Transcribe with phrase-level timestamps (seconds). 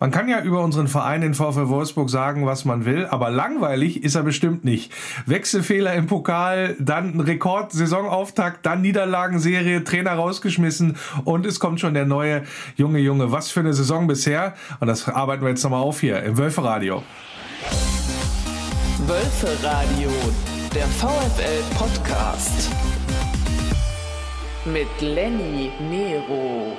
[0.00, 4.02] Man kann ja über unseren Verein in VfL Wolfsburg sagen, was man will, aber langweilig
[4.02, 4.90] ist er bestimmt nicht.
[5.26, 12.44] Wechselfehler im Pokal, dann Rekord-Saisonauftakt, dann Niederlagenserie, Trainer rausgeschmissen und es kommt schon der neue
[12.76, 13.30] Junge Junge.
[13.30, 17.02] Was für eine Saison bisher und das arbeiten wir jetzt nochmal auf hier im Wölferadio.
[19.06, 20.10] Wölferadio,
[20.74, 22.70] der VfL-Podcast
[24.64, 26.78] mit Lenny Nero.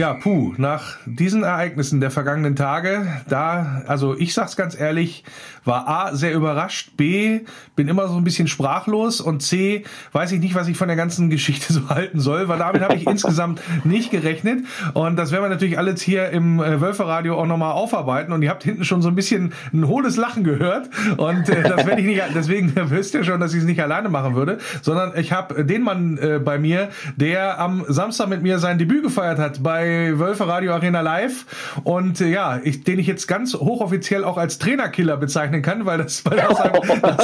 [0.00, 5.24] Ja, puh, nach diesen Ereignissen der vergangenen Tage, da, also ich sag's ganz ehrlich,
[5.66, 7.40] war A, sehr überrascht, B,
[7.76, 10.96] bin immer so ein bisschen sprachlos und C, weiß ich nicht, was ich von der
[10.96, 14.64] ganzen Geschichte so halten soll, weil damit habe ich insgesamt nicht gerechnet.
[14.94, 18.32] Und das werden wir natürlich alles hier im äh, Wölferradio auch nochmal aufarbeiten.
[18.32, 20.88] Und ihr habt hinten schon so ein bisschen ein hohles Lachen gehört.
[21.18, 24.08] Und äh, das werde ich nicht, deswegen wisst ihr schon, dass ich es nicht alleine
[24.08, 28.58] machen würde, sondern ich habe den Mann äh, bei mir, der am Samstag mit mir
[28.58, 33.06] sein Debüt gefeiert hat bei Wölfe Radio Arena Live und äh, ja, ich, den ich
[33.06, 36.36] jetzt ganz hochoffiziell auch als Trainerkiller bezeichne bezeichnen kann, weil das bei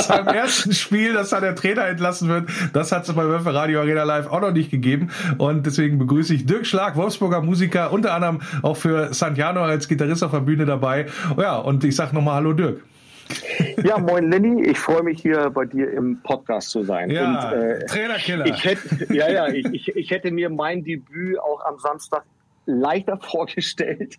[0.00, 3.80] seinem ersten Spiel, dass da der Trainer entlassen wird, das hat es bei Wölfe Radio
[3.80, 5.10] Arena Live auch noch nicht gegeben.
[5.38, 10.24] Und deswegen begrüße ich Dirk Schlag, Wolfsburger Musiker, unter anderem auch für Santiano als Gitarrist
[10.24, 11.06] auf der Bühne dabei.
[11.36, 12.80] Ja, und ich sag nochmal Hallo Dirk.
[13.82, 17.10] Ja, moin Lenny, ich freue mich hier bei dir im Podcast zu sein.
[17.10, 18.46] Ja, und, äh, Trainerkiller.
[18.46, 22.22] Ich hätte, ja, ja, ich, ich, ich hätte mir mein Debüt auch am Samstag
[22.66, 24.18] leichter vorgestellt.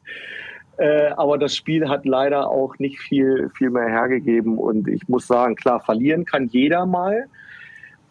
[0.78, 4.58] Äh, aber das Spiel hat leider auch nicht viel, viel mehr hergegeben.
[4.58, 7.26] Und ich muss sagen, klar, verlieren kann jeder mal.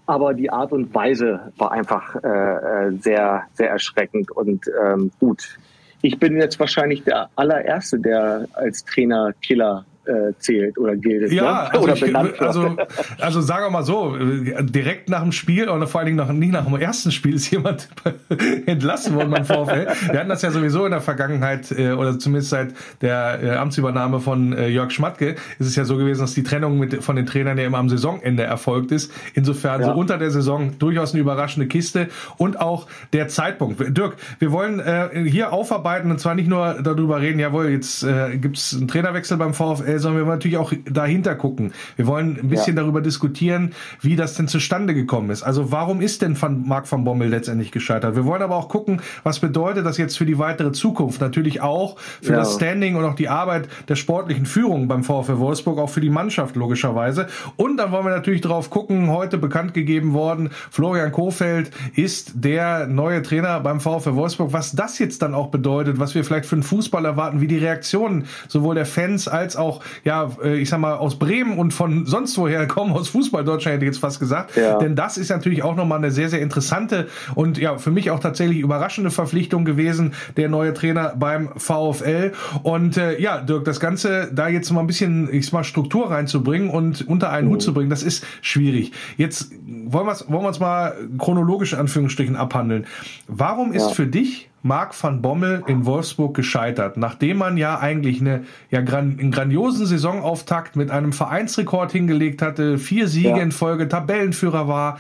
[0.06, 5.58] Aber die Art und Weise war einfach äh, äh sehr, sehr erschreckend und ähm, gut.
[6.02, 11.32] Ich bin jetzt wahrscheinlich der allererste, der als Trainer Killer äh, zählt oder gilt.
[11.32, 11.72] Ja, ne?
[11.72, 12.76] also, oder ich, also,
[13.18, 14.16] also sagen wir mal so,
[14.62, 17.50] direkt nach dem Spiel oder vor allen Dingen nach, nicht nach dem ersten Spiel ist
[17.50, 17.88] jemand
[18.66, 19.86] entlassen worden beim VfL.
[20.10, 24.20] Wir hatten das ja sowieso in der Vergangenheit äh, oder zumindest seit der äh, Amtsübernahme
[24.20, 27.26] von äh, Jörg Schmatke ist es ja so gewesen, dass die Trennung mit, von den
[27.26, 29.12] Trainern ja immer am Saisonende erfolgt ist.
[29.34, 29.88] Insofern ja.
[29.88, 33.97] so unter der Saison durchaus eine überraschende Kiste und auch der Zeitpunkt.
[33.97, 38.36] Dirk, wir wollen äh, hier aufarbeiten und zwar nicht nur darüber reden, jawohl, jetzt äh,
[38.36, 41.72] gibt es einen Trainerwechsel beim VfL, äh, sondern wir wollen natürlich auch dahinter gucken.
[41.96, 42.82] Wir wollen ein bisschen ja.
[42.82, 45.42] darüber diskutieren, wie das denn zustande gekommen ist.
[45.42, 48.16] Also warum ist denn von Marc van Bommel letztendlich gescheitert?
[48.16, 51.20] Wir wollen aber auch gucken, was bedeutet das jetzt für die weitere Zukunft?
[51.20, 52.38] Natürlich auch für ja.
[52.38, 56.10] das Standing und auch die Arbeit der sportlichen Führung beim VfL Wolfsburg, auch für die
[56.10, 57.26] Mannschaft logischerweise.
[57.56, 62.86] Und dann wollen wir natürlich drauf gucken, heute bekannt gegeben worden, Florian Kofeld ist der
[62.86, 64.52] neue Trainer beim VfL Wolfsburg.
[64.52, 67.58] Was das jetzt dann auch bedeutet, was wir vielleicht für den Fußball erwarten, wie die
[67.58, 72.06] Reaktionen sowohl der Fans als auch ja, äh, ich sag mal, aus Bremen und von
[72.06, 74.56] sonst woher kommen, aus Fußball Deutschland hätte ich jetzt fast gesagt.
[74.56, 74.78] Ja.
[74.78, 78.20] Denn das ist natürlich auch nochmal eine sehr, sehr interessante und ja, für mich auch
[78.20, 82.32] tatsächlich überraschende Verpflichtung gewesen, der neue Trainer beim VfL.
[82.62, 86.10] Und äh, ja, Dirk, das Ganze da jetzt mal ein bisschen, ich sag mal, Struktur
[86.10, 87.52] reinzubringen und unter einen mhm.
[87.52, 88.92] Hut zu bringen, das ist schwierig.
[89.16, 92.86] Jetzt wollen wir es wollen wir's mal chronologisch in Anführungsstrichen abhandeln.
[93.28, 93.94] Warum ist ja.
[93.94, 99.19] für dich Marc van Bommel in Wolfsburg gescheitert, nachdem man ja eigentlich eine, ja, gran,
[99.19, 103.37] einen grandiosen Saisonauftakt mit einem Vereinsrekord hingelegt hatte, vier Siege ja.
[103.37, 104.99] in Folge, Tabellenführer war.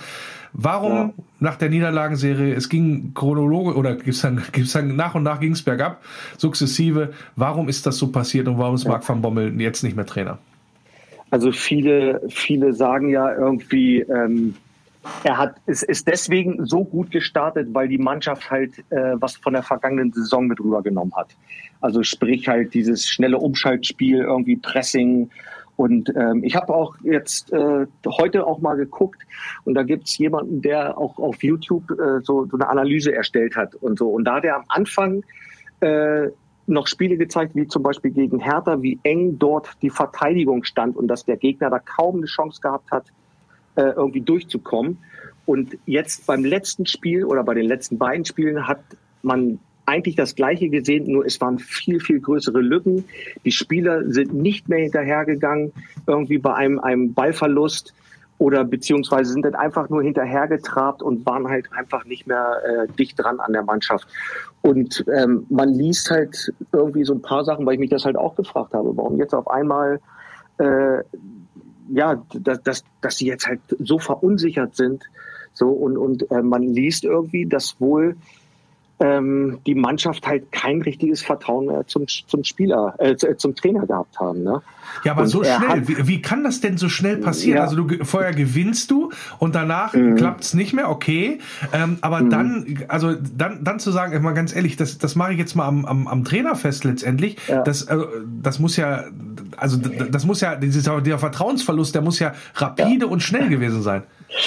[0.52, 1.12] Warum ja.
[1.40, 5.52] nach der Niederlagenserie, es ging chronologisch oder gibt's dann, gibt's dann nach und nach ging
[5.52, 6.00] es bergab,
[6.38, 7.12] sukzessive.
[7.34, 8.90] Warum ist das so passiert und warum ist ja.
[8.90, 10.38] Marc van Bommel jetzt nicht mehr Trainer?
[11.30, 14.54] Also viele, viele sagen ja irgendwie, ähm,
[15.24, 19.52] er hat, es ist deswegen so gut gestartet, weil die Mannschaft halt äh, was von
[19.52, 21.36] der vergangenen Saison mit rübergenommen hat.
[21.80, 25.30] Also sprich halt dieses schnelle Umschaltspiel, irgendwie Pressing.
[25.76, 29.22] Und ähm, ich habe auch jetzt äh, heute auch mal geguckt
[29.64, 33.74] und da gibt's jemanden, der auch auf YouTube äh, so, so eine Analyse erstellt hat
[33.74, 34.08] und so.
[34.08, 35.22] Und da hat er am Anfang
[35.80, 36.28] äh,
[36.66, 41.08] noch Spiele gezeigt, wie zum Beispiel gegen Hertha, wie eng dort die Verteidigung stand und
[41.08, 43.12] dass der Gegner da kaum eine Chance gehabt hat,
[43.76, 44.98] äh, irgendwie durchzukommen.
[45.44, 48.80] Und jetzt beim letzten Spiel oder bei den letzten beiden Spielen hat
[49.22, 53.04] man eigentlich das Gleiche gesehen, nur es waren viel, viel größere Lücken.
[53.44, 55.72] Die Spieler sind nicht mehr hinterhergegangen,
[56.06, 57.94] irgendwie bei einem, einem Ballverlust
[58.38, 63.18] oder beziehungsweise sind dann einfach nur hinterhergetrabt und waren halt einfach nicht mehr äh, dicht
[63.18, 64.06] dran an der Mannschaft.
[64.60, 68.16] Und ähm, man liest halt irgendwie so ein paar Sachen, weil ich mich das halt
[68.16, 70.00] auch gefragt habe, warum jetzt auf einmal
[70.58, 70.98] äh,
[71.88, 75.04] ja, dass, dass, dass sie jetzt halt so verunsichert sind.
[75.54, 78.16] So, und, und äh, man liest irgendwie, dass wohl
[78.98, 84.18] ähm, die Mannschaft halt kein richtiges Vertrauen mehr zum, zum Spieler, äh, zum Trainer gehabt
[84.18, 84.42] haben.
[84.42, 84.62] Ne?
[85.04, 85.68] Ja, aber und so schnell.
[85.68, 87.58] Hat, wie, wie, kann das denn so schnell passieren?
[87.58, 87.64] Ja.
[87.64, 90.16] Also du vorher gewinnst du und danach mhm.
[90.16, 91.40] klappt's nicht mehr, okay.
[91.72, 92.30] Ähm, aber mhm.
[92.30, 95.66] dann, also dann, dann zu sagen, mal ganz ehrlich, das, das mache ich jetzt mal
[95.66, 97.36] am, am, am Trainer fest letztendlich.
[97.48, 97.62] Ja.
[97.62, 97.98] Das, äh,
[98.42, 99.04] das muss ja,
[99.56, 103.10] also das muss ja, dieser, der Vertrauensverlust, der muss ja rapide ja.
[103.10, 104.04] und schnell gewesen sein.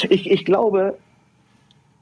[0.09, 0.97] Ich, ich glaube,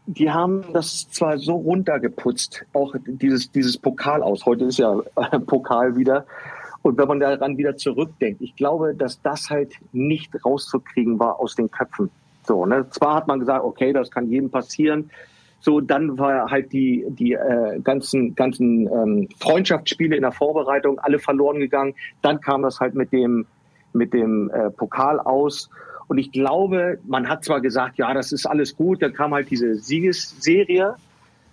[0.07, 4.45] die haben das zwar so runtergeputzt, auch dieses, dieses Pokal aus.
[4.45, 5.01] Heute ist ja
[5.45, 6.25] Pokal wieder.
[6.81, 11.55] Und wenn man daran wieder zurückdenkt, ich glaube, dass das halt nicht rauszukriegen war aus
[11.55, 12.09] den Köpfen.
[12.43, 12.89] So, ne?
[12.91, 15.11] Zwar hat man gesagt, okay, das kann jedem passieren.
[15.59, 21.19] So, dann war halt die, die äh, ganzen, ganzen ähm, Freundschaftsspiele in der Vorbereitung alle
[21.19, 21.95] verloren gegangen.
[22.21, 23.45] Dann kam das halt mit dem,
[23.91, 25.69] mit dem äh, Pokal aus.
[26.07, 29.49] Und ich glaube, man hat zwar gesagt, ja, das ist alles gut, dann kam halt
[29.49, 30.95] diese Siegesserie.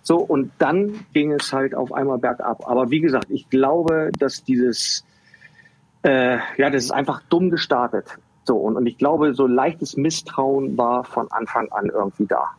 [0.02, 2.68] So, und dann ging es halt auf einmal bergab.
[2.68, 5.04] Aber wie gesagt, ich glaube, dass dieses,
[6.02, 8.18] äh, ja, das ist einfach dumm gestartet.
[8.44, 12.50] So, und, und ich glaube, so leichtes Misstrauen war von Anfang an irgendwie da.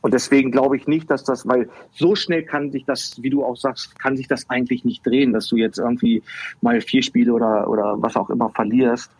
[0.00, 3.44] Und deswegen glaube ich nicht, dass das, weil so schnell kann sich das, wie du
[3.44, 6.22] auch sagst, kann sich das eigentlich nicht drehen, dass du jetzt irgendwie
[6.60, 9.10] mal vier Spiele oder, oder was auch immer verlierst.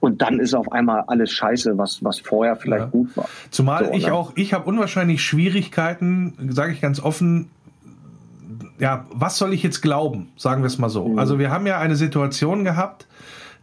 [0.00, 2.90] Und dann ist auf einmal alles scheiße, was, was vorher vielleicht ja.
[2.90, 3.28] gut war.
[3.50, 4.14] Zumal so, ich ne?
[4.14, 7.48] auch, ich habe unwahrscheinlich Schwierigkeiten, sage ich ganz offen,
[8.78, 10.28] ja, was soll ich jetzt glauben?
[10.36, 11.08] Sagen wir es mal so.
[11.08, 11.18] Mhm.
[11.18, 13.06] Also wir haben ja eine Situation gehabt,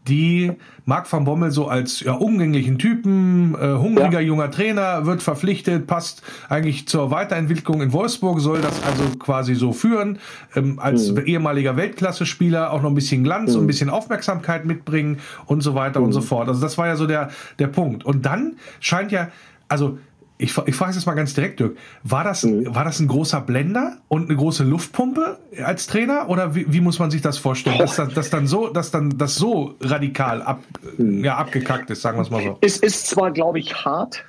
[0.07, 0.51] die
[0.85, 4.27] Marc van Bommel so als ja, umgänglichen Typen, äh, hungriger ja.
[4.27, 9.73] junger Trainer, wird verpflichtet, passt eigentlich zur Weiterentwicklung in Wolfsburg, soll das also quasi so
[9.73, 10.17] führen,
[10.55, 11.25] ähm, als mhm.
[11.25, 13.57] ehemaliger Weltklasse-Spieler auch noch ein bisschen Glanz mhm.
[13.57, 16.07] und ein bisschen Aufmerksamkeit mitbringen und so weiter mhm.
[16.07, 16.47] und so fort.
[16.47, 18.03] Also das war ja so der, der Punkt.
[18.03, 19.29] Und dann scheint ja,
[19.67, 19.99] also
[20.41, 21.77] ich, ich frage es jetzt mal ganz direkt, Dirk.
[22.03, 22.73] War das, mhm.
[22.73, 26.29] war das ein großer Blender und eine große Luftpumpe als Trainer?
[26.29, 27.77] Oder wie, wie muss man sich das vorstellen?
[27.77, 30.63] Dass, dass, dass dann so, dass dann das so radikal ab,
[30.97, 31.23] mhm.
[31.23, 32.57] ja, abgekackt ist, sagen wir es mal so.
[32.61, 34.25] Es ist zwar, glaube ich, hart,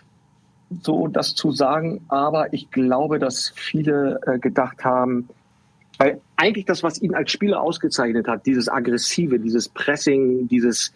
[0.82, 5.28] so das zu sagen, aber ich glaube, dass viele äh, gedacht haben,
[5.98, 10.92] weil eigentlich das, was ihn als Spieler ausgezeichnet hat, dieses Aggressive, dieses Pressing, dieses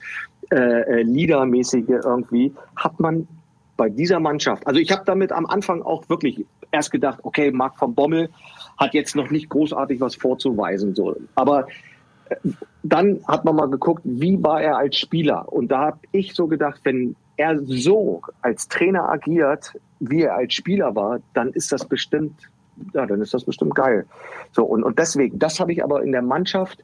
[0.50, 3.26] äh, äh Leadermäßige irgendwie, hat man
[3.76, 7.78] bei dieser Mannschaft, also ich habe damit am Anfang auch wirklich erst gedacht, okay, Marc
[7.78, 8.30] von Bommel
[8.78, 10.94] hat jetzt noch nicht großartig was vorzuweisen.
[10.94, 11.16] So.
[11.34, 11.66] Aber
[12.28, 12.36] äh,
[12.82, 15.50] dann hat man mal geguckt, wie war er als Spieler.
[15.52, 20.54] Und da habe ich so gedacht, wenn er so als Trainer agiert, wie er als
[20.54, 22.50] Spieler war, dann ist das bestimmt,
[22.94, 24.06] ja, dann ist das bestimmt geil.
[24.52, 26.82] So, und, und deswegen, das habe ich aber in der Mannschaft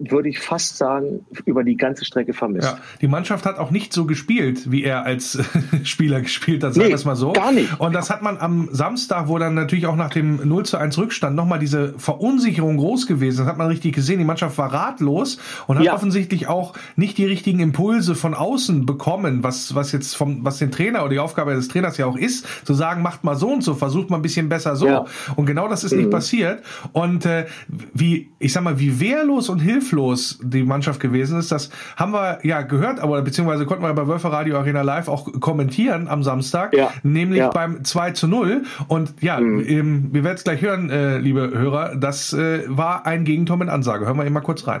[0.00, 2.68] würde ich fast sagen, über die ganze Strecke vermisst.
[2.68, 5.38] Ja, die Mannschaft hat auch nicht so gespielt, wie er als
[5.84, 7.32] Spieler gespielt hat, sagen nee, wir es mal so.
[7.32, 7.78] Gar nicht.
[7.78, 10.96] Und das hat man am Samstag, wo dann natürlich auch nach dem 0 zu 1
[10.96, 13.38] Rückstand nochmal diese Verunsicherung groß gewesen.
[13.38, 14.18] Das hat man richtig gesehen.
[14.18, 15.94] Die Mannschaft war ratlos und hat ja.
[15.94, 20.70] offensichtlich auch nicht die richtigen Impulse von außen bekommen, was, was jetzt vom, was den
[20.70, 23.62] Trainer oder die Aufgabe des Trainers ja auch ist, zu sagen, macht mal so und
[23.62, 24.86] so, versucht mal ein bisschen besser so.
[24.86, 25.04] Ja.
[25.36, 25.98] Und genau das ist mhm.
[25.98, 26.62] nicht passiert.
[26.92, 27.46] Und äh,
[27.92, 31.52] wie, ich sag mal, wie wehrlos und hilflos hilflos die Mannschaft gewesen ist.
[31.52, 35.28] Das haben wir ja gehört, aber beziehungsweise konnten wir bei Wölfer Radio Arena Live auch
[35.40, 36.90] kommentieren am Samstag, ja.
[37.02, 37.50] nämlich ja.
[37.50, 38.62] beim 2 zu 0.
[38.88, 39.64] Und ja, mhm.
[39.66, 43.68] ähm, wir werden es gleich hören, äh, liebe Hörer, das äh, war ein Gegentor mit
[43.68, 44.06] Ansage.
[44.06, 44.80] Hören wir eben mal kurz rein.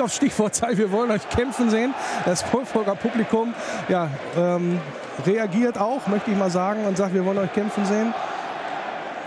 [0.00, 1.94] Auf Stichwortzeit, wir wollen euch kämpfen sehen.
[2.24, 3.54] Das Wolfsburger Publikum
[3.88, 4.78] ja, ähm,
[5.26, 8.12] reagiert auch, möchte ich mal sagen, und sagt, wir wollen euch kämpfen sehen.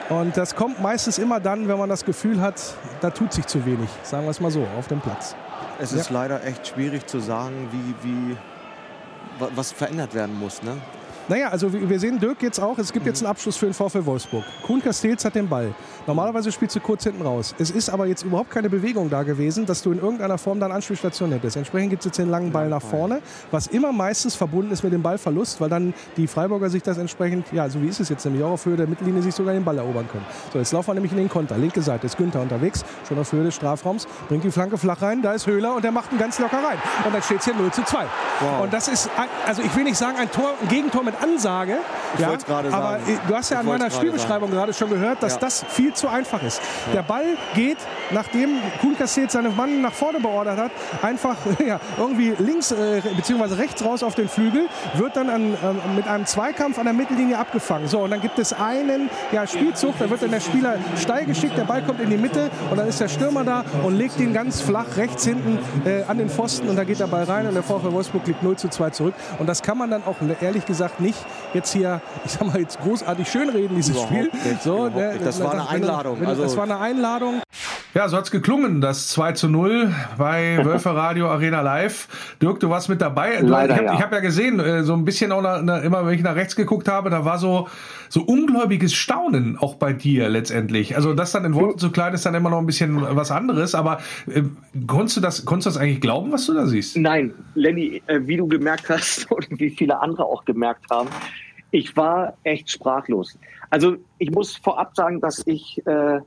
[0.10, 2.62] Und das kommt meistens immer dann, wenn man das Gefühl hat,
[3.02, 5.36] da tut sich zu wenig, sagen wir es mal so, auf dem Platz.
[5.80, 6.14] Es ist ja.
[6.14, 8.38] leider echt schwierig zu sagen, wie, wie
[9.56, 10.64] was verändert werden muss.
[10.64, 10.78] Ne?
[11.30, 14.06] Naja, also wir sehen Dirk jetzt auch, es gibt jetzt einen Abschluss für den VfL
[14.06, 14.46] Wolfsburg.
[14.66, 15.74] Kuhn Castells hat den Ball.
[16.06, 17.54] Normalerweise spielst du kurz hinten raus.
[17.60, 20.72] Es ist aber jetzt überhaupt keine Bewegung da gewesen, dass du in irgendeiner Form dann
[20.72, 21.58] Anspielstation hättest.
[21.58, 23.20] Entsprechend gibt es jetzt den langen Ball nach vorne,
[23.52, 27.52] was immer meistens verbunden ist mit dem Ballverlust, weil dann die Freiburger sich das entsprechend,
[27.52, 29.66] ja, so wie ist es jetzt nämlich auch auf Höhe der Mittellinie, sich sogar den
[29.66, 30.26] Ball erobern können.
[30.54, 31.58] So, jetzt laufen wir nämlich in den Konter.
[31.58, 35.22] Linke Seite ist Günther unterwegs, schon auf Höhe des Strafraums, bringt die Flanke flach rein,
[35.22, 36.78] da ist Höhler und der macht ihn ganz locker rein.
[37.06, 37.98] Und dann steht es hier 0 zu 2.
[38.40, 38.64] Wow.
[38.64, 39.10] Und das ist,
[39.46, 41.78] also ich will nicht sagen ein, Tor, ein Gegentor mit Ansage,
[42.16, 42.74] ich ja, gerade sagen.
[42.74, 45.40] Aber du hast ja ich an meiner Spielbeschreibung gerade schon gehört, dass ja.
[45.40, 46.62] das viel zu einfach ist.
[46.88, 46.94] Ja.
[46.94, 47.78] Der Ball geht,
[48.12, 50.72] nachdem Kuhn Castells seine Mann nach vorne beordert hat,
[51.02, 53.56] einfach ja, irgendwie links äh, bzw.
[53.56, 57.38] rechts raus auf den Flügel, wird dann an, äh, mit einem Zweikampf an der Mittellinie
[57.38, 57.88] abgefangen.
[57.88, 61.58] So, und dann gibt es einen ja, Spielzug, da wird dann der Spieler steil geschickt,
[61.58, 64.34] der Ball kommt in die Mitte und dann ist der Stürmer da und legt ihn
[64.34, 67.54] ganz flach rechts hinten äh, an den Pfosten und da geht der Ball rein und
[67.54, 69.14] der VfL Wolfsburg liegt 0 zu 2 zurück.
[69.40, 72.60] Und das kann man dann auch ehrlich gesagt nicht nicht jetzt hier, ich sag mal,
[72.60, 74.30] jetzt großartig schönreden, dieses Überhaupt Spiel.
[74.52, 75.26] nicht, so, ne, nicht.
[75.26, 76.26] Das war eine Einladung.
[76.26, 77.42] Also- das war eine Einladung.
[77.94, 82.36] Ja, so hat's geklungen, das 2 zu 0 bei Wölfe Radio Arena Live.
[82.42, 83.38] Dirk, du warst mit dabei.
[83.38, 84.02] Du, Leider, ich habe ja.
[84.02, 86.56] hab ja gesehen, äh, so ein bisschen auch nach, nach, immer, wenn ich nach rechts
[86.56, 87.70] geguckt habe, da war so,
[88.10, 90.98] so ungläubiges Staunen auch bei dir letztendlich.
[90.98, 93.74] Also das dann in Worten zu klein ist dann immer noch ein bisschen was anderes,
[93.74, 94.44] aber äh,
[94.86, 96.98] konntest du das, konntest du das eigentlich glauben, was du da siehst?
[96.98, 101.10] Nein, Lenny, äh, wie du gemerkt hast und wie viele andere auch gemerkt haben,
[101.72, 103.40] ich war echt sprachlos.
[103.70, 106.20] Also ich muss vorab sagen, dass ich äh,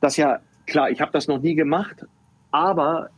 [0.00, 2.06] das ja, klar, ich habe das noch nie gemacht,
[2.50, 3.10] aber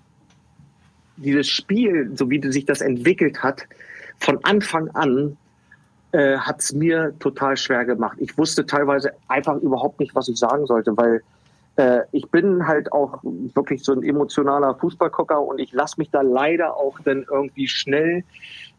[1.17, 3.67] dieses Spiel, so wie sich das entwickelt hat,
[4.19, 5.37] von Anfang an
[6.13, 8.17] äh, hat es mir total schwer gemacht.
[8.21, 11.23] Ich wusste teilweise einfach überhaupt nicht, was ich sagen sollte, weil
[11.77, 16.23] äh, ich bin halt auch wirklich so ein emotionaler Fußballgucker und ich lasse mich da
[16.23, 18.25] leider auch dann irgendwie schnell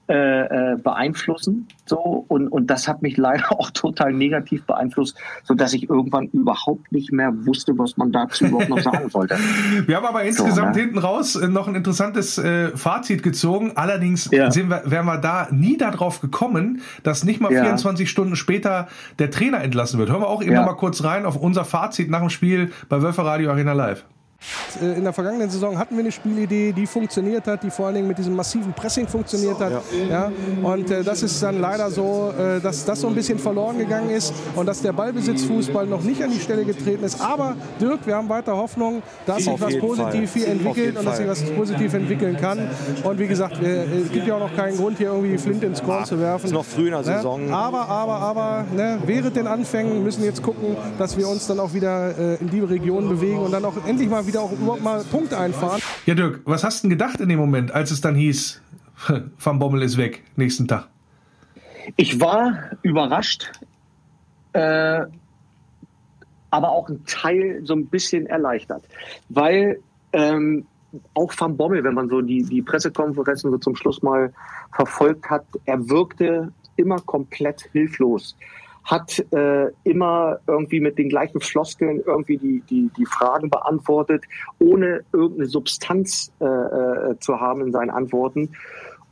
[0.08, 1.68] äh, äh, beeinflussen.
[1.86, 6.28] So und, und das hat mich leider auch total negativ beeinflusst, so dass ich irgendwann
[6.28, 9.36] überhaupt nicht mehr wusste, was man dazu überhaupt noch sagen sollte.
[9.88, 10.82] Wir haben aber insgesamt ne?
[10.84, 13.72] hinten raus äh, noch ein interessantes äh, Fazit gezogen.
[13.76, 14.52] Allerdings Ja.
[14.52, 17.64] sind wir, wären wir da nie darauf gekommen, dass nicht mal Ja.
[17.64, 18.88] 24 Stunden später
[19.20, 20.10] der Trainer entlassen wird.
[20.10, 20.60] Hören wir auch eben Ja.
[20.62, 24.06] noch mal kurz rein auf unser Fazit nach dem Spiel bei Wölfe Radio Arena Live.
[24.82, 27.96] Äh, In der vergangenen Saison hatten wir eine Spielidee, die funktioniert hat, die vor allen
[27.96, 29.84] Dingen mit diesem massiven Pressing funktioniert hat.
[30.10, 30.32] Ja.
[30.64, 34.10] Und äh, das ist dann leider so, äh, dass das so ein bisschen verloren gegangen
[34.10, 37.22] ist und dass der Ballbesitzfußball noch nicht an die Stelle getreten ist.
[37.22, 41.28] Aber Dirk, wir haben weiter Hoffnung, dass sich was positiv hier entwickelt und dass sich
[41.28, 42.70] was positiv entwickeln kann.
[43.04, 45.66] Und wie gesagt, äh, es gibt ja auch noch keinen Grund, hier irgendwie die Flinte
[45.66, 46.46] ins Korn zu werfen.
[46.46, 47.52] ist noch früh in der Saison.
[47.52, 51.60] Aber, aber, aber, ne, während den Anfängen müssen wir jetzt gucken, dass wir uns dann
[51.60, 54.84] auch wieder äh, in die Region bewegen und dann auch endlich mal wieder auch überhaupt
[54.84, 55.82] mal Punkte einfahren.
[56.06, 58.62] Ja, Dirk, was hast du denn gedacht in dem Moment, als es dann hieß,
[59.39, 60.88] Van Bommel ist weg, nächsten Tag?
[61.98, 63.51] Ich war überrascht,
[64.54, 65.01] äh,
[66.50, 68.84] aber auch ein Teil so ein bisschen erleichtert,
[69.30, 69.80] weil
[70.13, 70.65] ähm,
[71.13, 74.34] auch Van Bommel, wenn man so die, die Pressekonferenzen so zum Schluss mal
[74.74, 78.36] verfolgt hat, er wirkte immer komplett hilflos,
[78.86, 84.24] hat äh, immer irgendwie mit den gleichen Floskeln irgendwie die, die, die Fragen beantwortet,
[84.60, 88.51] ohne irgendeine Substanz äh, äh, zu haben in seinen Antworten.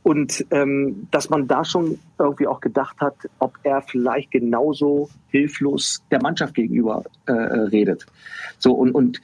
[0.04, 6.02] Und ähm, dass man da schon irgendwie auch gedacht hat, ob er vielleicht genauso hilflos
[6.10, 8.06] der Mannschaft gegenüber äh, redet.
[8.58, 9.20] So und, und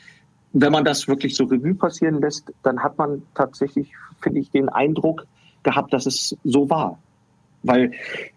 [0.52, 4.68] wenn man das wirklich so Revue passieren lässt, dann hat man tatsächlich, finde ich, den
[4.68, 5.26] Eindruck
[5.62, 6.98] gehabt, dass es so war.
[7.62, 7.92] Weil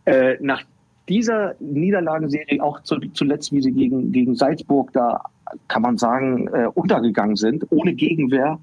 [0.05, 0.63] äh, nach
[1.09, 5.21] dieser Niederlagenserie, auch zu, zuletzt, wie sie gegen, gegen Salzburg da,
[5.67, 8.59] kann man sagen, äh, untergegangen sind, ohne Gegenwehr,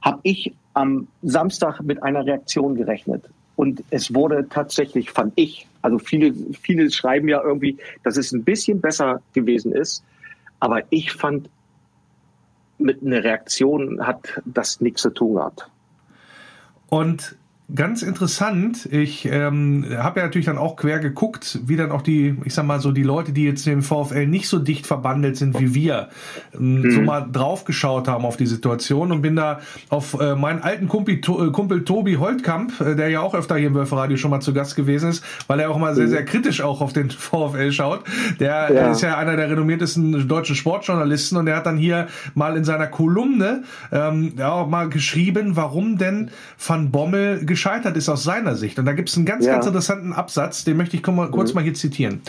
[0.00, 3.28] habe ich am Samstag mit einer Reaktion gerechnet.
[3.56, 8.44] Und es wurde tatsächlich, fand ich, also viele, viele schreiben ja irgendwie, dass es ein
[8.44, 10.04] bisschen besser gewesen ist.
[10.60, 11.48] Aber ich fand,
[12.78, 15.70] mit einer Reaktion hat das nichts zu tun gehabt.
[16.88, 17.36] Und
[17.72, 22.36] ganz interessant, ich ähm, habe ja natürlich dann auch quer geguckt, wie dann auch die,
[22.44, 25.58] ich sag mal so, die Leute, die jetzt im VfL nicht so dicht verbandelt sind
[25.58, 26.10] wie wir,
[26.54, 30.60] ähm, so mal drauf geschaut haben auf die Situation und bin da auf äh, meinen
[30.62, 34.18] alten Kumpel, to, äh, Kumpel Tobi Holtkamp, äh, der ja auch öfter hier im Wölferadio
[34.18, 36.92] schon mal zu Gast gewesen ist, weil er auch mal sehr, sehr kritisch auch auf
[36.92, 38.04] den VfL schaut.
[38.40, 38.90] Der Ja.
[38.92, 42.88] ist ja einer der renommiertesten deutschen Sportjournalisten und der hat dann hier mal in seiner
[42.88, 48.80] Kolumne ähm, ja, auch mal geschrieben, warum denn Van Bommel gescheitert ist aus seiner Sicht.
[48.80, 49.52] Und da gibt es einen ganz, Ja.
[49.52, 52.20] ganz interessanten Absatz, den möchte ich kurz mal- kurz mal hier zitieren.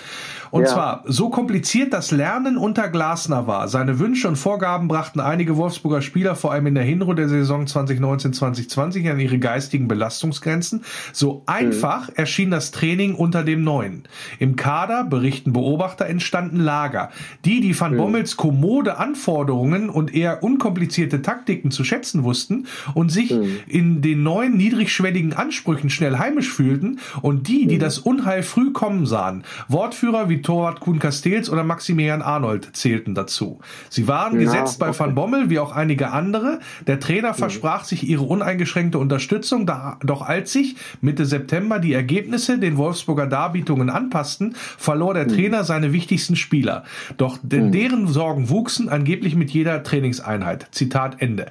[0.51, 0.67] Und Ja.
[0.67, 6.03] zwar, so kompliziert das Lernen unter Glasner war, seine Wünsche und Vorgaben brachten einige Wolfsburger
[6.03, 10.83] Spieler vor allem in der Hinrunde der Saison 2019-2020 an ihre geistigen Belastungsgrenzen.
[11.11, 14.03] So einfach erschien das Training unter dem Neuen.
[14.37, 17.09] Im Kader, berichten Beobachter, entstanden Lager.
[17.45, 23.33] Die, die Van Bommels kommode Anforderungen und eher unkomplizierte Taktiken zu schätzen wussten und sich
[23.67, 29.05] in den neuen niedrigschwelligen Ansprüchen schnell heimisch fühlten und die, die das Unheil früh kommen
[29.05, 29.43] sahen.
[29.67, 33.59] Wortführer wie Torwart Kuhn Castells oder Maximilian Arnold zählten dazu.
[33.89, 34.99] Sie waren Ja, gesetzt bei okay.
[34.99, 36.59] Van Bommel wie auch einige andere.
[36.87, 42.59] Der Trainer versprach sich ihre uneingeschränkte Unterstützung, da, doch als sich Mitte September die Ergebnisse
[42.59, 46.83] den Wolfsburger Darbietungen anpassten, verlor der Trainer seine wichtigsten Spieler.
[47.17, 50.67] Doch de- deren Sorgen wuchsen angeblich mit jeder Trainingseinheit.
[50.71, 51.47] Zitat Ende.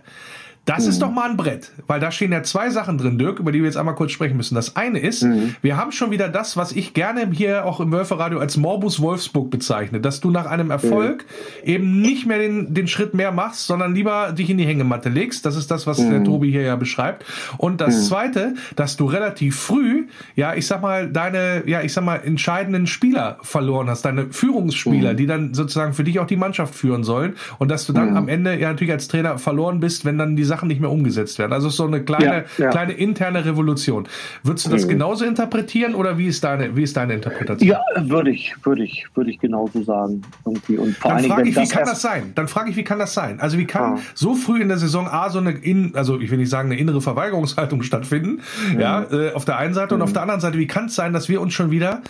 [0.64, 0.90] Das mhm.
[0.90, 3.59] ist doch mal ein Brett, weil da stehen ja zwei Sachen drin, Dirk, über die
[3.59, 4.54] wir jetzt einmal kurz sprechen müssen.
[4.54, 5.56] Das eine ist, mhm.
[5.61, 9.50] wir haben schon wieder das, was ich gerne hier auch im Wölferadio als Morbus Wolfsburg
[9.50, 11.26] bezeichne, dass du nach einem Erfolg
[11.62, 11.68] mhm.
[11.68, 15.44] eben nicht mehr den, den Schritt mehr machst, sondern lieber dich in die Hängematte legst.
[15.44, 16.25] Das ist das, was der mhm.
[16.25, 17.26] Tobi hier ja beschreibt.
[17.59, 18.02] Und das mhm.
[18.04, 22.87] zweite, dass du relativ früh, ja, ich sag mal, deine, ja, ich sag mal, entscheidenden
[22.87, 25.16] Spieler verloren hast, deine Führungsspieler, mhm.
[25.18, 28.28] die dann sozusagen für dich auch die Mannschaft führen sollen und dass du dann am
[28.28, 31.52] Ende ja natürlich als Trainer verloren bist, wenn dann die Sachen nicht mehr umgesetzt werden.
[31.52, 32.70] Also es ist so eine kleine, ja, ja.
[32.70, 34.06] kleine interne Revolution.
[34.44, 34.90] Würdest du das mhm.
[34.90, 37.68] genauso interpretieren oder wie ist deine, wie ist deine Interpretation?
[37.68, 40.23] Ja, würde ich, würde ich, würde ich genauso sagen.
[40.46, 40.78] Irgendwie.
[40.78, 42.32] Und vor Dann frage ich, wie kann das sein?
[42.34, 43.40] Dann frage ich, wie kann das sein?
[43.40, 43.99] Also wie kann ah.
[44.14, 46.78] so früh in der Saison A so eine, in, also ich will nicht sagen, eine
[46.78, 48.40] innere Verweigerungshaltung stattfinden,
[48.73, 48.80] mhm.
[48.80, 50.00] ja, äh, auf der einen Seite mhm.
[50.00, 52.02] und auf der anderen Seite, wie kann es sein, dass wir uns schon wieder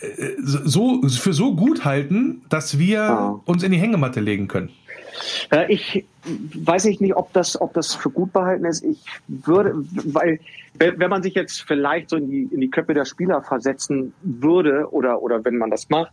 [0.00, 0.06] äh,
[0.38, 4.70] so für so gut halten, dass wir uns in die Hängematte legen können?
[5.50, 8.84] Äh, ich weiß ich nicht, ob das, ob das für gut behalten ist.
[8.84, 9.72] Ich würde,
[10.04, 10.40] weil
[10.74, 14.88] wenn man sich jetzt vielleicht so in die, in die Köpfe der Spieler versetzen würde
[14.92, 16.12] oder, oder wenn man das macht,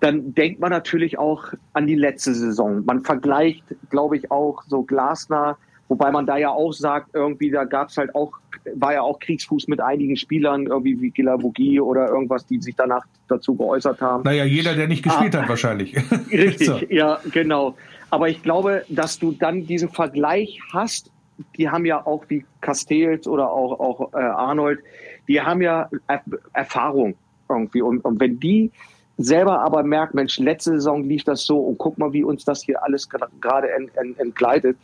[0.00, 2.84] dann denkt man natürlich auch an die letzte Saison.
[2.84, 5.56] Man vergleicht, glaube ich, auch so Glasner,
[5.88, 8.32] wobei man da ja auch sagt, irgendwie, da gab es halt auch,
[8.74, 13.04] war ja auch Kriegsfuß mit einigen Spielern, irgendwie wie Gilavogi oder irgendwas, die sich danach
[13.28, 14.24] dazu geäußert haben.
[14.24, 15.94] Naja, jeder, der nicht gespielt ah, hat, wahrscheinlich.
[16.32, 16.80] Richtig, so.
[16.88, 17.76] ja, genau.
[18.12, 21.10] Aber ich glaube, dass du dann diesen Vergleich hast.
[21.56, 24.80] Die haben ja auch wie Castells oder auch, auch äh, Arnold,
[25.28, 27.14] die haben ja er Erfahrung
[27.48, 27.80] irgendwie.
[27.80, 28.70] Und, und wenn die
[29.16, 32.62] selber aber merken, Mensch, letzte Saison lief das so und guck mal, wie uns das
[32.62, 34.76] hier alles gerade ent, ent, entgleitet.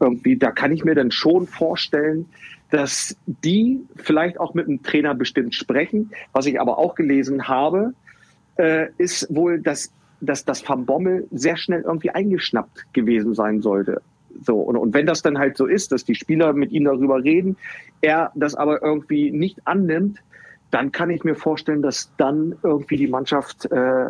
[0.00, 2.26] Irgendwie, da kann ich mir dann schon vorstellen,
[2.70, 6.10] dass die vielleicht auch mit dem Trainer bestimmt sprechen.
[6.32, 7.94] Was ich aber auch gelesen habe,
[8.56, 14.00] äh, ist wohl, dass dass das Van Bommel sehr schnell irgendwie eingeschnappt gewesen sein sollte.
[14.40, 17.22] So, und, und wenn das dann halt so ist, dass die Spieler mit ihm darüber
[17.22, 17.56] reden,
[18.00, 20.22] er das aber irgendwie nicht annimmt,
[20.72, 24.06] dann kann ich mir vorstellen, dass dann irgendwie die Mannschaft äh,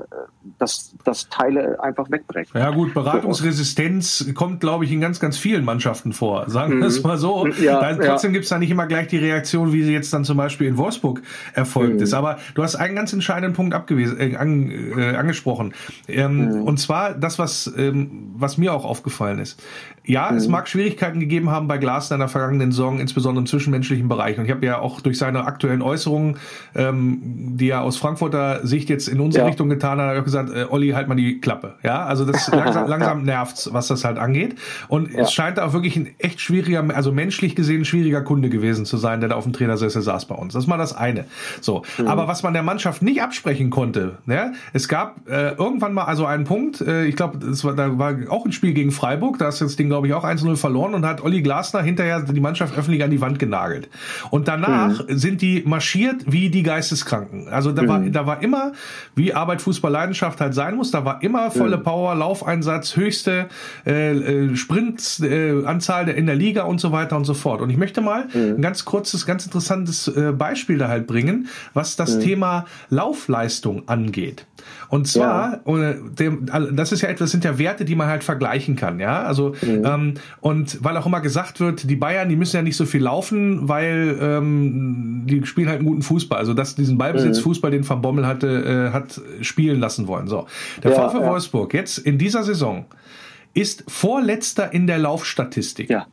[0.60, 2.58] das, das Teile einfach wegbrechen.
[2.58, 6.48] Ja gut, Beratungsresistenz kommt, glaube ich, in ganz, ganz vielen Mannschaften vor.
[6.48, 7.08] Sagen wir es mhm.
[7.08, 7.48] mal so.
[7.60, 8.34] Ja, da, trotzdem ja.
[8.34, 10.76] gibt es da nicht immer gleich die Reaktion, wie sie jetzt dann zum Beispiel in
[10.76, 12.02] Wolfsburg erfolgt mhm.
[12.02, 12.14] ist.
[12.14, 15.74] Aber du hast einen ganz entscheidenden Punkt abgewiesen, äh, an, äh, angesprochen.
[16.06, 16.62] Ähm, mhm.
[16.62, 19.60] Und zwar das, was, ähm, was mir auch aufgefallen ist.
[20.04, 20.36] Ja, mhm.
[20.36, 24.38] es mag Schwierigkeiten gegeben haben bei Glasner in der vergangenen Saison, insbesondere im zwischenmenschlichen Bereich.
[24.38, 26.38] Und ich habe ja auch durch seine aktuellen Äußerungen,
[26.74, 27.20] ähm,
[27.56, 29.48] die er aus Frankfurter Sicht jetzt in unsere ja.
[29.48, 31.74] Richtung getan hat, auch gesagt, äh, Olli, halt mal die Klappe.
[31.82, 34.56] Ja, also das langsam, langsam nervt's, was das halt angeht.
[34.88, 35.20] Und ja.
[35.20, 39.20] es scheint auch wirklich ein echt schwieriger, also menschlich gesehen schwieriger Kunde gewesen zu sein,
[39.20, 40.52] der da auf dem Trainersessel saß bei uns.
[40.52, 41.26] Das ist mal das eine.
[41.60, 42.08] So, mhm.
[42.08, 44.52] aber was man der Mannschaft nicht absprechen konnte, ne?
[44.72, 48.44] es gab äh, irgendwann mal also einen Punkt, äh, ich glaube, war, da war auch
[48.44, 51.22] ein Spiel gegen Freiburg, da ist das Ding glaube ich, auch 1-0 verloren und hat
[51.22, 53.90] Olli Glasner hinterher die Mannschaft öffentlich an die Wand genagelt.
[54.30, 55.18] Und danach mhm.
[55.18, 57.48] sind die marschiert wie die Geisteskranken.
[57.48, 57.88] Also da mhm.
[57.88, 58.72] war, da war immer,
[59.14, 61.82] wie Arbeit, Fußball, Leidenschaft halt sein muss, da war immer volle mhm.
[61.82, 63.48] Power, Laufeinsatz, höchste
[63.86, 67.60] äh, äh, Sprintanzahl äh, in der Liga und so weiter und so fort.
[67.60, 68.56] Und ich möchte mal mhm.
[68.56, 72.20] ein ganz kurzes, ganz interessantes äh, Beispiel da halt bringen, was das mhm.
[72.20, 74.46] Thema Laufleistung angeht.
[74.88, 76.60] Und zwar, ja.
[76.72, 79.22] das ist ja etwas, sind ja Werte, die man halt vergleichen kann, ja.
[79.22, 79.82] Also mhm.
[79.84, 83.02] ähm, und weil auch immer gesagt wird, die Bayern, die müssen ja nicht so viel
[83.02, 86.31] laufen, weil ähm, die spielen halt einen guten Fußball.
[86.36, 87.74] Also dass diesen Ballbesitzfußball, mhm.
[87.74, 90.28] den Van Bommel hatte, äh, hat spielen lassen wollen.
[90.28, 90.46] So,
[90.82, 91.30] der ja, VfL ja.
[91.30, 92.86] Wolfsburg jetzt in dieser Saison
[93.54, 95.90] ist vorletzter in der Laufstatistik.
[95.90, 96.06] Ja,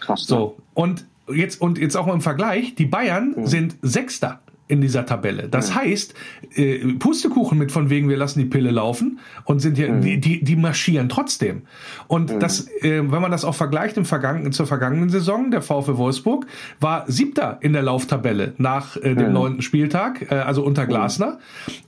[0.00, 0.24] krass.
[0.24, 0.64] So ne?
[0.74, 3.46] und jetzt und jetzt auch mal im Vergleich, die Bayern mhm.
[3.46, 5.48] sind Sechster in dieser Tabelle.
[5.48, 5.74] Das mhm.
[5.76, 6.14] heißt,
[6.56, 10.02] äh, Pustekuchen mit von wegen, wir lassen die Pille laufen und sind hier, mhm.
[10.02, 11.62] die, die, die marschieren trotzdem.
[12.06, 12.40] Und mhm.
[12.40, 16.46] das, äh, wenn man das auch vergleicht im vergangenen, zur vergangenen Saison, der VfL Wolfsburg
[16.78, 20.90] war siebter in der Lauftabelle nach äh, dem neunten Spieltag, äh, also unter.
[20.90, 21.38] Glasner.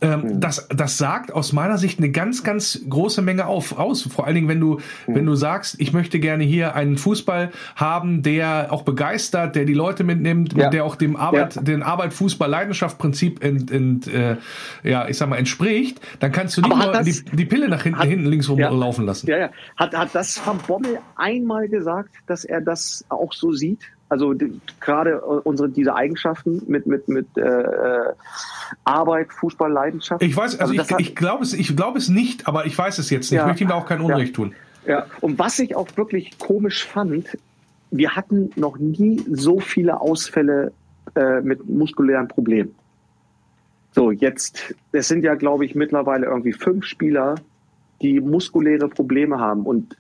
[0.01, 4.03] Ähm, das, das sagt aus meiner Sicht eine ganz, ganz große Menge auf, aus.
[4.03, 8.23] Vor allen Dingen, wenn du, wenn du sagst, ich möchte gerne hier einen Fußball haben,
[8.23, 10.71] der auch begeistert, der die Leute mitnimmt, ja.
[10.71, 11.62] der auch dem Arbeit, ja.
[11.62, 14.37] den Arbeit Fußball leiden Leidenschaftsprinzip ent, ent, äh,
[14.83, 17.83] ja, ich sag mal, entspricht, dann kannst du nicht nur das, die, die, Pille nach
[17.83, 19.29] hinten, hat, hinten links rum ja, laufen lassen.
[19.29, 19.51] Ja, ja.
[19.77, 23.81] Hat, hat das Van Bommel einmal gesagt, dass er das auch so sieht?
[24.09, 28.13] Also die, gerade unsere diese Eigenschaften mit mit mit äh, äh
[28.85, 30.23] Arbeit, Fußball, Leidenschaft.
[30.23, 32.99] Ich weiß, also, also ich, ich glaube es, ich glaube es nicht, aber ich weiß
[32.99, 33.39] es jetzt nicht.
[33.39, 34.55] Ja, ich möchte ihm da auch kein Unrecht ja, tun.
[34.87, 35.07] Ja.
[35.21, 37.39] Und was ich auch wirklich komisch fand,
[37.91, 40.73] wir hatten noch nie so viele Ausfälle
[41.14, 42.75] äh, mit muskulären Problemen.
[43.92, 47.35] So, jetzt, es sind ja, glaube ich, mittlerweile irgendwie fünf Spieler,
[48.01, 49.64] die muskuläre Probleme haben.
[49.64, 49.96] Und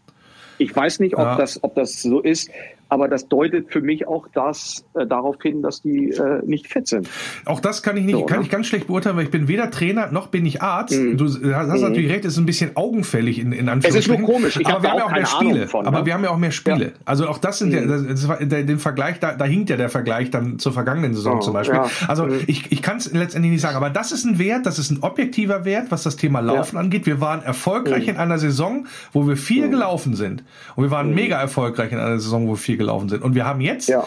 [0.58, 1.36] ich weiß nicht, ob, ja.
[1.36, 2.50] das, ob das so ist,
[2.92, 6.86] aber das deutet für mich auch das äh, darauf hin, dass die äh, nicht fit
[6.86, 7.08] sind.
[7.46, 8.44] Auch das kann ich nicht, so, kann ne?
[8.44, 11.00] ich ganz schlecht beurteilen, weil ich bin weder Trainer noch bin ich Arzt.
[11.00, 11.16] Mhm.
[11.16, 11.80] Du hast mhm.
[11.80, 13.96] natürlich recht, es ist ein bisschen augenfällig in, in Anführungsstrichen.
[13.98, 14.58] Es ist nur komisch.
[14.60, 15.68] Ich aber wir haben ja auch mehr Spiele.
[15.68, 15.88] Von, ne?
[15.88, 16.84] Aber wir haben ja auch mehr Spiele.
[16.84, 16.90] Ja.
[17.06, 17.74] Also auch das sind mhm.
[17.76, 21.38] ja, das, das, den Vergleich, da, da hinkt ja der Vergleich dann zur vergangenen Saison
[21.38, 21.76] oh, zum Beispiel.
[21.76, 21.88] Ja.
[22.08, 22.40] Also mhm.
[22.46, 25.02] ich, ich kann es letztendlich nicht sagen, aber das ist ein Wert, das ist ein
[25.02, 26.82] objektiver Wert, was das Thema Laufen ja.
[26.82, 27.06] angeht.
[27.06, 28.10] Wir waren erfolgreich mhm.
[28.10, 29.70] in einer Saison, wo wir viel mhm.
[29.70, 30.44] gelaufen sind.
[30.76, 33.22] Und wir waren mega erfolgreich in einer Saison, wo wir viel gelaufen sind.
[33.22, 34.04] Und wir haben jetzt ja.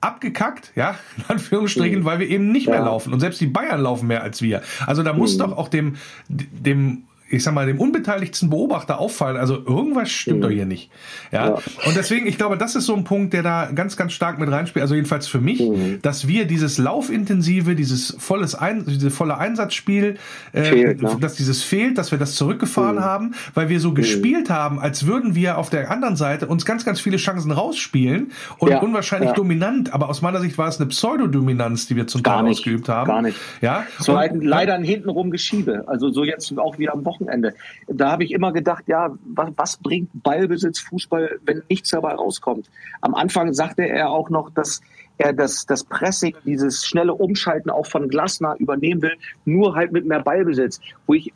[0.00, 2.04] abgekackt, ja, in Anführungsstrichen, mhm.
[2.04, 2.74] weil wir eben nicht ja.
[2.74, 3.12] mehr laufen.
[3.12, 4.62] Und selbst die Bayern laufen mehr als wir.
[4.86, 5.38] Also da muss mhm.
[5.40, 5.96] doch auch dem,
[6.28, 10.42] dem ich sag mal, dem unbeteiligten Beobachter auffallen, also irgendwas stimmt mhm.
[10.42, 10.90] doch hier nicht.
[11.30, 11.48] Ja?
[11.48, 11.54] ja?
[11.54, 14.50] Und deswegen, ich glaube, das ist so ein Punkt, der da ganz, ganz stark mit
[14.50, 16.00] reinspielt, also jedenfalls für mich, mhm.
[16.02, 20.16] dass wir dieses laufintensive, dieses volles Ein dieses volle Einsatzspiel,
[20.52, 21.16] äh, fehlt, ne?
[21.20, 23.04] dass dieses fehlt, dass wir das zurückgefahren mhm.
[23.04, 23.96] haben, weil wir so mhm.
[23.96, 28.32] gespielt haben, als würden wir auf der anderen Seite uns ganz, ganz viele Chancen rausspielen
[28.58, 28.78] und ja.
[28.80, 29.36] unwahrscheinlich ja.
[29.36, 33.08] dominant, aber aus meiner Sicht war es eine Pseudodominanz, die wir zum Teil ausgeübt haben.
[33.08, 33.38] Gar nicht.
[33.60, 33.84] Ja?
[33.98, 37.54] So und, leider ein hintenrum Geschiebe, also so jetzt auch wieder am Wochenende Wochenende.
[37.86, 42.70] Da habe ich immer gedacht, ja, was, was bringt Ballbesitz Fußball, wenn nichts dabei rauskommt?
[43.00, 44.80] Am Anfang sagte er auch noch, dass
[45.18, 50.06] er das, das Pressing, dieses schnelle Umschalten auch von Glasner übernehmen will, nur halt mit
[50.06, 51.32] mehr Ballbesitz, wo ich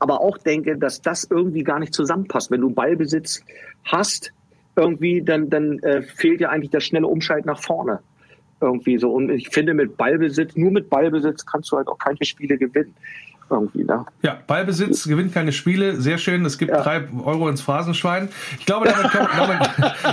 [0.00, 2.50] aber auch denke, dass das irgendwie gar nicht zusammenpasst.
[2.50, 3.44] Wenn du Ballbesitz
[3.84, 4.32] hast,
[4.74, 8.00] irgendwie, dann, dann äh, fehlt ja eigentlich das schnelle Umschalten nach vorne.
[8.62, 9.12] Irgendwie so.
[9.12, 12.94] Und ich finde, mit Ballbesitz, nur mit Ballbesitz kannst du halt auch keine Spiele gewinnen
[13.50, 13.84] irgendwie.
[13.84, 14.04] Ne?
[14.22, 16.00] Ja, Ballbesitz gewinnt keine Spiele.
[16.00, 16.44] Sehr schön.
[16.44, 16.82] Es gibt ja.
[16.82, 18.28] drei Euro ins Phrasenschwein.
[18.58, 19.70] Ich glaube, damit können, damit,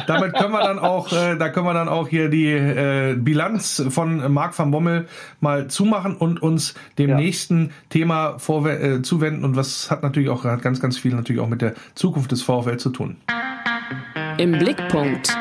[0.07, 3.83] damit können wir dann auch, äh, da können wir dann auch hier die äh, Bilanz
[3.89, 5.07] von Marc van Bommel
[5.39, 7.15] mal zumachen und uns dem ja.
[7.15, 9.45] nächsten Thema äh, zuwenden.
[9.45, 12.41] Und was hat natürlich auch hat ganz, ganz viel natürlich auch mit der Zukunft des
[12.41, 13.17] VfL zu tun.
[14.37, 15.35] Im Blickpunkt.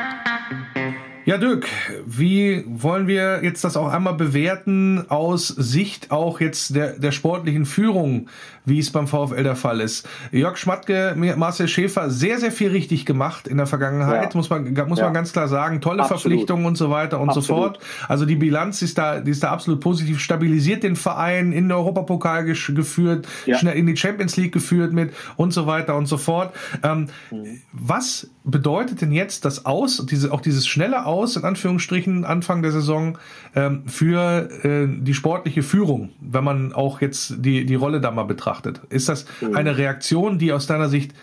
[1.27, 1.67] Ja, Dirk,
[2.05, 7.65] wie wollen wir jetzt das auch einmal bewerten aus Sicht auch jetzt der, der sportlichen
[7.65, 8.29] Führung,
[8.67, 10.07] wie es beim VfL der Fall ist?
[10.31, 14.37] Jörg Schmatke, Marcel Schäfer, sehr, sehr viel richtig gemacht in der Vergangenheit, ja.
[14.37, 15.05] muss man, muss ja.
[15.05, 15.79] man ganz klar sagen.
[15.79, 16.21] Tolle absolut.
[16.21, 17.47] Verpflichtungen und so weiter und absolut.
[17.47, 17.79] so fort.
[18.09, 21.71] Also die Bilanz ist da, die ist da absolut positiv, stabilisiert den Verein, in den
[21.71, 23.57] Europapokal geführt, ja.
[23.57, 26.53] schnell in die Champions League geführt mit und so weiter und so fort.
[26.83, 27.61] Ähm, mhm.
[27.71, 32.71] Was bedeutet denn jetzt das Aus, diese, auch dieses schnelle Aus, in Anführungsstrichen, Anfang der
[32.71, 33.17] Saison,
[33.55, 38.23] ähm, für äh, die sportliche Führung, wenn man auch jetzt die, die Rolle da mal
[38.23, 38.56] betrachtet?
[38.89, 39.55] Ist das mhm.
[39.55, 41.13] eine Reaktion, die aus deiner Sicht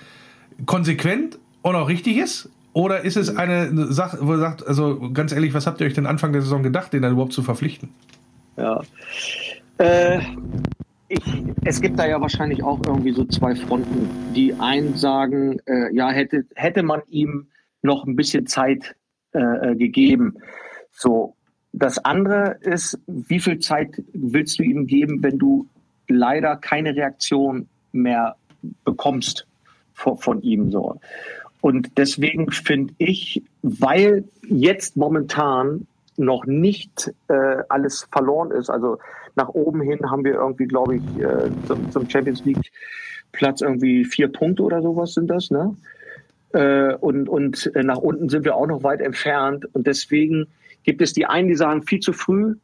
[0.67, 2.51] konsequent und auch richtig ist?
[2.73, 5.95] Oder ist es eine Sache, wo ihr sagt, also ganz ehrlich, was habt ihr euch
[5.95, 7.91] denn Anfang der Saison gedacht, den dann überhaupt zu verpflichten?
[8.57, 8.83] Ja.
[9.79, 10.21] Äh,
[11.09, 11.23] ich,
[11.65, 14.11] es gibt da ja wahrscheinlich auch irgendwie so zwei Fronten.
[14.35, 17.47] Die einen sagen, äh, ja, hätte, hätte man ihm
[17.83, 18.97] noch ein bisschen Zeit
[19.33, 19.39] äh,
[19.73, 20.35] äh, gegeben.
[20.91, 21.37] So.
[21.73, 25.69] Das andere ist, wie viel Zeit willst du ihm geben, wenn du
[26.09, 28.37] leider keine Reaktion mehr
[28.85, 29.47] bekommst
[29.95, 31.01] von, von ihm so.
[31.61, 35.87] Und deswegen finde ich, weil jetzt momentan
[36.17, 38.99] noch nicht äh, alles verloren ist, also
[39.37, 42.71] nach oben hin haben wir irgendwie, glaube ich, äh, zum, zum, Champions League
[43.33, 45.75] Platz irgendwie vier Punkte oder sowas sind das, ne?
[46.53, 49.67] Äh, und und äh, nach unten sind wir auch noch weit entfernt.
[49.75, 50.47] Und deswegen
[50.85, 52.57] gibt es die einen, die sagen viel zu früh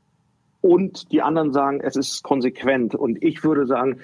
[0.60, 2.94] und die anderen sagen, es ist konsequent.
[2.94, 4.00] Und ich würde sagen,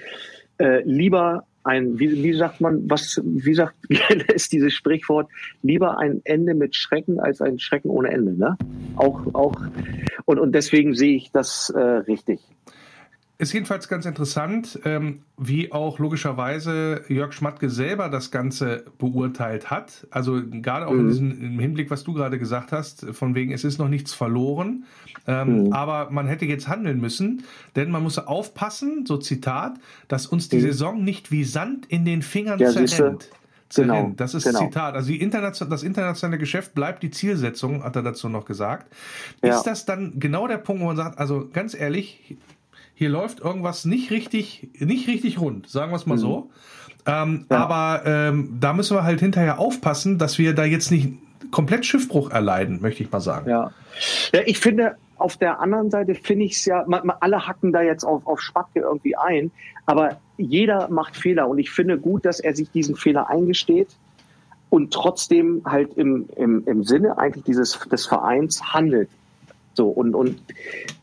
[0.57, 3.75] äh, lieber ein, wie, wie sagt man, was, wie sagt,
[4.33, 5.29] ist dieses Sprichwort,
[5.61, 8.57] lieber ein Ende mit Schrecken als ein Schrecken ohne Ende, ne?
[8.95, 9.55] Auch, auch,
[10.25, 12.39] und, und deswegen sehe ich das äh, richtig.
[13.39, 20.07] Ist jedenfalls ganz interessant, ähm, wie auch logischerweise Jörg Schmatke selber das Ganze beurteilt hat.
[20.09, 21.01] Also gerade auch mhm.
[21.01, 24.15] in diesem, im Hinblick, was du gerade gesagt hast, von wegen, es ist noch nichts
[24.15, 24.85] verloren.
[25.27, 25.73] Ähm, mhm.
[25.73, 27.43] Aber man hätte jetzt handeln müssen,
[27.75, 29.75] denn man muss aufpassen, so Zitat,
[30.07, 30.61] dass uns die mhm.
[30.61, 33.29] Saison nicht wie Sand in den Fingern ja, zerrennt.
[33.75, 34.59] Genau, das ist genau.
[34.59, 34.95] Zitat.
[34.95, 38.91] Also internation das internationale Geschäft bleibt die Zielsetzung, hat er dazu noch gesagt.
[39.43, 39.55] Ja.
[39.55, 42.37] Ist das dann genau der Punkt, wo man sagt, also ganz ehrlich,
[42.97, 46.19] hier läuft irgendwas nicht richtig, nicht richtig rund, sagen wir es mal mhm.
[46.19, 46.49] so.
[47.05, 47.57] Ähm, ja.
[47.57, 51.13] Aber ähm, da müssen wir halt hinterher aufpassen, dass wir da jetzt nicht
[51.51, 53.51] komplett Schiffbruch erleiden, möchte ich mal sagen.
[53.51, 53.71] Ja,
[54.33, 57.71] ja ich finde, auf der anderen Seite finde ich es ja, man, man, alle hacken
[57.71, 59.51] da jetzt auf, auf Spacke irgendwie ein,
[59.85, 63.89] aber jeder macht Fehler und ich finde gut, dass er sich diesen Fehler eingesteht
[64.71, 69.09] und trotzdem halt im, im, im Sinne eigentlich dieses des Vereins handelt.
[69.77, 70.41] So, und, und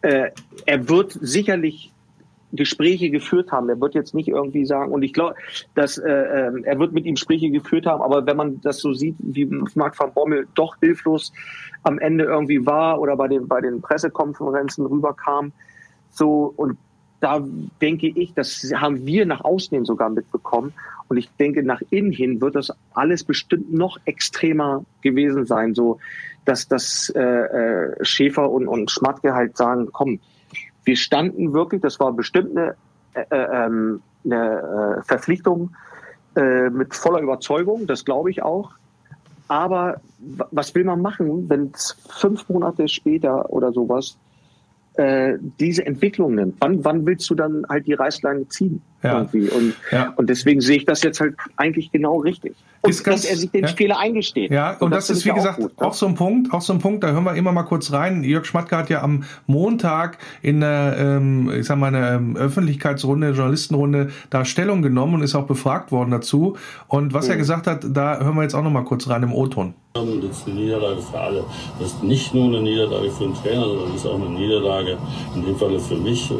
[0.02, 0.30] äh,
[0.66, 1.92] er wird sicherlich
[2.52, 3.68] Gespräche geführt haben.
[3.68, 5.36] Er wird jetzt nicht irgendwie sagen, und ich glaube,
[5.76, 8.92] dass äh, äh, er wird mit ihm Gespräche geführt haben, aber wenn man das so
[8.92, 9.44] sieht, wie
[9.76, 11.32] Marc van Bommel doch hilflos
[11.84, 15.52] am Ende irgendwie war oder bei den, bei den Pressekonferenzen rüberkam,
[16.10, 16.76] so und
[17.20, 17.42] da
[17.80, 20.74] denke ich, das haben wir nach außen hin sogar mitbekommen.
[21.08, 26.00] Und ich denke, nach innen hin wird das alles bestimmt noch extremer gewesen sein, so
[26.44, 30.20] dass das äh, äh, Schäfer und, und Schmatke halt sagen, komm,
[30.84, 32.74] wir standen wirklich, das war bestimmt eine,
[33.14, 35.74] äh, ähm, eine äh, Verpflichtung
[36.36, 38.72] äh, mit voller Überzeugung, das glaube ich auch.
[39.48, 40.00] Aber
[40.50, 44.16] was will man machen, wenn es fünf Monate später oder sowas
[44.94, 46.56] äh, diese Entwicklung nimmt.
[46.60, 48.80] Wann, wann willst du dann halt die Reißleine ziehen?
[49.02, 49.18] Ja.
[49.18, 49.48] Irgendwie?
[49.48, 50.12] Und, ja.
[50.16, 52.54] und deswegen sehe ich das jetzt halt eigentlich genau richtig.
[52.84, 53.68] Und ist ganz, dass er sich den ja.
[53.68, 54.50] Fehler eingesteht.
[54.50, 56.60] Ja, und, und das, das ist, wie gesagt, auch, gut, auch, so ein Punkt, auch
[56.60, 58.24] so ein Punkt, da hören wir immer mal kurz rein.
[58.24, 63.30] Jörg Schmatke hat ja am Montag in der, ähm, ich sag mal, einer ähm, Öffentlichkeitsrunde,
[63.30, 66.56] Journalistenrunde da Stellung genommen und ist auch befragt worden dazu.
[66.88, 67.32] Und was mhm.
[67.32, 69.74] er gesagt hat, da hören wir jetzt auch noch mal kurz rein im O-Ton.
[69.94, 71.44] Das ist eine Niederlage für alle.
[71.78, 74.98] Das ist nicht nur eine Niederlage für den Trainer, sondern das ist auch eine Niederlage,
[75.36, 76.34] in dem Falle für mich, äh,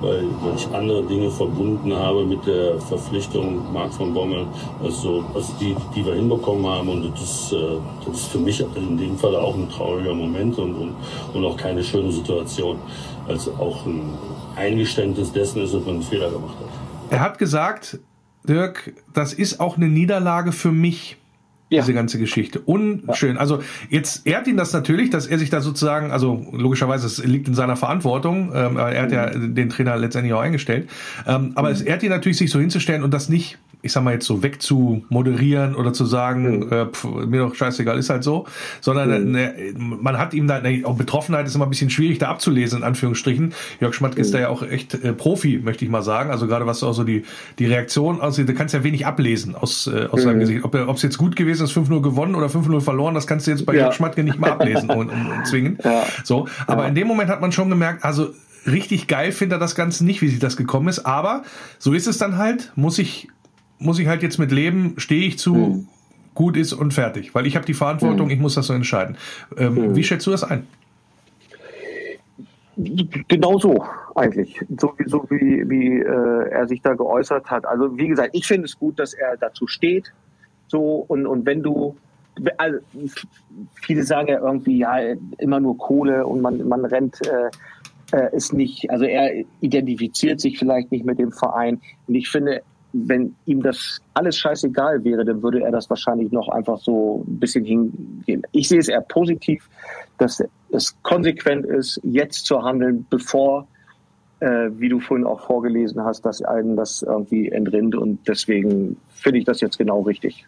[0.00, 4.46] weil, weil ich andere Dinge verbunden habe mit der Verpflichtung Marc von Bommel,
[4.82, 6.88] also, also die, die wir hinbekommen haben.
[6.88, 7.56] Und das, äh,
[8.06, 10.94] das ist für mich in dem Fall auch ein trauriger Moment und, und,
[11.34, 12.78] und auch keine schöne Situation.
[13.28, 14.02] Also auch ein
[14.56, 16.68] Eingeständnis dessen ist, dass man einen Fehler gemacht hat.
[17.10, 17.98] Er hat gesagt,
[18.48, 21.16] Dirk, das ist auch eine Niederlage für mich
[21.68, 21.80] ja.
[21.80, 22.60] diese ganze Geschichte.
[22.60, 23.34] Unschön.
[23.34, 23.40] Ja.
[23.40, 27.48] Also jetzt ehrt ihn das natürlich, dass er sich da sozusagen, also logischerweise, es liegt
[27.48, 29.54] in seiner Verantwortung, ähm, er hat ja mhm.
[29.54, 30.88] den Trainer letztendlich auch eingestellt,
[31.26, 31.74] ähm, aber mhm.
[31.74, 34.42] es ehrt ihn natürlich, sich so hinzustellen und das nicht ich sag mal jetzt so
[34.42, 36.72] wegzumoderieren oder zu sagen, mhm.
[36.72, 38.46] äh, pf, mir doch scheißegal, ist halt so,
[38.80, 39.30] sondern mhm.
[39.32, 42.78] ne, man hat ihm da, ne, auch Betroffenheit ist immer ein bisschen schwierig da abzulesen,
[42.78, 43.54] in Anführungsstrichen.
[43.80, 46.30] Jörg Schmatke ist da ja auch echt äh, Profi, möchte ich mal sagen.
[46.30, 47.24] Also gerade was auch so die,
[47.58, 50.36] die Reaktion aussieht, da kannst du ja wenig ablesen aus, äh, aus seinem.
[50.40, 50.64] Gesicht.
[50.64, 53.64] Ob es jetzt gut gewesen ist, 5-0 gewonnen oder 5-0 verloren, das kannst du jetzt
[53.64, 53.84] bei ja.
[53.84, 55.78] Jörg Schmatke nicht mal ablesen und, und, und zwingen.
[55.82, 56.04] Ja.
[56.24, 56.88] So, aber ja.
[56.88, 58.32] in dem Moment hat man schon gemerkt, also
[58.66, 61.06] richtig geil findet er das Ganze nicht, wie sich das gekommen ist.
[61.06, 61.42] Aber
[61.78, 63.28] so ist es dann halt, muss ich
[63.78, 65.88] muss ich halt jetzt mit leben, stehe ich zu, mhm.
[66.34, 67.34] gut ist und fertig.
[67.34, 68.32] Weil ich habe die Verantwortung, mhm.
[68.32, 69.16] ich muss das so entscheiden.
[69.56, 69.96] Ähm, mhm.
[69.96, 70.66] Wie schätzt du das ein?
[72.76, 77.64] Genau so eigentlich, so wie, so wie, wie äh, er sich da geäußert hat.
[77.64, 80.12] Also wie gesagt, ich finde es gut, dass er dazu steht.
[80.68, 81.96] So und, und wenn du,
[82.58, 82.78] also,
[83.80, 84.98] viele sagen ja irgendwie, ja,
[85.38, 87.50] immer nur Kohle und man, man rennt, äh,
[88.12, 91.80] äh, ist nicht, also er identifiziert sich vielleicht nicht mit dem Verein.
[92.06, 92.62] Und ich finde,
[93.04, 97.38] wenn ihm das alles scheißegal wäre, dann würde er das wahrscheinlich noch einfach so ein
[97.38, 98.42] bisschen hingehen.
[98.52, 99.68] Ich sehe es eher positiv,
[100.18, 103.66] dass es konsequent ist, jetzt zu handeln, bevor,
[104.40, 107.94] äh, wie du vorhin auch vorgelesen hast, dass einen das irgendwie entrinnt.
[107.94, 110.46] Und deswegen finde ich das jetzt genau richtig.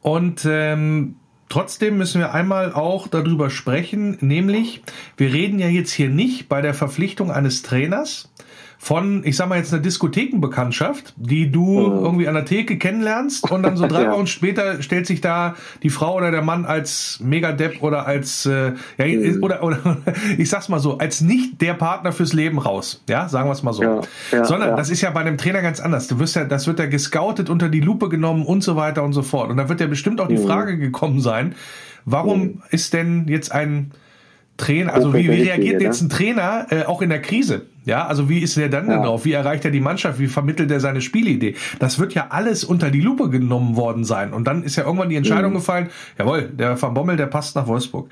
[0.00, 1.16] Und ähm,
[1.48, 4.82] trotzdem müssen wir einmal auch darüber sprechen, nämlich
[5.16, 8.32] wir reden ja jetzt hier nicht bei der Verpflichtung eines Trainers,
[8.80, 12.04] von, ich sag mal jetzt eine Diskothekenbekanntschaft, die du mhm.
[12.04, 14.12] irgendwie an der Theke kennenlernst und dann so drei ja.
[14.12, 18.74] Wochen später stellt sich da die Frau oder der Mann als Megadepp oder als äh,
[18.96, 19.42] ja, mhm.
[19.42, 19.98] oder, oder
[20.38, 23.02] ich sag's mal so, als nicht der Partner fürs Leben raus.
[23.08, 23.82] Ja, sagen wir es mal so.
[23.82, 24.00] Ja.
[24.30, 26.06] Ja, Sondern das ist ja bei einem Trainer ganz anders.
[26.06, 29.12] Du wirst ja, das wird ja gescoutet, unter die Lupe genommen und so weiter und
[29.12, 29.50] so fort.
[29.50, 30.46] Und da wird ja bestimmt auch die mhm.
[30.46, 31.56] Frage gekommen sein,
[32.04, 32.62] warum mhm.
[32.70, 33.90] ist denn jetzt ein
[34.56, 37.66] Trainer, also wie, wie reagiert jetzt ein Trainer äh, auch in der Krise?
[37.84, 39.02] Ja, also wie ist er dann ja.
[39.02, 39.24] drauf?
[39.24, 40.18] Wie erreicht er die Mannschaft?
[40.18, 41.54] Wie vermittelt er seine Spielidee?
[41.78, 44.34] Das wird ja alles unter die Lupe genommen worden sein.
[44.34, 45.56] Und dann ist ja irgendwann die Entscheidung mhm.
[45.56, 45.88] gefallen,
[46.18, 48.10] jawohl, der Van Bommel, der passt nach Wolfsburg.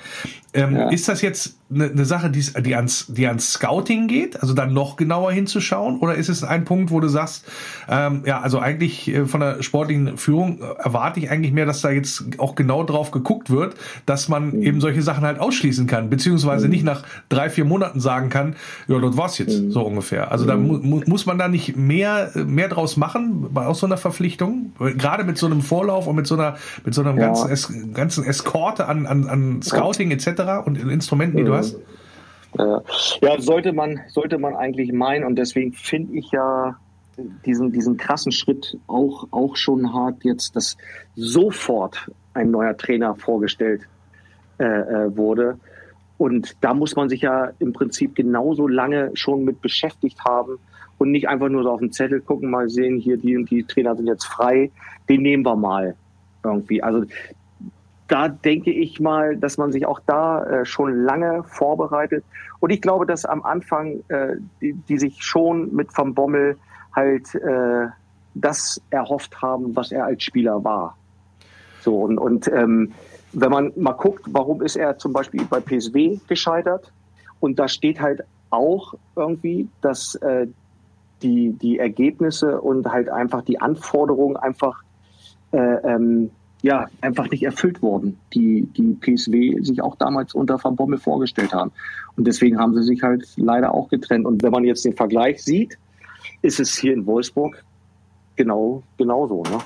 [0.55, 0.89] Ähm, ja.
[0.89, 4.73] Ist das jetzt eine, eine Sache, die, die, ans, die ans Scouting geht, also dann
[4.73, 5.99] noch genauer hinzuschauen?
[5.99, 7.45] Oder ist es ein Punkt, wo du sagst,
[7.89, 11.91] ähm, ja, also eigentlich äh, von der sportlichen Führung erwarte ich eigentlich mehr, dass da
[11.91, 13.75] jetzt auch genau drauf geguckt wird,
[14.07, 14.63] dass man mhm.
[14.63, 16.73] eben solche Sachen halt ausschließen kann, beziehungsweise mhm.
[16.73, 18.57] nicht nach drei, vier Monaten sagen kann,
[18.89, 19.66] ja, dort war's jetzt.
[19.67, 19.71] Mhm.
[19.71, 20.33] So ungefähr.
[20.33, 23.97] Also da mu muss man da nicht mehr, mehr draus machen bei aus so einer
[23.97, 24.73] Verpflichtung.
[24.79, 27.27] Gerade mit so einem Vorlauf und mit so einer, mit so einer ja.
[27.27, 30.67] ganzen, es ganzen Eskorte an, an, an Scouting etc.
[30.67, 31.79] und Instrumenten, die du hast.
[32.59, 32.83] Ja,
[33.39, 36.77] sollte man, sollte man eigentlich meinen und deswegen finde ich ja
[37.45, 40.77] diesen, diesen krassen Schritt auch, auch schon hart jetzt, dass
[41.17, 43.83] sofort ein neuer Trainer vorgestellt
[44.59, 45.59] äh, äh wurde.
[46.19, 50.59] Und da muss man sich ja im Prinzip genauso lange schon mit beschäftigt haben
[50.99, 53.65] und nicht einfach nur so auf den Zettel gucken, mal sehen, hier die und die
[53.65, 54.71] Trainer sind jetzt frei,
[55.09, 55.95] den nehmen wir mal
[56.43, 56.83] irgendwie.
[56.83, 57.05] Also
[58.09, 62.25] da denke ich mal, dass man sich auch da äh, schon lange vorbereitet.
[62.61, 66.57] Und ich glaube, dass am Anfang äh, die, die sich schon mit Van Bommel
[66.95, 67.89] halt äh,
[68.35, 70.97] das erhofft haben, was er als Spieler war.
[71.87, 72.93] So und, und ähm,
[73.33, 76.91] wenn man mal guckt, warum ist er zum Beispiel bei PSW gescheitert?
[77.39, 80.49] Und da steht halt auch irgendwie, dass äh,
[81.23, 84.83] die, die Ergebnisse und halt einfach die Anforderungen einfach
[85.53, 90.75] äh, ähm, ja, einfach nicht erfüllt wurden, die die PSW sich auch damals unter Van
[90.75, 91.71] Bommel vorgestellt haben.
[92.17, 94.27] Und deswegen haben sie sich halt leider auch getrennt.
[94.27, 95.79] Und wenn man jetzt den Vergleich sieht,
[96.43, 97.63] ist es hier in Wolfsburg
[98.35, 99.45] genau genauso.
[99.45, 99.61] Ne?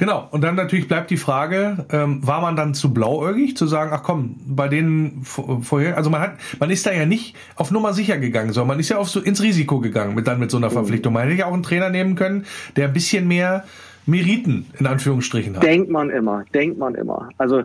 [0.00, 3.90] Genau, und dann natürlich bleibt die Frage, ähm, war man dann zu blauäugig, zu sagen,
[3.92, 7.92] ach komm, bei denen vorher, also man hat, man ist da ja nicht auf Nummer
[7.92, 10.56] sicher gegangen, sondern man ist ja auf so ins Risiko gegangen mit dann mit so
[10.56, 10.72] einer mhm.
[10.72, 11.12] Verpflichtung.
[11.12, 13.64] Man hätte ja auch einen Trainer nehmen können, der ein bisschen mehr
[14.06, 15.62] Meriten in Anführungsstrichen hat.
[15.62, 17.28] Denkt man immer, denkt man immer.
[17.36, 17.64] Also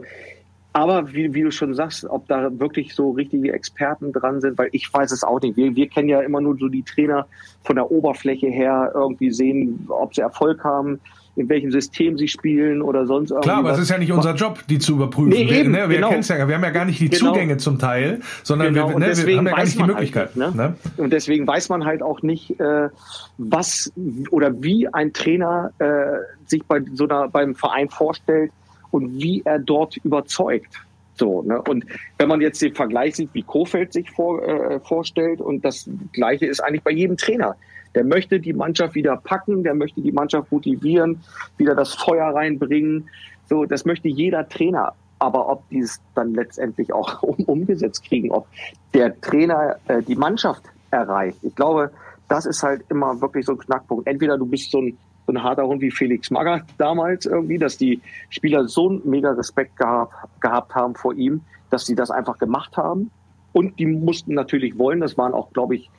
[0.74, 4.68] aber wie, wie, du schon sagst, ob da wirklich so richtige Experten dran sind, weil
[4.74, 5.56] ich weiß es auch nicht.
[5.56, 7.28] Wir, wir kennen ja immer nur so die Trainer
[7.64, 11.00] von der Oberfläche her irgendwie sehen, ob sie Erfolg haben
[11.36, 13.46] in welchem System sie spielen oder sonst irgendwas.
[13.46, 15.30] Klar, aber es ist ja nicht unser Job, die zu überprüfen.
[15.30, 16.12] Nee, eben, wir, ne, wir, genau.
[16.12, 17.34] ja, wir haben ja gar nicht die genau.
[17.34, 18.90] Zugänge zum Teil, sondern genau.
[18.90, 20.32] wir, ne, wir, haben ja gar nicht die Möglichkeit.
[20.36, 20.76] Halt, ne?
[20.98, 22.90] Und deswegen weiß man halt auch nicht, äh,
[23.38, 23.92] was
[24.32, 28.52] oder wie ein Trainer äh, sich bei so einer beim Verein vorstellt
[28.92, 30.82] und wie er dort überzeugt.
[31.16, 31.62] So, ne?
[31.62, 31.86] Und
[32.18, 36.46] wenn man jetzt den Vergleich sieht, wie Kofeld sich vor, äh, vorstellt, und das Gleiche
[36.46, 37.56] ist eigentlich bei jedem Trainer.
[37.96, 41.24] Der möchte die Mannschaft wieder packen, der möchte die Mannschaft motivieren,
[41.58, 43.10] wieder das Feuer reinbringen.
[43.48, 44.94] So, das möchte jeder Trainer.
[45.18, 48.48] Aber ob die es dann letztendlich auch um, umgesetzt kriegen, ob
[48.94, 51.92] der Trainer äh, die Mannschaft erreicht, ich glaube,
[52.28, 54.08] das ist halt immer wirklich so ein Knackpunkt.
[54.08, 57.78] Entweder du bist so ein, so ein harter Hund wie Felix Magath damals irgendwie, dass
[57.78, 62.38] die Spieler so einen mega Respekt gehabt, gehabt haben vor ihm, dass sie das einfach
[62.38, 63.12] gemacht haben.
[63.54, 65.90] Und die mussten natürlich wollen, das waren auch, glaube ich,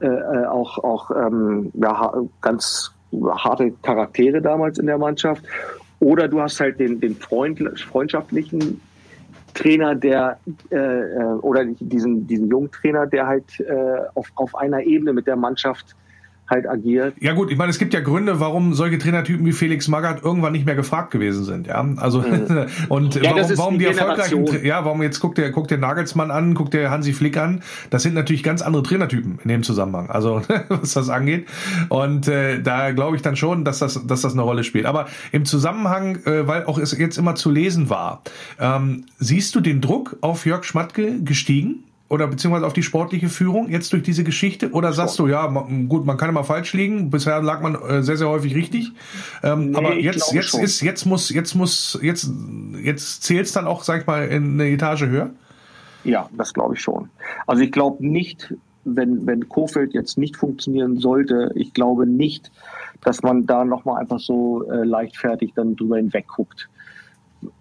[0.00, 2.92] äh, äh, auch, auch ähm, ja, ganz
[3.36, 5.44] harte Charaktere damals in der Mannschaft.
[6.00, 8.80] Oder du hast halt den, den Freund, freundschaftlichen
[9.54, 10.38] Trainer, der
[10.70, 15.26] äh, äh oder diesen, diesen jungen Trainer, der halt äh, auf, auf einer Ebene mit
[15.26, 15.94] der Mannschaft
[16.48, 17.14] halt agiert.
[17.20, 20.52] Ja gut, ich meine, es gibt ja Gründe, warum solche Trainertypen wie Felix Magath irgendwann
[20.52, 21.86] nicht mehr gefragt gewesen sind, ja.
[21.96, 22.66] Also mhm.
[22.88, 26.54] und ja, warum, warum die erfolgreichen, ja, warum jetzt guckt der guckt der Nagelsmann an,
[26.54, 30.42] guckt der Hansi Flick an, das sind natürlich ganz andere Trainertypen in dem Zusammenhang, also
[30.68, 31.46] was das angeht.
[31.88, 34.86] Und äh, da glaube ich dann schon, dass das dass das eine Rolle spielt.
[34.86, 38.22] Aber im Zusammenhang, äh, weil auch es jetzt immer zu lesen war,
[38.60, 41.84] ähm, siehst du den Druck auf Jörg Schmatke gestiegen?
[42.14, 44.70] Oder beziehungsweise auf die sportliche Führung jetzt durch diese Geschichte?
[44.70, 45.46] Oder sagst du, ja,
[45.88, 47.10] gut, man kann immer falsch liegen.
[47.10, 48.92] Bisher lag man äh, sehr, sehr häufig richtig.
[49.42, 50.60] Ähm, nee, aber jetzt, jetzt schon.
[50.60, 52.30] ist, jetzt muss, jetzt muss, jetzt,
[52.80, 55.30] jetzt zählt es dann auch, sag ich mal, in eine Etage höher?
[56.04, 57.10] Ja, das glaube ich schon.
[57.48, 62.52] Also ich glaube nicht, wenn, wenn Kofeld jetzt nicht funktionieren sollte, ich glaube nicht,
[63.02, 66.68] dass man da nochmal einfach so äh, leichtfertig dann drüber hinweg guckt.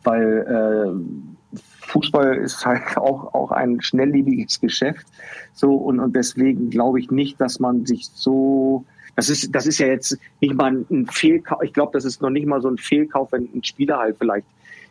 [0.04, 1.43] Weil äh,
[1.88, 5.06] Fußball ist halt auch, auch ein schnelllebiges Geschäft.
[5.54, 9.80] So, und, und deswegen glaube ich nicht, dass man sich so, das ist, das ist
[9.80, 11.62] ja jetzt nicht mal ein Fehlkauf.
[11.64, 14.48] Ich glaube, das ist noch nicht mal so ein Fehlkauf, wenn ein Spieler halt vielleicht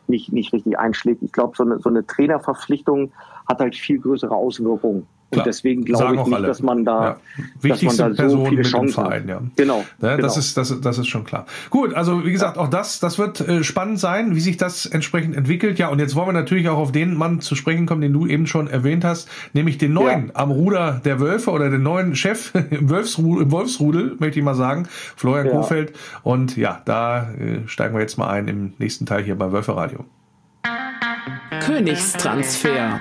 [0.08, 1.22] nicht, nicht richtig einschlägt.
[1.22, 3.12] Ich glaube, so eine, so eine Trainerverpflichtung
[3.48, 5.06] hat halt viel größere Auswirkungen.
[5.38, 6.46] Und deswegen glaube ich nicht, alle.
[6.46, 7.16] dass man da,
[7.62, 7.68] ja.
[7.68, 9.40] dass man da so viele Chancen Verein, ja.
[9.56, 9.84] Genau.
[10.00, 10.26] Ja, genau.
[10.26, 11.46] Das ist, das, das ist schon klar.
[11.70, 15.34] Gut, also wie gesagt, auch das, das wird äh, spannend sein, wie sich das entsprechend
[15.36, 15.78] entwickelt.
[15.78, 18.26] Ja, und jetzt wollen wir natürlich auch auf den Mann zu sprechen kommen, den du
[18.26, 20.34] eben schon erwähnt hast, nämlich den neuen ja.
[20.34, 24.54] am Ruder der Wölfe oder den neuen Chef im Wolfsrudel, im Wolfsrudel möchte ich mal
[24.54, 25.52] sagen, Florian ja.
[25.52, 25.92] Kofeld.
[26.22, 29.74] Und ja, da äh, steigen wir jetzt mal ein im nächsten Teil hier bei Wölfe
[29.76, 30.04] Radio.
[31.60, 33.00] Königstransfer.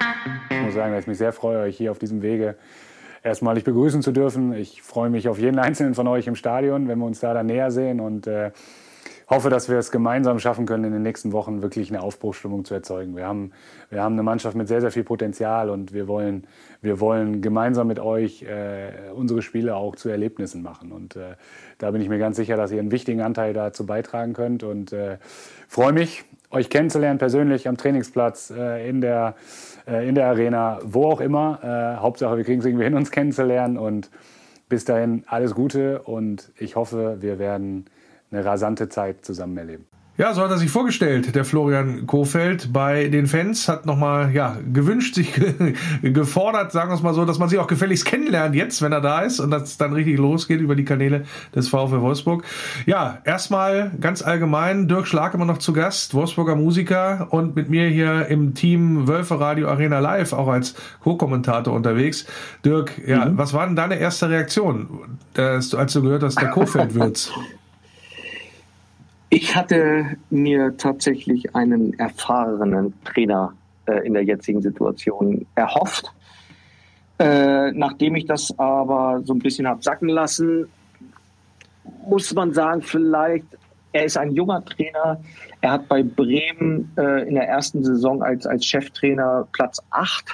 [0.71, 2.55] Muss sagen, dass ich mich sehr freue, euch hier auf diesem Wege
[3.23, 4.53] erstmalig begrüßen zu dürfen.
[4.53, 7.47] Ich freue mich auf jeden einzelnen von euch im Stadion, wenn wir uns da dann
[7.47, 8.51] näher sehen und äh,
[9.29, 12.73] hoffe, dass wir es gemeinsam schaffen können, in den nächsten Wochen wirklich eine Aufbruchsstimmung zu
[12.73, 13.15] erzeugen.
[13.15, 13.51] Wir haben,
[13.89, 16.47] wir haben eine Mannschaft mit sehr, sehr viel Potenzial und wir wollen,
[16.81, 20.91] wir wollen gemeinsam mit euch äh, unsere Spiele auch zu Erlebnissen machen.
[20.91, 21.36] Und äh,
[21.77, 24.91] da bin ich mir ganz sicher, dass ihr einen wichtigen Anteil dazu beitragen könnt und
[24.93, 25.17] äh,
[25.67, 29.36] freue mich, euch kennenzulernen persönlich am Trainingsplatz, äh, in, der,
[30.08, 31.60] in der Arena, wo auch immer.
[31.63, 33.77] Äh, Hauptsache, wir kriegen es irgendwie hin, uns kennenzulernen.
[33.77, 34.10] Und
[34.69, 37.86] bis dahin alles Gute und ich hoffe, wir werden
[38.32, 39.86] eine rasante Zeit zusammen erleben.
[40.21, 44.55] Ja, so hat er sich vorgestellt, der Florian Kofeld bei den Fans, hat nochmal, ja,
[44.71, 45.34] gewünscht, sich
[46.03, 49.01] gefordert, sagen wir es mal so, dass man sich auch gefälligst kennenlernt jetzt, wenn er
[49.01, 52.43] da ist und das dann richtig losgeht über die Kanäle des VfW Wolfsburg.
[52.86, 57.88] Ja, erstmal ganz allgemein, Dirk Schlag immer noch zu Gast, Wolfsburger Musiker und mit mir
[57.88, 62.27] hier im Team Wölfe Radio Arena Live, auch als Co-Kommentator unterwegs.
[62.63, 63.39] Dirk, ja, mhm.
[63.39, 67.31] was war denn deine erste Reaktion, als du gehört hast, der Kofeld wird's?
[69.34, 73.54] Ich hatte mir tatsächlich einen erfahrenen Trainer
[73.86, 76.12] äh, in der jetzigen Situation erhofft.
[77.17, 80.67] Äh, nachdem ich das aber so ein bisschen habe sacken lassen,
[82.06, 83.46] muss man sagen, vielleicht,
[83.94, 85.21] er ist ein junger Trainer.
[85.62, 90.25] Er hat bei Bremen äh, in der ersten Saison als, als Cheftrainer Platz 8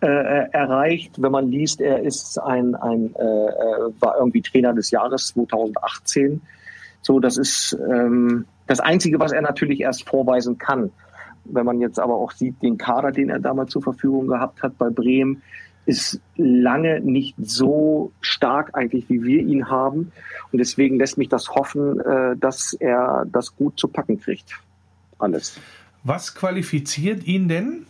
[0.00, 0.06] äh,
[0.52, 1.20] erreicht.
[1.20, 6.40] Wenn man liest, er ist ein, ein äh, äh war irgendwie Trainer des Jahres 2018
[7.02, 10.90] so, das ist ähm, das Einzige, was er natürlich erst vorweisen kann.
[11.44, 14.76] Wenn man jetzt aber auch sieht, den Kader, den er damals zur Verfügung gehabt hat
[14.76, 15.42] bei Bremen,
[15.86, 20.12] ist lange nicht so stark eigentlich, wie wir ihn haben.
[20.52, 24.54] Und deswegen lässt mich das hoffen, äh, dass er das gut zu packen kriegt.
[25.18, 25.58] Alles.
[26.04, 27.86] Was qualifiziert ihn denn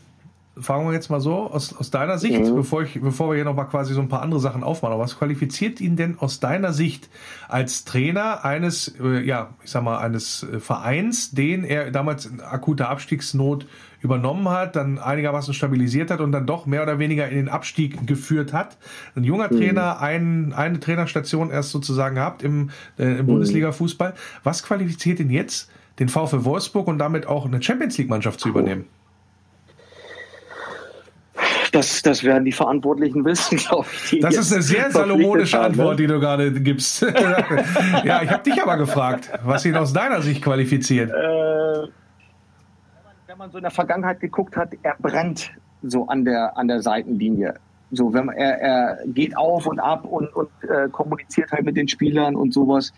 [0.61, 2.55] fragen wir jetzt mal so, aus, aus deiner Sicht, mhm.
[2.55, 5.81] bevor, ich, bevor wir hier nochmal quasi so ein paar andere Sachen aufmachen, was qualifiziert
[5.81, 7.09] ihn denn aus deiner Sicht
[7.49, 12.41] als Trainer eines, äh, ja, ich sag mal, eines äh, Vereins, den er damals in
[12.41, 13.67] akuter Abstiegsnot
[14.01, 18.07] übernommen hat, dann einigermaßen stabilisiert hat und dann doch mehr oder weniger in den Abstieg
[18.07, 18.79] geführt hat.
[19.17, 19.59] Ein junger mhm.
[19.59, 23.27] Trainer, ein, eine Trainerstation erst sozusagen gehabt im, äh, im mhm.
[23.27, 24.15] Bundesliga-Fußball.
[24.45, 28.85] Was qualifiziert ihn jetzt, den VfL Wolfsburg und damit auch eine Champions League-Mannschaft zu übernehmen?
[31.73, 34.21] Das, das werden die Verantwortlichen wissen, glaube ich.
[34.21, 35.97] Das ist eine sehr salomonische Antwort, ne?
[35.97, 37.03] die du gerade gibst.
[38.05, 41.11] ja, ich habe dich aber gefragt, was ihn aus deiner Sicht qualifiziert.
[41.11, 41.89] Äh,
[43.27, 45.51] wenn man so in der Vergangenheit geguckt hat, er brennt
[45.83, 47.55] so an der, an der Seitenlinie.
[47.91, 51.77] So, wenn man, er, er geht auf und ab und, und äh, kommuniziert halt mit
[51.77, 52.93] den Spielern und sowas.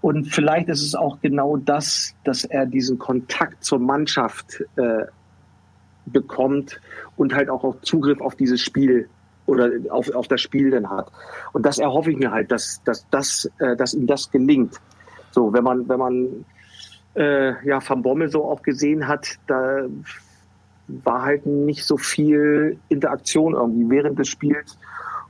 [0.00, 5.04] Und vielleicht ist es auch genau das, dass er diesen Kontakt zur Mannschaft äh,
[6.06, 6.80] bekommt
[7.16, 9.08] und halt auch, Zugriff auf dieses Spiel
[9.46, 11.10] oder auf, auf das Spiel dann hat.
[11.52, 14.80] Und das erhoffe ich mir halt, dass, dass, dass, äh, dass ihm das gelingt.
[15.30, 16.44] So, wenn man, wenn man
[17.14, 19.84] äh, ja Van Bommel so auch gesehen hat, da
[20.86, 24.78] war halt nicht so viel Interaktion irgendwie während des Spiels.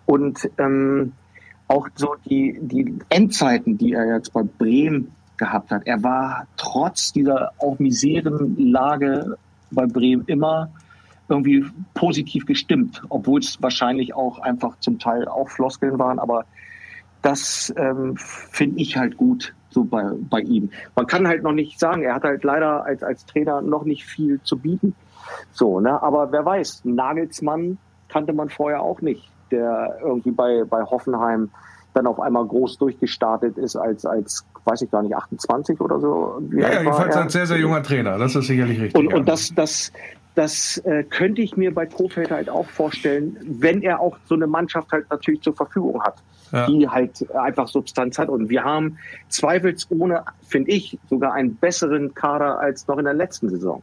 [0.06, 1.12] Und ähm,
[1.68, 5.86] auch so die, die Endzeiten, die er jetzt bei Bremen gehabt hat.
[5.86, 9.36] Er war trotz dieser auch miseren Lage
[9.70, 10.70] bei Bremen immer
[11.28, 16.44] irgendwie positiv gestimmt, obwohl es wahrscheinlich auch einfach zum Teil auch Floskeln waren, aber
[17.22, 20.70] das ähm, finde ich halt gut so bei, bei ihm.
[20.94, 24.04] Man kann halt noch nicht sagen, er hat halt leider als, als Trainer noch nicht
[24.04, 24.94] viel zu bieten.
[25.52, 26.00] So, ne?
[26.02, 31.50] Aber wer weiß, Nagelsmann kannte man vorher auch nicht, der irgendwie bei, bei Hoffenheim
[31.94, 36.42] dann auf einmal groß durchgestartet ist als, als weiß ich gar nicht, 28 oder so.
[36.52, 38.98] ja, ja jedenfalls ein sehr, sehr junger Trainer, das ist sicherlich richtig.
[38.98, 39.92] Und, und das, das,
[40.34, 44.46] das äh, könnte ich mir bei Kofeld halt auch vorstellen, wenn er auch so eine
[44.46, 46.16] Mannschaft halt natürlich zur Verfügung hat,
[46.52, 46.66] ja.
[46.66, 48.28] die halt einfach Substanz hat.
[48.28, 53.48] Und wir haben zweifelsohne, finde ich, sogar einen besseren Kader als noch in der letzten
[53.48, 53.82] Saison.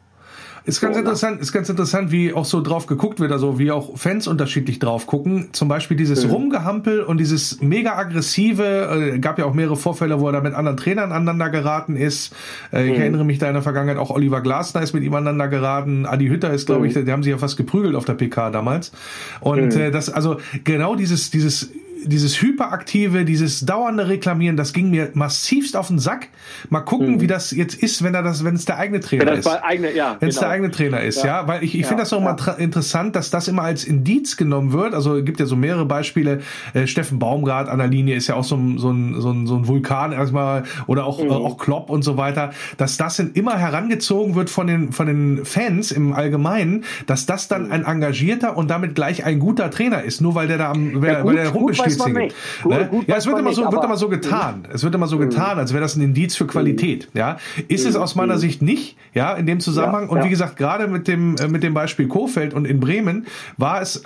[0.63, 3.97] Ist ganz interessant, ist ganz interessant, wie auch so drauf geguckt wird, also wie auch
[3.97, 5.49] Fans unterschiedlich drauf gucken.
[5.53, 6.31] Zum Beispiel dieses mhm.
[6.31, 10.53] Rumgehampel und dieses mega aggressive, äh, gab ja auch mehrere Vorfälle, wo er da mit
[10.53, 12.35] anderen Trainern aneinander geraten ist.
[12.71, 12.91] Äh, mhm.
[12.91, 16.05] Ich erinnere mich da in der Vergangenheit, auch Oliver Glasner ist mit ihm aneinander geraten.
[16.05, 16.87] Adi Hütter ist, glaube mhm.
[16.87, 18.91] ich, die haben sich ja fast geprügelt auf der PK damals.
[19.39, 19.81] Und mhm.
[19.81, 21.71] äh, das, also genau dieses, dieses
[22.05, 26.29] dieses hyperaktive, dieses dauernde Reklamieren, das ging mir massivst auf den Sack.
[26.69, 27.21] Mal gucken, mhm.
[27.21, 29.47] wie das jetzt ist, wenn er das, wenn es der eigene Trainer ist.
[29.47, 30.47] Eigene, ja, wenn es genau.
[30.47, 31.41] der eigene Trainer ist, ja.
[31.41, 31.47] ja?
[31.47, 34.73] Weil ich, ich ja, finde das auch mal interessant, dass das immer als Indiz genommen
[34.73, 34.93] wird.
[34.93, 36.41] Also es gibt ja so mehrere Beispiele.
[36.73, 39.47] Äh, Steffen Baumgart an der Linie ist ja auch so ein, so ein, so ein,
[39.47, 41.31] so ein Vulkan erstmal oder auch, mhm.
[41.31, 45.45] auch Klopp und so weiter, dass das dann immer herangezogen wird von den, von den
[45.45, 47.71] Fans im Allgemeinen, dass das dann mhm.
[47.71, 51.21] ein engagierter und damit gleich ein guter Trainer ist, nur weil der da am, weil,
[51.21, 51.51] gut, weil der
[51.99, 52.63] rumsteht Schiedsrichter.
[52.63, 52.87] Gut, ne?
[52.87, 54.67] gut, ja, es wird immer so, wird immer so getan.
[54.71, 57.09] Es wird immer so getan, als wäre das ein Indiz für Qualität.
[57.13, 57.37] Ja,
[57.67, 58.97] ist es aus meiner Sicht nicht.
[59.13, 60.09] Ja, in dem Zusammenhang.
[60.09, 63.27] Und wie gesagt, gerade mit dem äh, mit dem Beispiel Kofeld und in Bremen
[63.57, 64.03] war es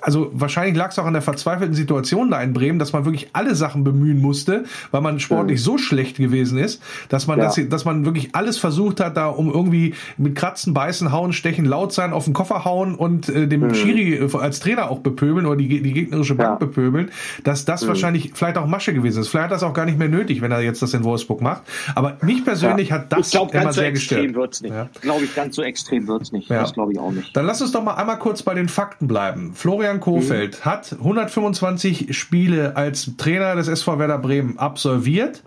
[0.00, 3.28] also wahrscheinlich lag es auch an der verzweifelten Situation da in Bremen, dass man wirklich
[3.32, 5.64] alle Sachen bemühen musste, weil man sportlich mhm.
[5.64, 7.46] so schlecht gewesen ist, dass man ja.
[7.46, 11.64] das, dass man wirklich alles versucht hat, da um irgendwie mit Kratzen, Beißen, Hauen, Stechen,
[11.64, 13.74] laut sein, auf den Koffer hauen und äh, dem mhm.
[13.74, 16.66] Schiri äh, als Trainer auch bepöbeln oder die, die gegnerische Bank ja.
[16.66, 17.10] bepöbeln,
[17.44, 17.88] dass das mhm.
[17.88, 19.28] wahrscheinlich vielleicht auch Masche gewesen ist.
[19.28, 21.62] Vielleicht hat das auch gar nicht mehr nötig, wenn er jetzt das in Wolfsburg macht.
[21.94, 22.96] Aber mich persönlich ja.
[22.96, 24.34] hat das glaub, immer sehr so gestört.
[24.34, 24.72] Wird's nicht.
[24.72, 24.88] Ja.
[25.00, 26.50] Glaube ich, ganz so extrem wird es nicht.
[26.50, 27.36] Das glaube ich auch nicht.
[27.36, 29.52] Dann lass uns doch mal einmal kurz bei den Fakten bleiben.
[29.72, 30.64] Florian Kofeld mhm.
[30.66, 35.42] hat 125 Spiele als Trainer des SV Werder Bremen absolviert,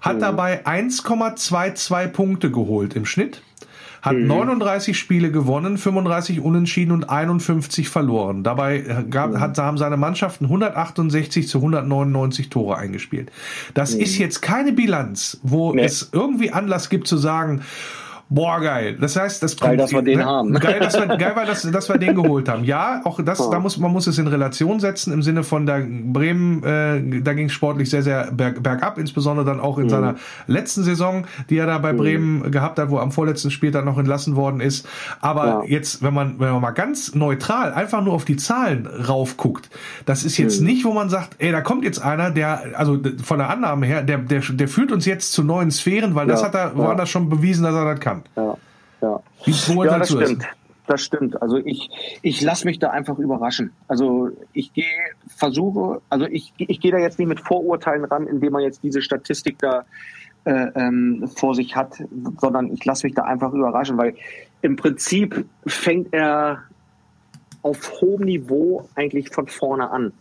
[0.00, 0.20] hat mhm.
[0.20, 3.42] dabei 1,22 Punkte geholt im Schnitt
[4.00, 4.28] hat mhm.
[4.28, 8.44] 39 Spiele gewonnen, 35 unentschieden und 51 verloren.
[8.44, 9.40] Dabei gab, mhm.
[9.40, 13.30] hat, haben seine Mannschaften 168 zu 199 Tore eingespielt.
[13.74, 14.00] Das mhm.
[14.00, 15.82] ist jetzt keine Bilanz, wo nee.
[15.82, 17.62] es irgendwie Anlass gibt zu sagen,
[18.30, 18.98] Boah, geil.
[19.00, 20.24] Das heißt, das geil, dass wir den ne?
[20.26, 20.52] haben.
[20.52, 22.62] Geil, dass wir, geil war, dass, dass wir den geholt haben.
[22.64, 23.50] Ja, auch das, oh.
[23.50, 27.32] da muss man muss es in Relation setzen im Sinne von der Bremen, äh, da
[27.32, 29.90] ging es sportlich sehr sehr berg, bergab, insbesondere dann auch in mhm.
[29.90, 30.14] seiner
[30.46, 31.96] letzten Saison, die er da bei mhm.
[31.96, 34.86] Bremen gehabt hat, wo am vorletzten Spiel dann noch entlassen worden ist.
[35.20, 35.62] Aber ja.
[35.64, 39.70] jetzt, wenn man wenn man mal ganz neutral einfach nur auf die Zahlen raufguckt,
[40.04, 40.66] das ist jetzt mhm.
[40.66, 44.02] nicht, wo man sagt, ey, da kommt jetzt einer, der also von der Annahme her,
[44.02, 46.34] der der der führt uns jetzt zu neuen Sphären, weil ja.
[46.34, 46.76] das hat er ja.
[46.76, 48.17] woanders schon bewiesen, dass er das kann.
[48.36, 48.56] Ja,
[49.00, 49.20] ja.
[49.44, 50.44] Wie ja, das stimmt.
[50.86, 51.42] Das stimmt.
[51.42, 51.90] Also ich,
[52.22, 53.72] ich lasse mich da einfach überraschen.
[53.88, 54.86] Also ich gehe,
[55.28, 59.02] versuche, also ich, ich gehe da jetzt nicht mit Vorurteilen ran, indem man jetzt diese
[59.02, 59.84] Statistik da
[60.44, 62.02] äh, ähm, vor sich hat,
[62.40, 64.14] sondern ich lasse mich da einfach überraschen, weil
[64.62, 66.62] im Prinzip fängt er
[67.62, 70.12] auf hohem Niveau eigentlich von vorne an.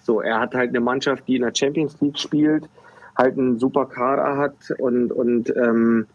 [0.00, 2.68] So, er hat halt eine Mannschaft, die in der Champions League spielt,
[3.16, 6.06] halt einen super Kader hat und, und ähm,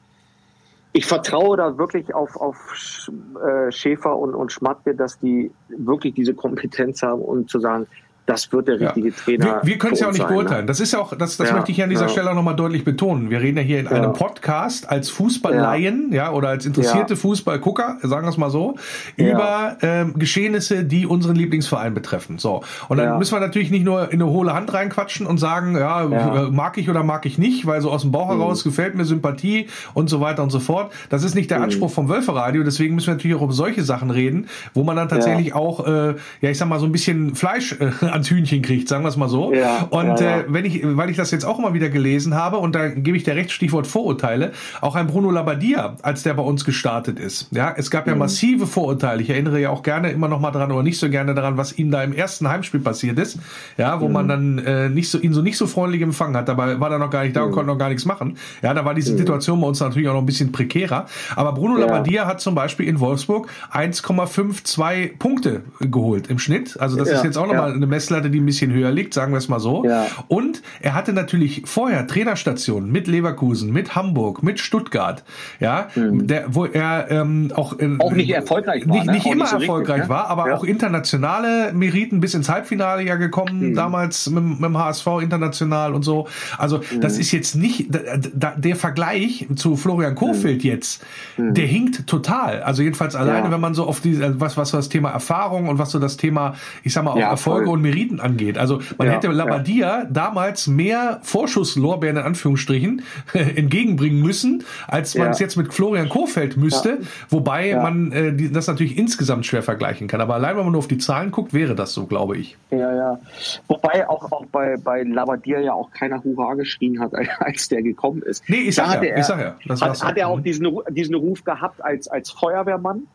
[0.91, 3.09] ich vertraue da wirklich auf, auf
[3.45, 7.87] äh, Schäfer und, und Schmatke, dass die wirklich diese Kompetenz haben, um zu sagen,
[8.29, 9.15] das wird der richtige ja.
[9.15, 9.45] Trainer.
[9.45, 10.61] Wir, wir können es ja auch nicht sein, beurteilen.
[10.61, 10.67] Ne?
[10.67, 12.09] Das ist ja auch, das, das ja, möchte ich an dieser ja.
[12.09, 13.31] Stelle auch nochmal deutlich betonen.
[13.31, 16.31] Wir reden ja hier in einem Podcast als Fußballleien, ja.
[16.31, 18.75] oder als interessierte Fußballgucker, sagen wir es mal so,
[19.17, 22.37] über ähm, Geschehnisse, die unseren Lieblingsverein betreffen.
[22.37, 22.63] So.
[22.87, 26.05] Und dann müssen wir natürlich nicht nur in eine hohle Hand reinquatschen und sagen, ja,
[26.51, 28.37] mag ich oder mag ich nicht, weil so aus dem Bauch mhm.
[28.37, 30.91] heraus gefällt mir Sympathie und so weiter und so fort.
[31.09, 31.65] Das ist nicht der mhm.
[31.65, 35.09] Anspruch vom Wölferadio, deswegen müssen wir natürlich auch um solche Sachen reden, wo man dann
[35.09, 38.87] tatsächlich auch, äh, ja, ich sag mal, so ein bisschen Fleisch äh, ans Hühnchen kriegt,
[38.87, 39.53] sagen wir es mal so.
[39.53, 40.37] Ja, und ja, ja.
[40.39, 43.17] Äh, wenn ich, weil ich das jetzt auch immer wieder gelesen habe, und da gebe
[43.17, 44.51] ich der recht Stichwort Vorurteile,
[44.81, 47.47] auch ein Bruno Labbadia, als der bei uns gestartet ist.
[47.51, 48.19] Ja, es gab ja mhm.
[48.19, 49.21] massive Vorurteile.
[49.21, 51.77] Ich erinnere ja auch gerne immer noch mal dran oder nicht so gerne daran, was
[51.77, 53.39] ihm da im ersten Heimspiel passiert ist.
[53.77, 54.13] Ja, wo mhm.
[54.13, 56.47] man dann äh, nicht so, ihn so nicht so freundlich empfangen hat.
[56.47, 57.53] Dabei war er noch gar nicht da und mhm.
[57.53, 58.37] konnte noch gar nichts machen.
[58.61, 59.17] Ja, da war diese mhm.
[59.17, 61.05] Situation bei uns natürlich auch noch ein bisschen prekärer.
[61.35, 66.79] Aber Bruno Labbadia hat zum Beispiel in Wolfsburg 1,52 Punkte geholt im Schnitt.
[66.79, 69.33] Also das ist jetzt auch nochmal eine Messlatte Messlatte, die ein bisschen höher liegt, sagen
[69.33, 69.85] wir es mal so.
[69.85, 70.07] Ja.
[70.27, 75.23] Und er hatte natürlich vorher Trainerstationen mit Leverkusen, mit Hamburg, mit Stuttgart,
[75.59, 76.27] ja, mhm.
[76.27, 79.11] der, wo er ähm, auch, äh, auch nicht erfolgreich war, nicht, ne?
[79.13, 80.55] nicht immer nicht so erfolgreich richtig, war, aber ja.
[80.55, 83.75] auch internationale Meriten bis ins Halbfinale ja gekommen, mhm.
[83.75, 86.27] damals mit, mit, dem HSV international und so.
[86.57, 87.01] Also mhm.
[87.01, 87.87] das ist jetzt nicht
[88.33, 90.69] da, der Vergleich zu Florian Kofeld mhm.
[90.69, 91.05] jetzt,
[91.37, 91.53] mhm.
[91.53, 92.63] der hinkt total.
[92.63, 93.51] Also jedenfalls alleine, ja.
[93.51, 96.55] wenn man so auf die was was das Thema Erfahrung und was so das Thema,
[96.83, 97.75] ich sag mal auch Erfolge voll.
[97.75, 98.57] und Meriten angeht.
[98.57, 100.05] Also man ja, hätte Labadia ja.
[100.05, 103.01] damals mehr Vorschusslorbeeren in Anführungsstrichen
[103.33, 106.99] entgegenbringen müssen, als man es jetzt mit Florian Kofeld müsste.
[107.29, 110.21] Wobei man äh, die, das natürlich insgesamt schwer vergleichen kann.
[110.21, 112.57] Aber allein, wenn man nur auf die Zahlen guckt, wäre das so, glaube ich.
[112.71, 113.19] Ja, ja.
[113.67, 118.21] Wobei auch, auch bei, bei Labadia ja auch keiner Hurra geschrien hat, als der gekommen
[118.21, 118.43] ist.
[118.47, 119.55] Nee, ich sag, ja, er, ich sag ja.
[119.65, 123.07] Das hat, hat er auch diesen, diesen Ruf gehabt als, als Feuerwehrmann?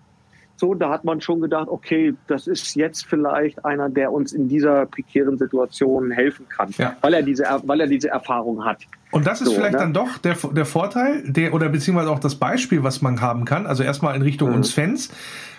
[0.57, 4.49] So, da hat man schon gedacht, okay, das ist jetzt vielleicht einer, der uns in
[4.49, 6.97] dieser prekären Situation helfen kann, ja.
[7.01, 8.79] weil er diese, weil er diese Erfahrung hat.
[9.11, 9.79] Und das ist so, vielleicht ne?
[9.79, 13.67] dann doch der, der Vorteil, der, oder beziehungsweise auch das Beispiel, was man haben kann.
[13.67, 14.57] Also erstmal in Richtung mhm.
[14.57, 15.11] uns Fans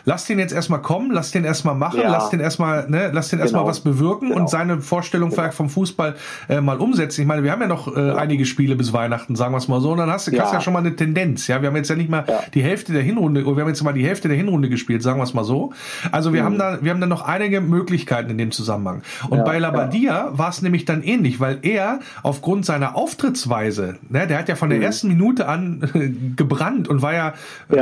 [0.06, 2.12] lass den jetzt erstmal kommen, lass den erstmal machen, ja.
[2.12, 3.70] lass den erstmal, ne, lass den erstmal genau.
[3.70, 4.42] was bewirken genau.
[4.42, 5.42] und seine Vorstellung genau.
[5.42, 6.16] vielleicht vom Fußball
[6.50, 7.22] äh, mal umsetzen.
[7.22, 8.16] Ich meine, wir haben ja noch äh, ja.
[8.16, 10.52] einige Spiele bis Weihnachten, sagen wir es mal so, und dann hast du ja.
[10.52, 11.48] ja schon mal eine Tendenz.
[11.48, 13.94] Ja, wir haben jetzt ja nicht mal die Hälfte der Hinrunde, wir haben jetzt mal
[13.94, 15.74] die Hälfte der Hinrunde gespielt, sagen wir es mal so.
[16.12, 16.46] Also wir mhm.
[16.46, 19.02] haben da, wir haben da noch einige Möglichkeiten in dem Zusammenhang.
[19.30, 24.38] Und bei Labadia war es nämlich dann ähnlich, weil er aufgrund seiner Auftrittsweise, ne, der
[24.38, 24.86] hat ja von der mhm.
[24.86, 27.34] ersten Minute an gebrannt und war ja,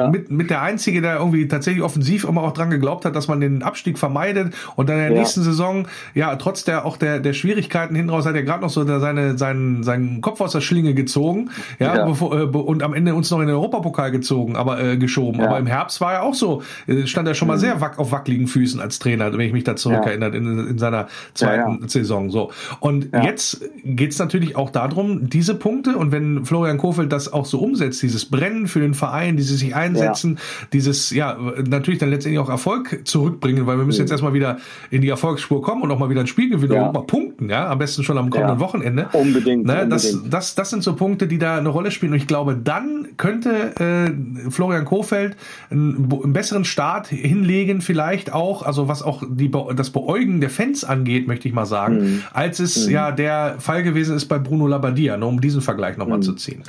[0.10, 3.28] Mit, mit der einzige, der irgendwie tatsächlich offensiv intensiv immer auch dran geglaubt hat, dass
[3.28, 5.20] man den Abstieg vermeidet und dann in der ja.
[5.20, 8.70] nächsten Saison, ja, trotz der auch der, der Schwierigkeiten hinten raus hat er gerade noch
[8.70, 11.50] so seine, seinen, seinen Kopf aus der Schlinge gezogen,
[11.80, 12.06] ja, ja.
[12.06, 15.40] Bevor, äh, und am Ende uns noch in den Europapokal gezogen, aber äh, geschoben.
[15.40, 15.48] Ja.
[15.48, 17.62] Aber im Herbst war er auch so, äh, stand er schon mal mhm.
[17.62, 21.08] sehr wack, auf wackeligen Füßen als Trainer, wenn ich mich da zurückerinnere, in, in seiner
[21.34, 22.30] zweiten Saison.
[22.30, 22.52] So.
[22.80, 27.60] Und jetzt geht's natürlich auch darum, diese Punkte, und wenn Florian Kofeld das auch so
[27.60, 30.40] umsetzt, dieses Brennen für den Verein, dieses sich einsetzen,
[30.72, 31.38] dieses, ja,
[31.68, 34.58] natürlich dann letztendlich auch Erfolg zurückbringen, weil wir müssen jetzt erstmal wieder
[34.92, 36.88] in die Erfolgsspur kommen und auch mal wieder ein Spiel gewinnen ja.
[36.88, 38.60] und mal punkten, ja, am besten schon am kommenden ja.
[38.60, 39.10] Wochenende.
[39.14, 39.92] Unbedingt, ne, unbedingt.
[39.94, 43.10] Das, das, das sind so Punkte, die da eine Rolle spielen und ich glaube, dann
[43.18, 45.36] könnte äh, Florian Kofeld
[45.70, 50.84] einen, einen, besseren Start hinlegen, vielleicht auch, also was auch die, das Beäugen der Fans
[50.84, 52.24] angeht, möchte ich mal sagen, mhm.
[52.34, 52.94] als es mhm.
[52.94, 56.24] ja der Fall gewesen ist bei Bruno Labbadia, nur um diesen Vergleich nochmal mhm.
[56.24, 56.64] zu ziehen.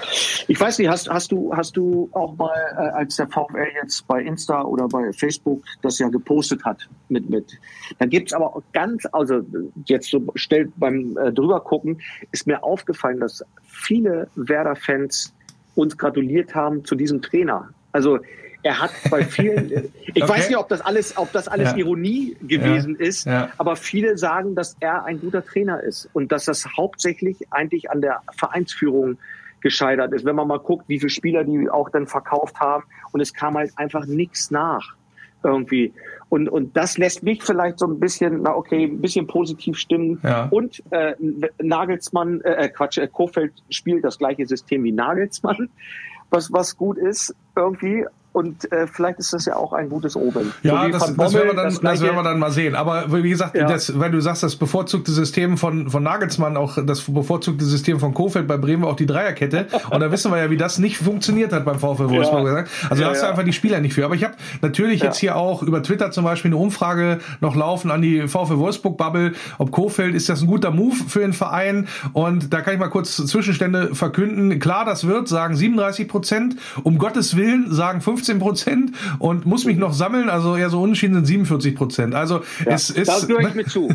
[0.49, 4.07] Ich weiß nicht, hast, hast du, hast du auch mal, äh, als der VfL jetzt
[4.07, 5.24] bei Insta oder bei Facebook
[5.83, 7.59] das ja gepostet hat, mit, mit,
[7.99, 9.41] da gibt's aber ganz, also
[9.87, 12.01] jetzt so stellt beim äh, drüber gucken,
[12.33, 15.35] ist mir aufgefallen, dass viele Werder-Fans
[15.75, 17.71] uns gratuliert haben zu diesem Trainer.
[17.93, 18.19] Also
[18.63, 19.71] er hat bei vielen,
[20.15, 20.29] ich okay.
[20.29, 21.77] weiß nicht, ob das alles, ob das alles ja.
[21.77, 23.07] Ironie gewesen ja.
[23.07, 23.51] ist, ja.
[23.59, 28.01] aber viele sagen, dass er ein guter Trainer ist und dass das hauptsächlich eigentlich an
[28.01, 29.19] der Vereinsführung
[29.61, 30.25] gescheitert ist.
[30.25, 33.57] Wenn man mal guckt, wie viele Spieler die auch dann verkauft haben und es kam
[33.57, 34.95] halt einfach nichts nach
[35.45, 35.93] irgendwie.
[36.29, 40.21] Und, und das lässt mich vielleicht so ein bisschen, na okay, ein bisschen positiv stimmen.
[40.23, 40.49] Ja.
[40.51, 41.15] Und äh,
[41.63, 45.69] Nagelsmann, äh, Quatsch, äh, Kofeld spielt das gleiche System wie Nagelsmann,
[46.31, 48.05] was, was gut ist irgendwie.
[48.35, 50.53] Und äh, vielleicht ist das ja auch ein gutes Oben.
[50.65, 52.75] Ja, so das, Bommel, das, werden wir dann, das, das werden wir dann mal sehen.
[52.75, 53.69] Aber wie gesagt, ja.
[53.69, 58.13] das, wenn du sagst, das bevorzugte System von, von Nagelsmann, auch das bevorzugte System von
[58.13, 59.69] Kofeld bei Bremen auch die Dreierkette.
[59.89, 62.45] Und da wissen wir ja, wie das nicht funktioniert hat beim VfL Wolfsburg.
[62.49, 62.65] Ja.
[62.91, 64.05] Also ja, da hast du einfach die Spieler nicht für.
[64.05, 67.93] Aber ich habe natürlich jetzt hier auch über Twitter zum Beispiel eine Umfrage noch laufen
[67.93, 69.35] an die VfL Wolfsburg-Bubble.
[69.59, 71.87] Ob Kofeld, ist das ein guter Move für den Verein?
[72.13, 74.59] Und da kann ich mal kurz Zwischenstände verkünden.
[74.59, 76.57] Klar, das wird, sagen 37 Prozent.
[76.83, 80.81] Um Gottes Willen sagen 50 15 Prozent und muss mich noch sammeln, also eher so
[80.81, 82.15] unentschieden sind 47 Prozent.
[82.15, 83.09] Also ja, es ist.
[83.09, 83.89] Da gehöre ich mit zu.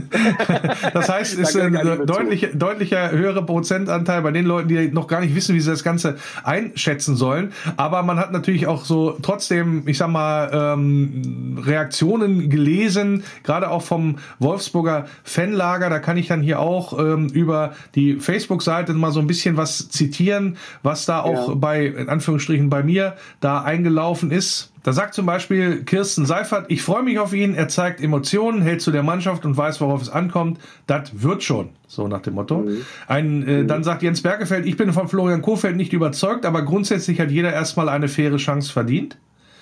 [0.93, 1.73] das heißt, es ist ein
[2.05, 5.83] deutlich, deutlicher höherer Prozentanteil bei den Leuten, die noch gar nicht wissen, wie sie das
[5.83, 7.53] Ganze einschätzen sollen.
[7.75, 13.81] Aber man hat natürlich auch so trotzdem, ich sag mal, ähm, Reaktionen gelesen, gerade auch
[13.81, 15.89] vom Wolfsburger Fanlager.
[15.89, 19.89] Da kann ich dann hier auch ähm, über die Facebook-Seite mal so ein bisschen was
[19.89, 21.55] zitieren, was da auch ja.
[21.55, 24.71] bei, in Anführungsstrichen, bei mir da eingelaufen gelaufen ist.
[24.83, 28.81] Da sagt zum Beispiel Kirsten Seifert, ich freue mich auf ihn, er zeigt Emotionen, hält
[28.81, 30.59] zu der Mannschaft und weiß, worauf es ankommt.
[30.87, 32.59] Das wird schon, so nach dem Motto.
[32.59, 32.81] Mhm.
[33.07, 33.67] Ein, äh, mhm.
[33.67, 37.51] Dann sagt Jens Bergefeld, ich bin von Florian Kofeld nicht überzeugt, aber grundsätzlich hat jeder
[37.51, 39.17] erstmal eine faire Chance verdient.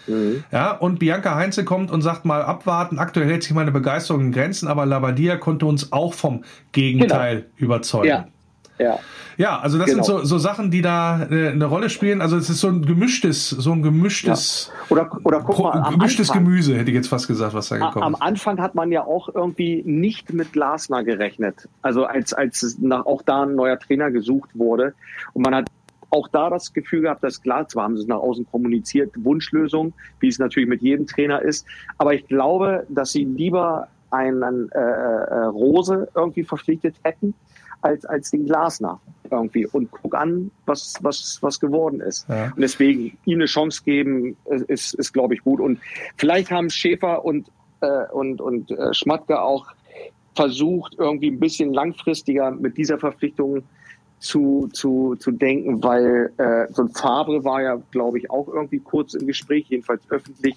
[0.06, 0.44] Mhm.
[0.52, 3.00] Ja, und Bianca Heinze kommt und sagt mal abwarten.
[3.00, 7.48] Aktuell hält sich meine Begeisterung in Grenzen, aber Labadia konnte uns auch vom Gegenteil genau.
[7.58, 8.08] überzeugen.
[8.08, 8.28] Ja.
[8.80, 9.00] Ja.
[9.38, 10.04] Ja, also das genau.
[10.04, 12.22] sind so, so Sachen, die da äh, eine Rolle spielen.
[12.22, 14.86] Also es ist so ein gemischtes, so ein gemischtes, ja.
[14.90, 17.78] oder, oder guck mal, am gemischtes Anfang, Gemüse, hätte ich jetzt fast gesagt, was da
[17.78, 18.04] gekommen ist.
[18.04, 21.70] Am Anfang hat man ja auch irgendwie nicht mit Glasner gerechnet.
[21.84, 24.96] Also als, als nach, auch da ein neuer Trainer gesucht wurde.
[25.34, 25.66] Und man hat
[26.10, 29.94] auch da das Gefühl gehabt, dass klar, zwar haben sie es nach außen kommuniziert, Wunschlösung,
[30.20, 31.68] wie es natürlich mit jedem Trainer ist.
[31.98, 37.34] Aber ich glaube, dass sie lieber einen äh, äh, Rose irgendwie verpflichtet hätten,
[37.88, 39.00] als, als den Glasner
[39.32, 42.28] irgendwie und guck an, was, was, was geworden ist.
[42.30, 42.46] Ja.
[42.46, 45.60] Und deswegen ihm eine Chance geben, ist, ist glaube ich, gut.
[45.60, 45.80] Und
[46.18, 49.68] vielleicht haben Schäfer und, äh, und, und äh, Schmatke auch
[50.36, 53.64] versucht, irgendwie ein bisschen langfristiger mit dieser Verpflichtung
[54.20, 58.80] zu, zu, zu denken, weil äh, so ein Fabre war ja, glaube ich, auch irgendwie
[58.80, 60.56] kurz im Gespräch, jedenfalls öffentlich,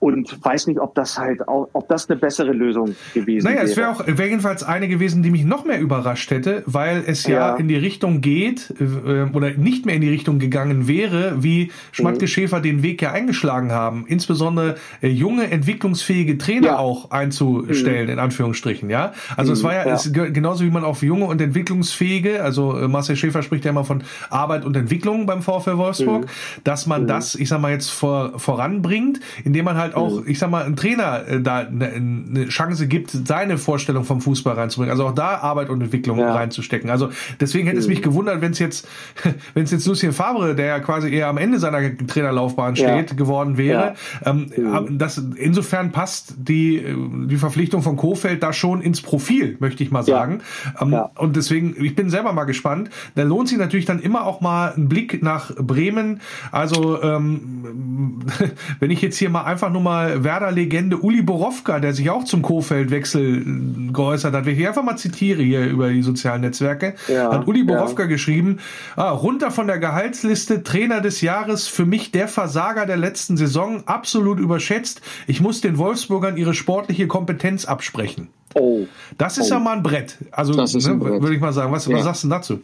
[0.00, 3.64] und weiß nicht, ob das halt auch, ob das eine bessere Lösung gewesen naja, wäre.
[3.64, 7.04] Naja, es wäre auch wäre jedenfalls eine gewesen, die mich noch mehr überrascht hätte, weil
[7.06, 10.88] es ja, ja in die Richtung geht äh, oder nicht mehr in die Richtung gegangen
[10.88, 12.28] wäre, wie Schmatke mhm.
[12.28, 16.78] Schäfer den Weg ja eingeschlagen haben, insbesondere äh, junge entwicklungsfähige Trainer ja.
[16.78, 18.12] auch einzustellen mhm.
[18.12, 19.12] in Anführungsstrichen, ja.
[19.36, 19.56] Also mhm.
[19.56, 19.94] es war ja, ja.
[19.94, 23.84] Es, genauso wie man auf junge und entwicklungsfähige, also äh, Marcel Schäfer spricht ja immer
[23.84, 26.60] von Arbeit und Entwicklung beim VfL Wolfsburg, mhm.
[26.64, 27.08] dass man mhm.
[27.08, 30.28] das, ich sag mal jetzt vor, voranbringt, indem man halt halt auch, mhm.
[30.28, 34.54] ich sag mal, ein Trainer äh, da eine, eine Chance gibt, seine Vorstellung vom Fußball
[34.54, 34.90] reinzubringen.
[34.90, 36.34] Also auch da Arbeit und Entwicklung ja.
[36.34, 36.90] reinzustecken.
[36.90, 37.10] Also
[37.40, 37.82] deswegen hätte mhm.
[37.82, 38.88] es mich gewundert, wenn es jetzt,
[39.54, 43.16] wenn es jetzt Lucien Favre, der ja quasi eher am Ende seiner Trainerlaufbahn steht, ja.
[43.16, 43.94] geworden wäre.
[44.24, 44.30] Ja.
[44.30, 44.98] Ähm, mhm.
[44.98, 46.84] das, insofern passt die,
[47.26, 50.40] die Verpflichtung von Kofeld da schon ins Profil, möchte ich mal sagen.
[50.80, 52.90] Ähm, und deswegen, ich bin selber mal gespannt.
[53.14, 56.20] Da lohnt sich natürlich dann immer auch mal ein Blick nach Bremen.
[56.52, 58.20] Also ähm,
[58.80, 62.42] wenn ich jetzt hier mal einfach nur nochmal Werder-Legende Uli Borowka, der sich auch zum
[62.42, 64.44] Kofeld-Wechsel äh, geäußert hat.
[64.44, 68.08] Wenn ich einfach mal zitiere hier über die sozialen Netzwerke, ja, hat Uli Borowka ja.
[68.08, 68.58] geschrieben,
[68.96, 73.82] ah, runter von der Gehaltsliste, Trainer des Jahres, für mich der Versager der letzten Saison,
[73.86, 75.00] absolut überschätzt.
[75.26, 78.28] Ich muss den Wolfsburgern ihre sportliche Kompetenz absprechen.
[78.54, 78.86] Oh.
[79.16, 79.54] Das ist oh.
[79.54, 80.18] ja mal ein Brett.
[80.30, 81.72] Also, ne, würde ich mal sagen.
[81.72, 81.96] Was, ja.
[81.96, 82.60] was sagst du dazu?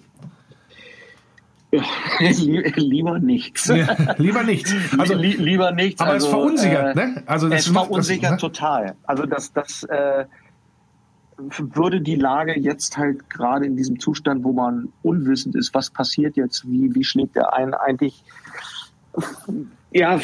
[2.77, 3.67] lieber nichts.
[3.67, 4.75] Ja, lieber nichts.
[4.99, 6.01] Also lieber nichts.
[6.01, 7.23] Aber also, es verunsichert, äh, ne?
[7.27, 8.37] Also das es verunsichert das, ne?
[8.39, 8.95] total.
[9.05, 10.25] Also das, das äh,
[11.59, 16.37] würde die Lage jetzt halt gerade in diesem Zustand, wo man unwissend ist, was passiert
[16.37, 18.25] jetzt, wie, wie schlägt der ein, eigentlich
[19.93, 20.21] ja,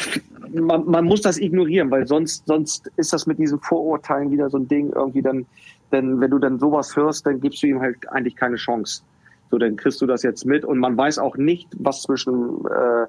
[0.51, 4.57] man, man, muss das ignorieren, weil sonst, sonst ist das mit diesen Vorurteilen wieder so
[4.57, 5.45] ein Ding irgendwie dann,
[5.91, 9.03] denn wenn du dann sowas hörst, dann gibst du ihm halt eigentlich keine Chance.
[9.53, 10.65] So, dann kriegst du das jetzt mit.
[10.65, 13.05] Und man weiß auch nicht, was zwischen äh,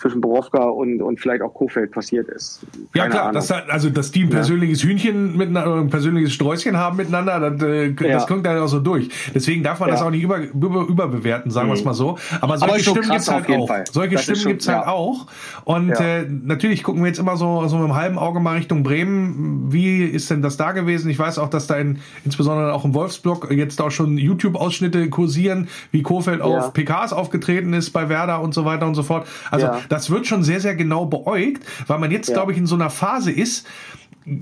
[0.00, 2.60] zwischen Borowka und, und vielleicht auch Kofeld passiert ist.
[2.92, 4.88] Keine ja klar, dass, also dass die ein persönliches ja.
[4.88, 8.26] Hühnchen miteinander ein persönliches Sträußchen haben miteinander, das, äh, das ja.
[8.26, 9.08] kommt dann auch so durch.
[9.34, 9.94] Deswegen darf man ja.
[9.94, 11.72] das auch nicht über, über, überbewerten, sagen mhm.
[11.72, 12.18] wir es mal so.
[12.40, 13.68] Aber solche Aber Stimmen gibt's halt auch.
[13.68, 13.84] Fall.
[13.90, 15.26] Solche das Stimmen gibt's halt auch.
[15.64, 18.82] Und äh, natürlich gucken wir jetzt immer so, so mit einem halben Auge mal Richtung
[18.82, 19.70] Bremen.
[19.70, 21.10] Wie ist denn das da gewesen?
[21.10, 25.68] Ich weiß auch, dass da in, insbesondere auch im Wolfsblock jetzt auch schon YouTube-Ausschnitte kursieren,
[25.90, 29.26] wie Kofeld auf PKs aufgetreten ist bei Werder und so weiter und so fort.
[29.50, 32.74] Also das wird schon sehr, sehr genau beäugt, weil man jetzt, glaube ich, in so
[32.74, 33.66] einer Phase ist,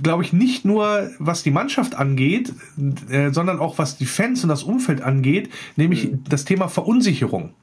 [0.03, 2.53] glaube ich, nicht nur was die Mannschaft angeht,
[3.11, 6.25] äh, sondern auch was die Fans und das Umfeld angeht, nämlich mhm.
[6.29, 7.55] das Thema Verunsicherung.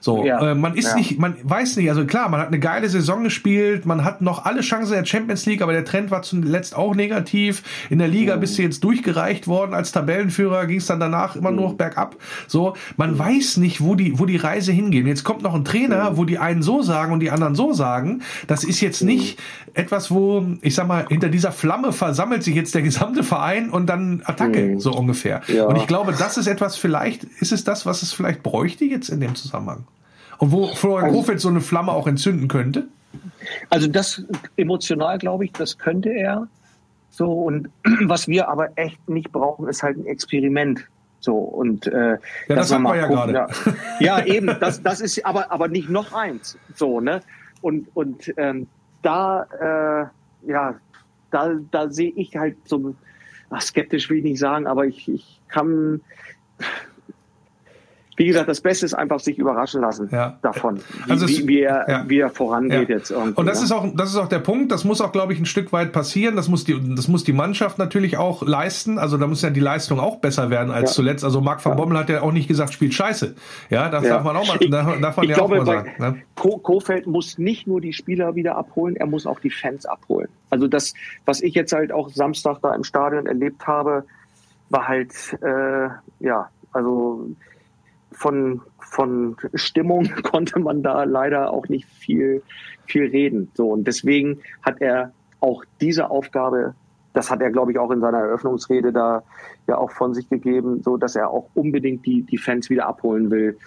[0.00, 0.52] So, ja.
[0.52, 0.96] äh, man ist ja.
[0.96, 4.44] nicht, man weiß nicht, also klar, man hat eine geile Saison gespielt, man hat noch
[4.44, 7.62] alle Chancen der Champions League, aber der Trend war zuletzt auch negativ.
[7.88, 8.40] In der Liga mhm.
[8.40, 11.78] bist du jetzt durchgereicht worden als Tabellenführer, ging es dann danach immer nur noch mhm.
[11.78, 12.16] bergab.
[12.46, 13.18] So, man mhm.
[13.18, 15.06] weiß nicht, wo die, wo die Reise hingeht.
[15.06, 16.16] Jetzt kommt noch ein Trainer, mhm.
[16.16, 18.22] wo die einen so sagen und die anderen so sagen.
[18.46, 19.38] Das ist jetzt nicht
[19.74, 23.86] etwas, wo, ich sag mal, hinter dieser Flamme versammelt sich jetzt der gesamte Verein und
[23.86, 25.40] dann Attacke, so ungefähr.
[25.46, 25.64] Ja.
[25.64, 29.08] Und ich glaube, das ist etwas, vielleicht ist es das, was es vielleicht bräuchte jetzt
[29.08, 29.84] in dem Zusammenhang.
[30.36, 32.88] Und wo Florian also, Kofeld so eine Flamme auch entzünden könnte?
[33.70, 34.22] Also das
[34.56, 36.46] emotional, glaube ich, das könnte er.
[37.08, 37.70] So, und
[38.02, 40.86] was wir aber echt nicht brauchen, ist halt ein Experiment.
[41.20, 42.18] So, und äh, ja,
[42.48, 43.32] das haben wir ja gerade.
[43.32, 43.48] Ja,
[43.98, 46.58] ja, eben, das, das ist aber, aber nicht noch eins.
[46.74, 47.22] So, ne?
[47.62, 48.66] Und, und ähm,
[49.00, 50.10] da,
[50.44, 50.74] äh, ja,
[51.32, 52.94] da, da sehe ich halt so,
[53.50, 56.00] ach, skeptisch will ich nicht sagen, aber ich, ich kann
[58.16, 60.38] wie gesagt, das Beste ist einfach sich überraschen lassen ja.
[60.42, 62.04] davon, wie, also es, wie, er, ja.
[62.06, 62.96] wie er vorangeht ja.
[62.96, 63.40] jetzt irgendwie.
[63.40, 63.64] Und das ne?
[63.64, 64.70] ist auch, das ist auch der Punkt.
[64.70, 66.36] Das muss auch, glaube ich, ein Stück weit passieren.
[66.36, 68.98] Das muss die, das muss die Mannschaft natürlich auch leisten.
[68.98, 71.24] Also da muss ja die Leistung auch besser werden als zuletzt.
[71.24, 73.34] Also Marc van Bommel hat ja auch nicht gesagt, spielt Scheiße.
[73.70, 75.90] Ja, das darf man auch mal, ich, darf man ja glaube, auch mal sagen.
[75.98, 76.22] Ne?
[76.34, 80.28] Kofeld muss nicht nur die Spieler wieder abholen, er muss auch die Fans abholen.
[80.50, 80.92] Also das,
[81.24, 84.04] was ich jetzt halt auch Samstag da im Stadion erlebt habe,
[84.68, 85.88] war halt, äh,
[86.20, 87.30] ja, also
[88.12, 92.42] von, von Stimmung konnte man da leider auch nicht viel,
[92.86, 93.50] viel reden.
[93.54, 96.74] So, und deswegen hat er auch diese Aufgabe,
[97.12, 99.22] das hat er, glaube ich, auch in seiner Eröffnungsrede da
[99.66, 103.30] ja auch von sich gegeben, so dass er auch unbedingt die, die Fans wieder abholen
[103.30, 103.58] will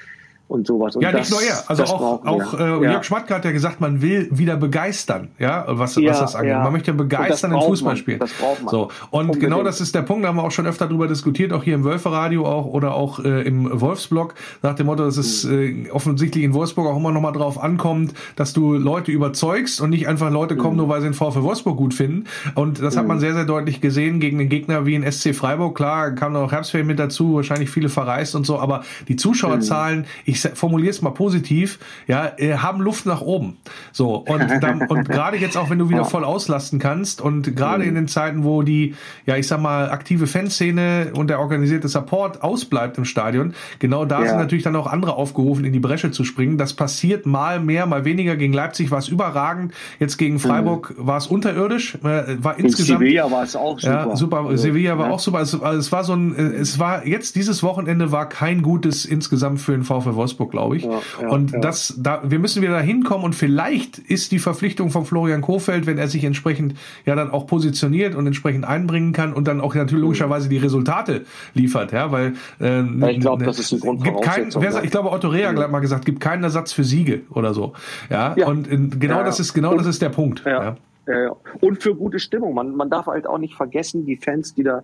[0.48, 0.96] und sowas.
[0.96, 1.64] Und ja, nicht nur er.
[1.68, 2.91] Also auch, auch äh, ja.
[2.91, 6.52] Jörg Schmatke hat ja gesagt, man will wieder begeistern, ja, was, ja, was das angeht.
[6.52, 6.64] Ja.
[6.64, 8.20] Man möchte begeistern im Fußballspiel.
[8.20, 8.72] Das braucht man.
[8.72, 8.84] So.
[9.10, 9.43] Und Unbedingt.
[9.43, 11.76] genau das ist der Punkt, da haben wir auch schon öfter drüber diskutiert, auch hier
[11.76, 15.88] im Wölferadio auch oder auch äh, im Wolfsblog, nach dem Motto, dass es mhm.
[15.88, 19.89] äh, offensichtlich in Wolfsburg auch immer noch mal drauf ankommt, dass du Leute überzeugst und
[19.89, 20.82] nicht einfach Leute kommen, mhm.
[20.82, 22.26] nur weil sie den VfL Wolfsburg gut finden.
[22.54, 23.00] Und das mhm.
[23.00, 25.76] hat man sehr, sehr deutlich gesehen gegen den Gegner wie in SC Freiburg.
[25.76, 30.35] Klar, kam noch Herbstferien mit dazu, wahrscheinlich viele verreist und so, aber die Zuschauerzahlen, ich
[30.36, 33.58] ich formuliere es mal positiv, ja, äh, haben Luft nach oben.
[33.92, 37.84] So, und, dann, und gerade jetzt auch, wenn du wieder voll auslasten kannst und gerade
[37.84, 37.90] mhm.
[37.90, 42.44] in den Zeiten, wo die, ja, ich sag mal, aktive Fanszene und der organisierte Support
[42.44, 44.30] ausbleibt im Stadion, genau da ja.
[44.30, 46.58] sind natürlich dann auch andere aufgerufen, in die Bresche zu springen.
[46.58, 48.36] Das passiert mal mehr, mal weniger.
[48.36, 49.74] Gegen Leipzig war es überragend.
[50.00, 51.08] Jetzt gegen Freiburg mhm.
[51.08, 51.98] war es unterirdisch.
[52.02, 53.00] War in insgesamt.
[53.00, 54.08] Sevilla war es auch super.
[54.10, 54.38] Ja, super.
[54.40, 55.14] Also, Sevilla war ja.
[55.14, 55.42] auch super.
[55.42, 59.06] Es, also es war so ein, äh, es war jetzt dieses Wochenende war kein gutes
[59.06, 60.84] insgesamt für den VfL Wolfsburg, glaube ich.
[60.84, 61.59] Ja, ja, und ja.
[61.59, 65.86] das, da, wir müssen wieder dahin kommen und vielleicht ist die Verpflichtung von Florian Kofeld,
[65.86, 69.76] wenn er sich entsprechend ja dann auch positioniert und entsprechend einbringen kann und dann auch
[69.76, 74.21] natürlich logischerweise die Resultate liefert, ja, weil äh, ich glaube, das ist ein Grund gibt
[74.21, 77.53] kein, wer, ich glaube Otto Rea hat mal gesagt, gibt keinen Ersatz für Siege oder
[77.53, 77.73] so,
[78.09, 80.76] ja, und in, äh, genau das ist genau und, das ist der Punkt, ja.
[81.07, 81.36] Ja.
[81.61, 82.55] Und für gute Stimmung.
[82.55, 84.82] Man, man darf halt auch nicht vergessen, die Fans, die da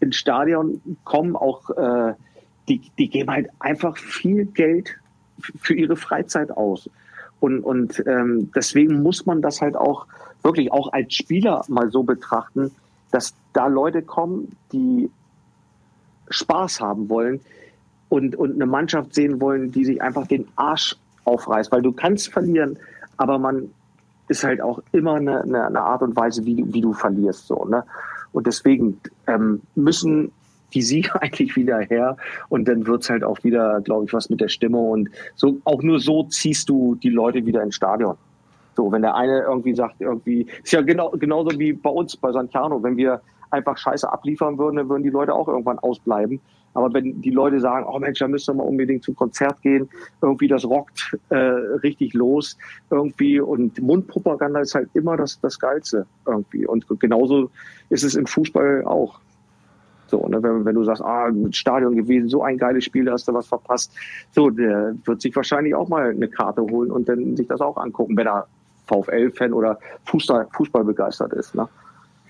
[0.00, 2.12] ins Stadion kommen, auch äh,
[2.72, 4.96] die, die geben halt einfach viel Geld
[5.60, 6.88] für ihre Freizeit aus.
[7.40, 10.06] Und, und ähm, deswegen muss man das halt auch
[10.42, 12.70] wirklich auch als Spieler mal so betrachten,
[13.10, 15.10] dass da Leute kommen, die
[16.30, 17.40] Spaß haben wollen
[18.08, 22.32] und, und eine Mannschaft sehen wollen, die sich einfach den Arsch aufreißt, weil du kannst
[22.32, 22.78] verlieren,
[23.16, 23.70] aber man
[24.28, 27.46] ist halt auch immer eine, eine, Art und Weise, wie, wie du verlierst.
[27.46, 27.84] So, ne?
[28.32, 30.32] Und deswegen ähm, müssen
[30.74, 32.16] die Siege eigentlich wieder her
[32.48, 35.82] und dann wird's halt auch wieder, glaube ich, was mit der Stimmung und so auch
[35.82, 38.16] nur so ziehst du die Leute wieder ins Stadion.
[38.74, 42.32] So, wenn der eine irgendwie sagt, irgendwie, ist ja genau, genauso wie bei uns bei
[42.32, 43.20] Santiano, wenn wir
[43.50, 46.40] einfach Scheiße abliefern würden, dann würden die Leute auch irgendwann ausbleiben.
[46.74, 49.88] Aber wenn die Leute sagen, oh Mensch, da müssen wir mal unbedingt zum Konzert gehen,
[50.22, 52.56] irgendwie das rockt äh, richtig los
[52.90, 56.66] irgendwie und Mundpropaganda ist halt immer das, das Geilste irgendwie.
[56.66, 57.50] Und genauso
[57.90, 59.20] ist es im Fußball auch.
[60.12, 63.26] So, ne, wenn, wenn du sagst, ah, Stadion gewesen, so ein geiles Spiel, da hast
[63.26, 63.94] du was verpasst.
[64.32, 67.78] So, der wird sich wahrscheinlich auch mal eine Karte holen und dann sich das auch
[67.78, 68.46] angucken, wenn er
[68.88, 71.54] VfL-Fan oder Fußball, Fußball begeistert ist.
[71.54, 71.66] Ne?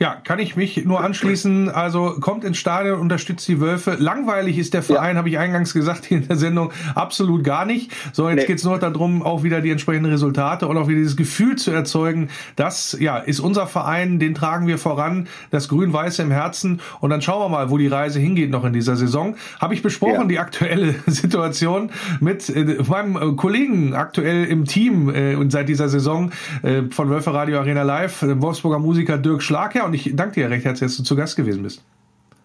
[0.02, 1.70] Ja, kann ich mich nur anschließen.
[1.70, 3.96] Also kommt ins Stadion, unterstützt die Wölfe.
[4.00, 5.18] Langweilig ist der Verein, ja.
[5.18, 7.92] habe ich eingangs gesagt hier in der Sendung, absolut gar nicht.
[8.12, 8.46] So, jetzt nee.
[8.46, 12.30] geht's nur darum, auch wieder die entsprechenden Resultate und auch wieder dieses Gefühl zu erzeugen,
[12.56, 16.80] das ja ist unser Verein, den tragen wir voran, das Grün-Weiße im Herzen.
[16.98, 19.36] Und dann schauen wir mal, wo die Reise hingeht noch in dieser Saison.
[19.60, 20.24] Habe ich besprochen, ja.
[20.24, 25.88] die aktuelle Situation mit äh, meinem äh, Kollegen aktuell im Team äh, und seit dieser
[25.88, 26.32] Saison
[26.62, 30.48] äh, von Wölfe Radio Arena Live, äh, Wolfsburger Musiker Dirk Schlager und ich danke dir
[30.48, 31.84] recht herzlich, dass du zu Gast gewesen bist.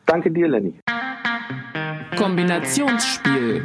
[0.05, 0.73] Danke dir, Lenny.
[2.17, 3.63] Kombinationsspiel.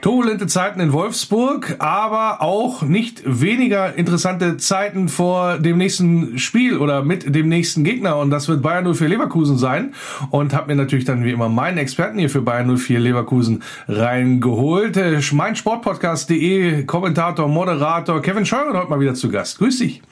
[0.00, 7.04] Turbulente Zeiten in Wolfsburg, aber auch nicht weniger interessante Zeiten vor dem nächsten Spiel oder
[7.04, 9.94] mit dem nächsten Gegner und das wird Bayern 04 Leverkusen sein
[10.30, 14.96] und habe mir natürlich dann wie immer meinen Experten hier für Bayern 04 Leverkusen reingeholt.
[14.96, 19.58] Äh, mein Sportpodcast.de Kommentator, Moderator Kevin Scheuren heute mal wieder zu Gast.
[19.58, 20.02] Grüß dich.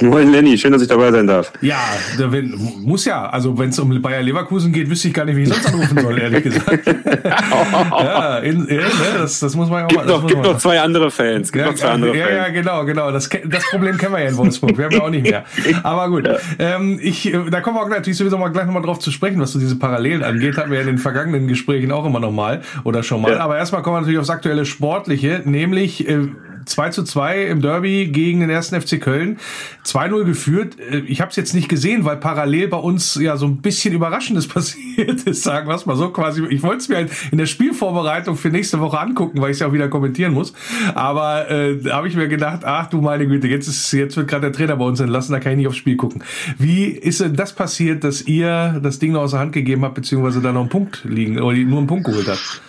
[0.00, 1.52] Moin Lenny, schön, dass ich dabei sein darf.
[1.60, 1.80] Ja,
[2.18, 3.28] wenn, muss ja.
[3.28, 5.98] Also wenn es um Bayer Leverkusen geht, wüsste ich gar nicht, wie ich sonst anrufen
[6.00, 6.86] soll, ehrlich gesagt.
[7.24, 8.84] ja, in, in, ne,
[9.18, 10.12] das, das muss man ja auch gibt mal.
[10.12, 11.50] Noch, gibt noch zwei andere Fans.
[11.50, 12.36] Gibt ja, noch zwei andere ja, Fans.
[12.36, 13.10] ja, genau, genau.
[13.10, 14.76] Das, das Problem kennen wir ja in Wolfsburg.
[14.78, 15.44] Wir haben ja auch nicht mehr.
[15.82, 16.36] Aber gut, ja.
[16.58, 19.52] ähm, ich, da kommen wir auch natürlich sowieso mal gleich nochmal drauf zu sprechen, was
[19.52, 20.56] so diese Parallelen angeht.
[20.56, 23.32] Hatten wir ja in den vergangenen Gesprächen auch immer nochmal oder schon mal.
[23.32, 23.40] Ja.
[23.40, 26.28] Aber erstmal kommen wir natürlich aufs aktuelle Sportliche, nämlich äh,
[26.68, 29.38] 2 zu 2 im Derby gegen den ersten FC Köln.
[29.84, 30.76] 2-0 geführt.
[30.78, 33.94] Äh, ich habe es jetzt nicht gesehen, weil parallel bei uns ja so ein bisschen
[33.94, 36.44] Überraschendes passiert ist, sagen wir es mal so quasi.
[36.50, 39.60] Ich wollte es mir halt in der Spielvorbereitung für nächste Woche angucken, weil ich es
[39.60, 40.52] ja auch wieder kommentieren muss.
[40.94, 44.28] Aber äh, da habe ich mir gedacht, ach du meine Güte, jetzt ist jetzt wird
[44.28, 46.22] gerade der Trainer bei uns entlassen, da kann ich nicht aufs Spiel gucken.
[46.58, 49.94] Wie ist denn das passiert, dass ihr das Ding noch aus der Hand gegeben habt,
[49.94, 52.62] beziehungsweise da noch einen Punkt liegen oder nur einen Punkt geholt habt?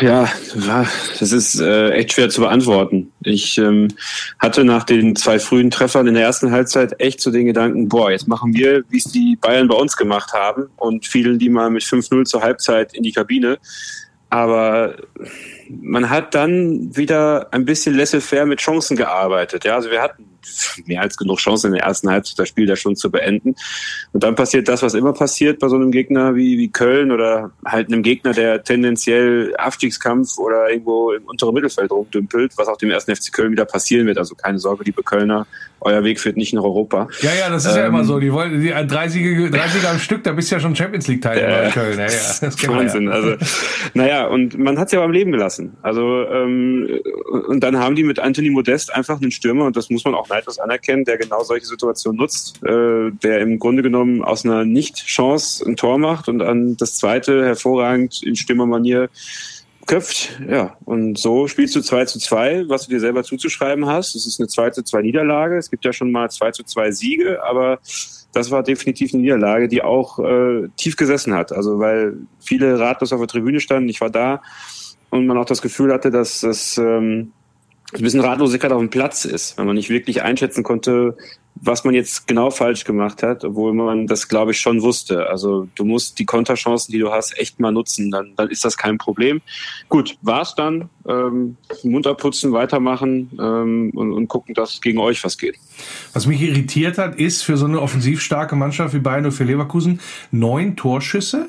[0.00, 0.28] Ja,
[1.18, 3.10] das ist äh, echt schwer zu beantworten.
[3.22, 3.88] Ich ähm,
[4.38, 8.10] hatte nach den zwei frühen Treffern in der ersten Halbzeit echt so den Gedanken, boah,
[8.10, 11.70] jetzt machen wir, wie es die Bayern bei uns gemacht haben und fielen die mal
[11.70, 13.58] mit 5-0 zur Halbzeit in die Kabine.
[14.30, 14.94] Aber
[15.68, 19.64] man hat dann wieder ein bisschen laissez-faire mit Chancen gearbeitet.
[19.64, 20.24] Ja, also wir hatten
[20.86, 23.54] mehr als genug Chancen in der ersten Halbzeit das Spiel da schon zu beenden.
[24.12, 27.50] Und dann passiert das, was immer passiert bei so einem Gegner wie, wie Köln oder
[27.64, 32.90] halt einem Gegner, der tendenziell Abstiegskampf oder irgendwo im unteren Mittelfeld rumdümpelt, was auch dem
[32.90, 34.18] ersten FC Köln wieder passieren wird.
[34.18, 35.46] Also keine Sorge, liebe Kölner,
[35.80, 37.08] euer Weg führt nicht nach Europa.
[37.20, 38.18] Ja, ja, das ist ähm, ja immer so.
[38.18, 41.06] Die wollen die, drei, Siege, drei Siege am Stück, da bist du ja schon Champions
[41.08, 41.98] League Teilnehmer äh, in Köln.
[41.98, 42.10] Ja, ja,
[42.40, 43.04] das Wahnsinn.
[43.04, 43.12] Ja.
[43.12, 43.36] Also,
[43.94, 45.57] naja, und man hat es ja beim Leben gelassen.
[45.82, 47.00] Also ähm,
[47.48, 50.28] und dann haben die mit Anthony Modest einfach einen Stürmer und das muss man auch
[50.28, 55.64] neidlos anerkennen, der genau solche Situationen nutzt, äh, der im Grunde genommen aus einer Nicht-Chance
[55.66, 59.08] ein Tor macht und dann das zweite hervorragend in Stürmermanier
[59.88, 60.40] köpft.
[60.48, 64.14] Ja, und so spielst du 2 zu 2, was du dir selber zuzuschreiben hast.
[64.14, 65.56] Es ist eine 2 zu 2 Niederlage.
[65.56, 67.80] Es gibt ja schon mal 2 zu 2 Siege, aber
[68.32, 71.50] das war definitiv eine Niederlage, die auch äh, tief gesessen hat.
[71.52, 74.42] Also weil viele ratlos auf der Tribüne standen, ich war da
[75.10, 77.32] und man auch das Gefühl hatte, dass das ähm,
[77.94, 81.16] ein bisschen Ratlosigkeit auf dem Platz ist, wenn man nicht wirklich einschätzen konnte,
[81.60, 85.28] was man jetzt genau falsch gemacht hat, obwohl man das, glaube ich, schon wusste.
[85.28, 88.76] Also du musst die Konterchancen, die du hast, echt mal nutzen, dann, dann ist das
[88.76, 89.40] kein Problem.
[89.88, 90.88] Gut, war's dann.
[91.08, 95.56] Ähm, munter putzen, weitermachen ähm, und, und gucken, dass gegen euch was geht.
[96.12, 99.44] Was mich irritiert hat, ist für so eine offensiv starke Mannschaft wie Bayern und für
[99.44, 100.00] Leverkusen
[100.30, 101.48] neun Torschüsse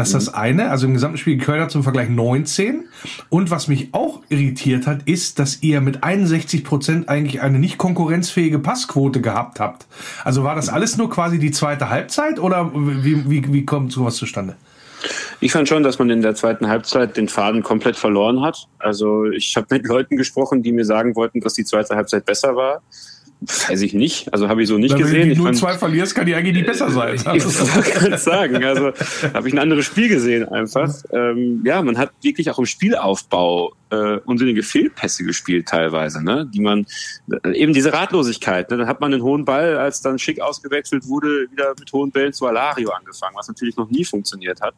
[0.00, 0.38] das ist das mhm.
[0.40, 0.70] eine.
[0.70, 2.88] Also im gesamten Spiel Köln hat zum Vergleich 19.
[3.28, 7.78] Und was mich auch irritiert hat, ist, dass ihr mit 61 Prozent eigentlich eine nicht
[7.78, 9.86] konkurrenzfähige Passquote gehabt habt.
[10.24, 14.16] Also war das alles nur quasi die zweite Halbzeit oder wie, wie, wie kommt sowas
[14.16, 14.56] zustande?
[15.40, 18.68] Ich fand schon, dass man in der zweiten Halbzeit den Faden komplett verloren hat.
[18.78, 22.56] Also ich habe mit Leuten gesprochen, die mir sagen wollten, dass die zweite Halbzeit besser
[22.56, 22.82] war.
[23.40, 24.32] Weiß ich nicht.
[24.34, 25.30] Also habe ich so nicht Weil gesehen.
[25.30, 27.14] Wenn du ich 0-2 verlierst, kann die eigentlich nicht besser sein.
[27.34, 28.92] Ich gerade sagen, also
[29.32, 30.94] habe ich ein anderes Spiel gesehen einfach.
[31.10, 36.48] Ähm, ja, man hat wirklich auch im Spielaufbau äh, unsinnige Fehlpässe gespielt teilweise, ne?
[36.52, 36.86] Die man
[37.54, 38.70] eben diese Ratlosigkeit.
[38.70, 38.76] Ne?
[38.78, 42.32] Dann hat man den hohen Ball, als dann schick ausgewechselt wurde, wieder mit hohen Bällen
[42.32, 44.74] zu Alario angefangen, was natürlich noch nie funktioniert hat.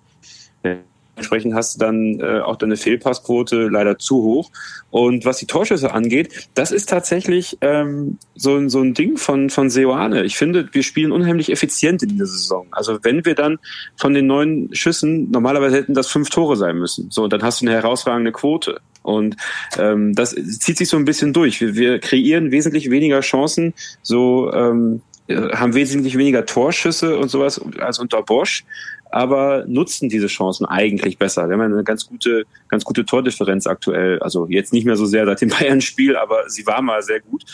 [1.15, 4.51] Entsprechend hast du dann äh, auch deine Fehlpassquote leider zu hoch.
[4.91, 9.51] Und was die Torschüsse angeht, das ist tatsächlich ähm, so, ein so ein Ding von,
[9.51, 10.25] von Seoane.
[10.25, 12.67] Ich finde, wir spielen unheimlich effizient in dieser Saison.
[12.71, 13.59] Also wenn wir dann
[13.97, 17.11] von den neun Schüssen, normalerweise hätten das fünf Tore sein müssen.
[17.11, 18.81] So, dann hast du eine herausragende Quote.
[19.03, 19.37] Und
[19.79, 21.61] ähm, das zieht sich so ein bisschen durch.
[21.61, 27.99] Wir, wir kreieren wesentlich weniger Chancen, so ähm, haben wesentlich weniger Torschüsse und sowas als
[27.99, 28.65] unter Bosch
[29.13, 31.49] aber nutzen diese Chancen eigentlich besser.
[31.49, 34.19] Wir haben eine ganz gute, ganz gute Tordifferenz aktuell.
[34.21, 37.45] Also jetzt nicht mehr so sehr seit dem Bayern-Spiel, aber sie war mal sehr gut.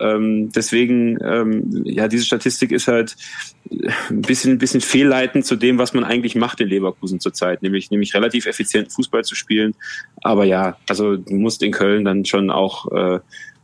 [0.00, 3.16] Ähm, deswegen, ähm, ja, diese Statistik ist halt
[4.10, 7.90] ein bisschen, ein bisschen fehlleitend zu dem, was man eigentlich macht in Leverkusen zurzeit, nämlich,
[7.90, 9.74] nämlich relativ effizienten Fußball zu spielen.
[10.22, 13.20] Aber ja, also du musst in Köln dann schon auch äh,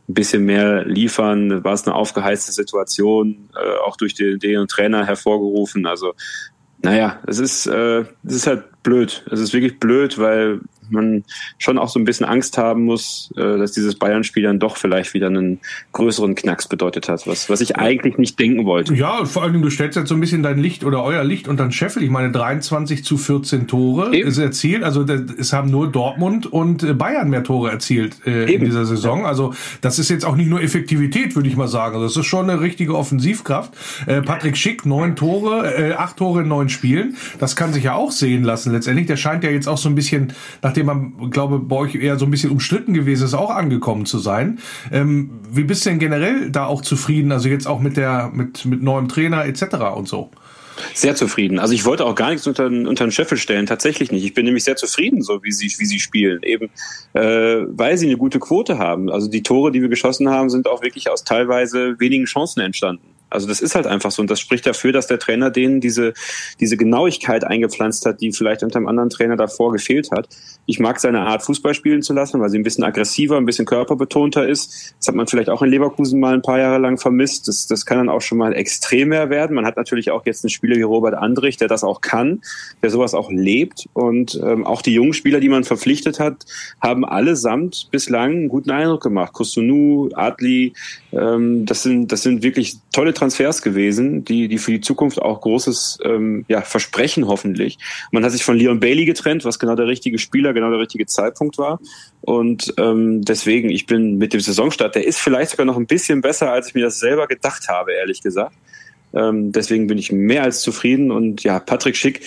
[0.07, 1.63] ein bisschen mehr liefern.
[1.63, 5.85] War es eine aufgeheizte Situation, äh, auch durch den, den Trainer hervorgerufen.
[5.85, 6.13] Also
[6.85, 9.25] naja, es ist, äh, es ist halt blöd.
[9.31, 11.23] Es ist wirklich blöd, weil man
[11.57, 15.13] schon auch so ein bisschen Angst haben muss, äh, dass dieses Bayern-Spiel dann doch vielleicht
[15.13, 15.59] wieder einen
[15.93, 18.93] größeren Knacks bedeutet hat, was, was ich eigentlich nicht denken wollte.
[18.95, 21.63] Ja, vor allem du stellst jetzt so ein bisschen dein Licht oder euer Licht unter
[21.63, 22.03] den Scheffel.
[22.03, 24.27] Ich meine, 23 zu 14 Tore Eben.
[24.27, 24.83] ist erzielt.
[24.83, 29.25] Also es haben nur Dortmund und äh, Bayern mehr Tore erzielt äh, in dieser Saison.
[29.25, 31.95] Also das ist jetzt auch nicht nur Effektivität, würde ich mal sagen.
[31.95, 33.73] Also das ist schon eine richtige Offensivkraft.
[34.05, 37.15] Äh, Patrick Schick, neun Tore, äh, acht Tore in neun Spielen.
[37.39, 39.07] Das kann sich ja auch sehen lassen letztendlich.
[39.07, 40.33] Der scheint ja jetzt auch so ein bisschen,
[40.75, 44.19] nachdem man, glaube bei euch eher so ein bisschen umstritten gewesen ist, auch angekommen zu
[44.19, 44.59] sein.
[44.91, 47.31] Ähm, wie bist du denn generell da auch zufrieden?
[47.31, 49.63] Also jetzt auch mit der, mit, mit neuem Trainer etc.
[49.95, 50.31] und so?
[50.93, 51.59] Sehr zufrieden.
[51.59, 54.25] Also ich wollte auch gar nichts unter, unter den Scheffel stellen, tatsächlich nicht.
[54.25, 56.69] Ich bin nämlich sehr zufrieden, so wie sie, wie sie spielen, eben
[57.13, 59.09] äh, weil sie eine gute Quote haben.
[59.09, 63.14] Also die Tore, die wir geschossen haben, sind auch wirklich aus teilweise wenigen Chancen entstanden.
[63.29, 66.13] Also das ist halt einfach so und das spricht dafür, dass der Trainer denen diese,
[66.59, 70.29] diese Genauigkeit eingepflanzt hat, die vielleicht unter einem anderen Trainer davor gefehlt hat.
[70.65, 73.65] Ich mag seine Art, Fußball spielen zu lassen, weil sie ein bisschen aggressiver, ein bisschen
[73.65, 74.93] körperbetonter ist.
[74.99, 77.47] Das hat man vielleicht auch in Leverkusen mal ein paar Jahre lang vermisst.
[77.47, 79.55] Das, das kann dann auch schon mal extremer werden.
[79.55, 82.41] Man hat natürlich auch jetzt einen Spieler wie Robert Andrich, der das auch kann,
[82.81, 83.87] der sowas auch lebt.
[83.93, 86.45] Und ähm, auch die jungen Spieler, die man verpflichtet hat,
[86.79, 89.33] haben allesamt bislang einen guten Eindruck gemacht.
[89.33, 90.73] Kusunu, Adli,
[91.11, 95.41] ähm, das sind, das sind wirklich tolle Transfers gewesen, die, die für die Zukunft auch
[95.41, 97.77] großes ähm, ja, Versprechen hoffentlich.
[98.11, 101.05] Man hat sich von Leon Bailey getrennt, was genau der richtige Spieler, genau der richtige
[101.05, 101.79] Zeitpunkt war.
[102.21, 106.21] Und ähm, deswegen, ich bin mit dem Saisonstart, der ist vielleicht sogar noch ein bisschen
[106.21, 108.55] besser, als ich mir das selber gedacht habe, ehrlich gesagt.
[109.13, 111.11] Ähm, deswegen bin ich mehr als zufrieden.
[111.11, 112.21] Und ja, Patrick Schick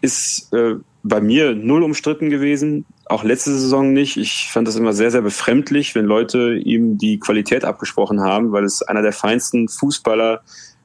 [0.00, 4.16] ist äh, bei mir null umstritten gewesen, auch letzte Saison nicht.
[4.16, 8.64] Ich fand das immer sehr, sehr befremdlich, wenn Leute ihm die Qualität abgesprochen haben, weil
[8.64, 10.42] es einer der feinsten Fußballer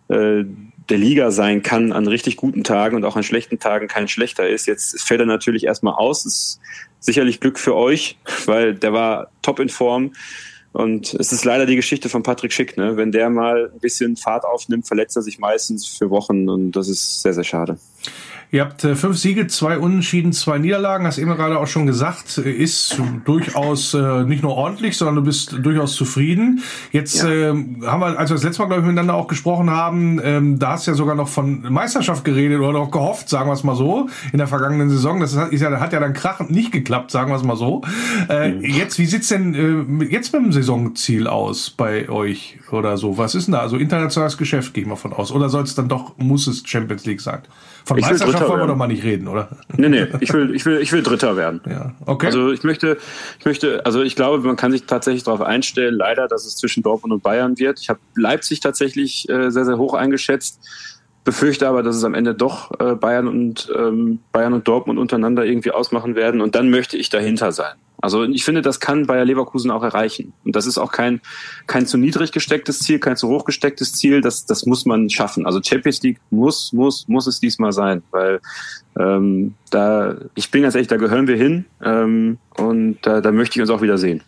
[0.10, 0.44] äh,
[0.90, 4.48] der Liga sein kann an richtig guten Tagen und auch an schlechten Tagen kein schlechter
[4.48, 4.68] ist.
[4.68, 6.26] Jetzt fällt er natürlich erstmal aus.
[6.26, 6.60] Ist
[7.00, 10.14] sicherlich Glück für euch, weil der war top in Form.
[10.74, 12.78] Und es ist leider die Geschichte von Patrick Schick.
[12.78, 12.98] Ne?
[12.98, 16.88] Wenn der mal ein bisschen Fahrt aufnimmt, verletzt er sich meistens für Wochen und das
[16.88, 17.80] ist sehr, sehr schade.
[18.50, 22.38] Ihr habt äh, fünf Siege, zwei Unentschieden, zwei Niederlagen, hast eben gerade auch schon gesagt,
[22.38, 26.62] äh, ist durchaus äh, nicht nur ordentlich, sondern du bist durchaus zufrieden.
[26.94, 27.30] Jetzt ja.
[27.30, 27.50] äh,
[27.86, 30.72] haben wir, als wir das letzte Mal, glaube ich, miteinander auch gesprochen haben, ähm, da
[30.72, 33.76] hast du ja sogar noch von Meisterschaft geredet oder noch gehofft, sagen wir es mal
[33.76, 35.20] so, in der vergangenen Saison.
[35.20, 37.82] Das ist ja, hat ja dann krachend nicht geklappt, sagen wir es mal so.
[38.30, 38.64] Äh, mhm.
[38.64, 43.18] Jetzt, wie sieht's denn äh, jetzt mit dem Saisonziel aus bei euch oder so?
[43.18, 43.60] Was ist denn da?
[43.60, 45.34] Also internationales Geschäft, gehe ich mal von aus.
[45.34, 47.42] Oder soll es dann doch, muss es Champions League sein?
[47.88, 49.48] Von ich Meisterschaft wollen wir doch mal nicht reden, oder?
[49.78, 51.62] Nee, nee, ich will, ich will, ich will Dritter werden.
[51.70, 52.26] Ja, okay.
[52.26, 52.98] Also ich möchte,
[53.40, 56.84] ich möchte, also ich glaube, man kann sich tatsächlich darauf einstellen, leider, dass es zwischen
[56.84, 57.80] Dortmund und Bayern wird.
[57.80, 60.60] Ich habe Leipzig tatsächlich äh, sehr, sehr hoch eingeschätzt
[61.24, 65.44] befürchte aber, dass es am Ende doch äh, Bayern und ähm, Bayern und Dortmund untereinander
[65.44, 67.76] irgendwie ausmachen werden und dann möchte ich dahinter sein.
[68.02, 70.34] Also ich finde, das kann Bayer Leverkusen auch erreichen.
[70.46, 71.20] Und das ist auch kein,
[71.66, 74.22] kein zu niedrig gestecktes Ziel, kein zu hoch gestecktes Ziel.
[74.22, 75.46] Das, das muss man schaffen.
[75.46, 78.40] Also Champions League muss, muss, muss es diesmal sein, weil
[79.00, 83.58] ähm, da, ich bin ganz ehrlich, da gehören wir hin ähm, und da, da möchte
[83.58, 84.22] ich uns auch wieder sehen.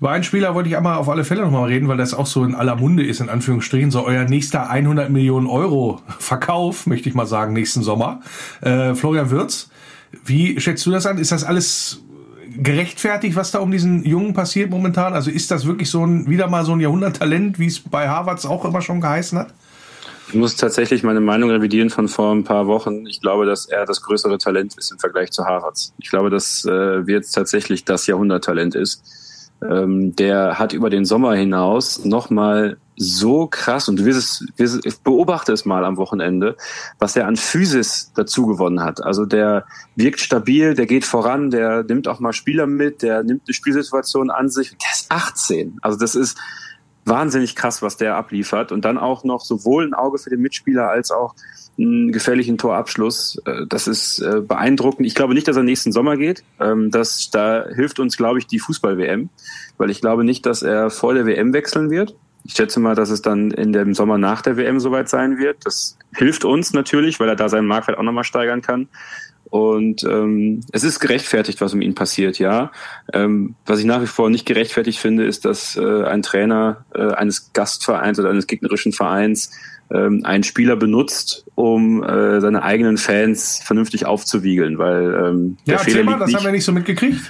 [0.00, 2.44] Über einen Spieler wollte ich einmal auf alle Fälle nochmal reden, weil das auch so
[2.44, 3.90] in aller Munde ist, in Anführungsstrichen.
[3.90, 8.20] So euer nächster 100 Millionen Euro Verkauf, möchte ich mal sagen, nächsten Sommer.
[8.60, 9.70] Äh, Florian Wirz,
[10.24, 11.18] wie schätzt du das an?
[11.18, 12.02] Ist das alles
[12.56, 15.14] gerechtfertigt, was da um diesen Jungen passiert momentan?
[15.14, 18.46] Also ist das wirklich so ein, wieder mal so ein Jahrhunderttalent, wie es bei Harvards
[18.46, 19.54] auch immer schon geheißen hat?
[20.28, 23.06] Ich muss tatsächlich meine Meinung revidieren von vor ein paar Wochen.
[23.06, 25.92] Ich glaube, dass er das größere Talent ist im Vergleich zu Harvards.
[25.98, 29.02] Ich glaube, dass äh, jetzt tatsächlich das Jahrhunderttalent ist.
[29.70, 35.04] Ähm, der hat über den Sommer hinaus nochmal so krass und du wirst es, wirst,
[35.04, 36.56] beobachte es mal am Wochenende,
[36.98, 39.02] was er an Physis dazu gewonnen hat.
[39.02, 39.64] Also der
[39.96, 44.30] wirkt stabil, der geht voran, der nimmt auch mal Spieler mit, der nimmt eine Spielsituation
[44.30, 44.70] an sich.
[44.70, 45.78] Der ist 18.
[45.82, 46.38] Also das ist
[47.04, 50.88] wahnsinnig krass, was der abliefert und dann auch noch sowohl ein Auge für den Mitspieler
[50.88, 51.34] als auch
[51.78, 53.40] einen gefährlichen Torabschluss.
[53.44, 55.06] Äh, das ist äh, beeindruckend.
[55.06, 56.44] Ich glaube nicht, dass er nächsten Sommer geht.
[56.60, 59.28] Ähm, das, da hilft uns, glaube ich, die Fußball-WM,
[59.76, 62.14] weil ich glaube nicht, dass er vor der WM wechseln wird.
[62.46, 65.64] Ich schätze mal, dass es dann in dem Sommer nach der WM soweit sein wird.
[65.64, 68.88] Das hilft uns natürlich, weil er da seinen Marktwert auch nochmal steigern kann.
[69.54, 72.72] Und ähm, es ist gerechtfertigt, was um ihn passiert, ja.
[73.12, 77.12] Ähm, was ich nach wie vor nicht gerechtfertigt finde, ist, dass äh, ein Trainer äh,
[77.12, 79.52] eines Gastvereins oder eines gegnerischen Vereins
[79.92, 85.78] ähm, einen Spieler benutzt, um äh, seine eigenen Fans vernünftig aufzuwiegeln, weil ähm, der ja,
[85.78, 86.36] Fehler mal, das nicht.
[86.36, 87.20] haben wir nicht so mitgekriegt.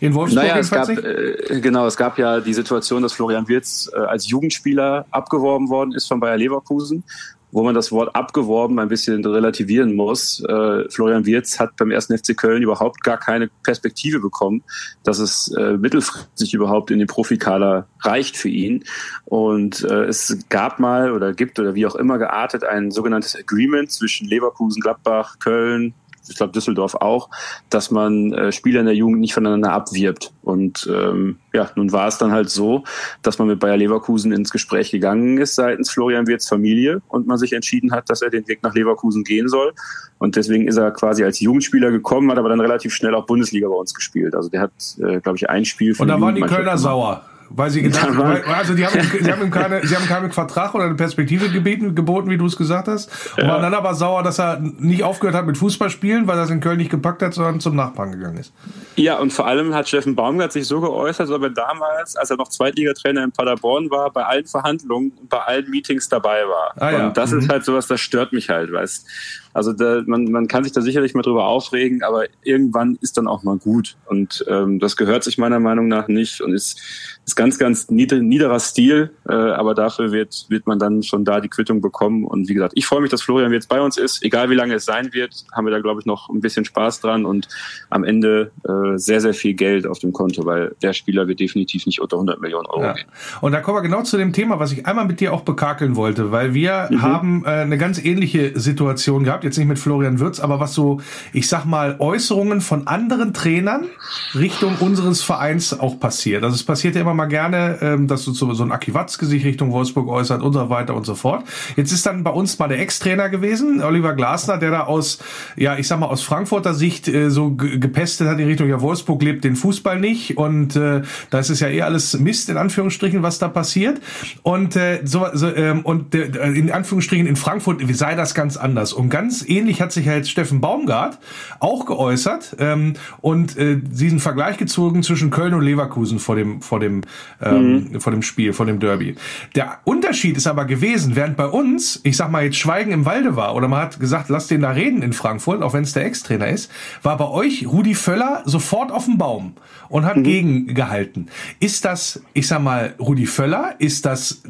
[0.00, 3.90] In Wolfsburg naja, es gab, äh, genau, es gab ja die Situation, dass Florian Wirz
[3.94, 7.04] äh, als Jugendspieler abgeworben worden ist von Bayer Leverkusen
[7.52, 10.40] wo man das Wort abgeworben ein bisschen relativieren muss.
[10.40, 14.62] Äh, Florian Wirz hat beim ersten FC Köln überhaupt gar keine Perspektive bekommen,
[15.04, 18.84] dass es äh, mittelfristig überhaupt in den Profikader reicht für ihn.
[19.26, 23.92] Und äh, es gab mal oder gibt oder wie auch immer geartet ein sogenanntes Agreement
[23.92, 25.94] zwischen Leverkusen, Gladbach, Köln,
[26.32, 27.30] ich glaube Düsseldorf auch,
[27.70, 30.32] dass man äh, Spieler in der Jugend nicht voneinander abwirbt.
[30.42, 32.84] Und ähm, ja, nun war es dann halt so,
[33.22, 37.38] dass man mit Bayer Leverkusen ins Gespräch gegangen ist seitens Florian Wirts Familie und man
[37.38, 39.72] sich entschieden hat, dass er den Weg nach Leverkusen gehen soll.
[40.18, 43.68] Und deswegen ist er quasi als Jugendspieler gekommen, hat aber dann relativ schnell auch Bundesliga
[43.68, 44.34] bei uns gespielt.
[44.34, 45.94] Also der hat, äh, glaube ich, ein Spiel.
[45.98, 47.24] Und da waren die Kölner sauer.
[47.54, 50.74] Weil sie gedacht haben, also die haben, sie haben ihm keine, sie haben keinen Vertrag
[50.74, 53.10] oder eine Perspektive gebeten, geboten, wie du es gesagt hast.
[53.36, 53.48] Und ja.
[53.48, 56.60] waren dann aber sauer, dass er nicht aufgehört hat mit Fußballspielen, weil er es in
[56.60, 58.52] Köln nicht gepackt hat, sondern zum Nachbarn gegangen ist.
[58.96, 62.30] Ja, und vor allem hat Steffen Baumgart sich so geäußert, als ob er damals, als
[62.30, 66.72] er noch Zweitligatrainer in Paderborn war, bei allen Verhandlungen und bei allen Meetings dabei war.
[66.76, 67.06] Ah, ja.
[67.06, 67.40] Und das mhm.
[67.40, 69.06] ist halt sowas, das stört mich halt, weißt
[69.54, 73.26] also da, man, man kann sich da sicherlich mal drüber aufregen, aber irgendwann ist dann
[73.26, 73.96] auch mal gut.
[74.06, 76.80] Und ähm, das gehört sich meiner Meinung nach nicht und ist,
[77.24, 79.10] ist ganz, ganz nieder, niederer Stil.
[79.28, 82.24] Äh, aber dafür wird, wird man dann schon da die Quittung bekommen.
[82.24, 84.24] Und wie gesagt, ich freue mich, dass Florian jetzt bei uns ist.
[84.24, 87.00] Egal wie lange es sein wird, haben wir da, glaube ich, noch ein bisschen Spaß
[87.00, 87.48] dran und
[87.90, 91.86] am Ende äh, sehr, sehr viel Geld auf dem Konto, weil der Spieler wird definitiv
[91.86, 92.92] nicht unter 100 Millionen Euro ja.
[92.94, 93.06] gehen.
[93.40, 95.94] Und da kommen wir genau zu dem Thema, was ich einmal mit dir auch bekakeln
[95.94, 97.02] wollte, weil wir mhm.
[97.02, 101.00] haben äh, eine ganz ähnliche Situation gehabt jetzt nicht mit Florian Würz, aber was so,
[101.32, 103.86] ich sag mal, Äußerungen von anderen Trainern
[104.34, 106.42] Richtung unseres Vereins auch passiert.
[106.42, 109.44] Also es passiert ja immer mal gerne, ähm, dass so, so ein Aki Watzke sich
[109.44, 111.44] Richtung Wolfsburg äußert und so weiter und so fort.
[111.76, 115.18] Jetzt ist dann bei uns mal der Ex-Trainer gewesen, Oliver Glasner, der da aus,
[115.56, 119.22] ja, ich sag mal, aus Frankfurter Sicht äh, so gepestet hat in Richtung, ja, Wolfsburg
[119.22, 123.38] lebt den Fußball nicht und äh, da ist ja eh alles Mist, in Anführungsstrichen, was
[123.38, 124.00] da passiert.
[124.42, 128.92] Und äh, so, so ähm, und äh, in Anführungsstrichen in Frankfurt sei das ganz anders.
[128.92, 131.18] Und ganz ähnlich hat sich halt Steffen Baumgart
[131.60, 136.80] auch geäußert ähm, und äh, diesen Vergleich gezogen zwischen Köln und Leverkusen vor dem vor
[136.80, 137.01] dem
[137.42, 138.00] ähm, mhm.
[138.00, 139.16] vor dem Spiel, vor dem Derby.
[139.54, 143.36] Der Unterschied ist aber gewesen, während bei uns, ich sag mal jetzt Schweigen im Walde
[143.36, 146.04] war oder man hat gesagt, lass den da reden in Frankfurt, auch wenn es der
[146.04, 146.70] Ex-Trainer ist,
[147.02, 149.54] war bei euch Rudi Völler sofort auf dem Baum
[149.88, 150.24] und hat mhm.
[150.24, 151.28] gegengehalten.
[151.60, 154.42] Ist das, ich sag mal, Rudi Völler, ist das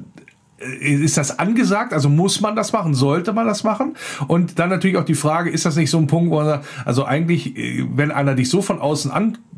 [0.63, 1.93] äh, ist das angesagt?
[1.93, 2.95] Also muss man das machen?
[2.95, 3.95] Sollte man das machen?
[4.29, 6.67] Und dann natürlich auch die Frage, ist das nicht so ein Punkt, wo man sagt,
[6.85, 9.11] also eigentlich, äh, wenn einer dich so von außen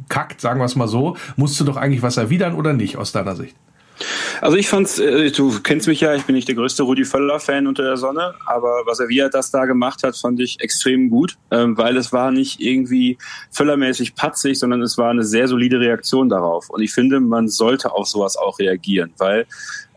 [0.05, 3.12] ankackt, sagen wir es mal so, musst du doch eigentlich was erwidern oder nicht aus
[3.12, 3.55] deiner Sicht?
[4.40, 7.68] Also ich fand's, äh, du kennst mich ja, ich bin nicht der größte Rudi Völler-Fan
[7.68, 11.11] unter der Sonne, aber was er wie er das da gemacht hat, fand ich extrem
[11.11, 13.18] gut, ähm, weil es war nicht irgendwie
[13.52, 16.70] Völlermäßig patzig, sondern es war eine sehr solide Reaktion darauf.
[16.70, 19.46] Und ich finde, man sollte auf sowas auch reagieren, weil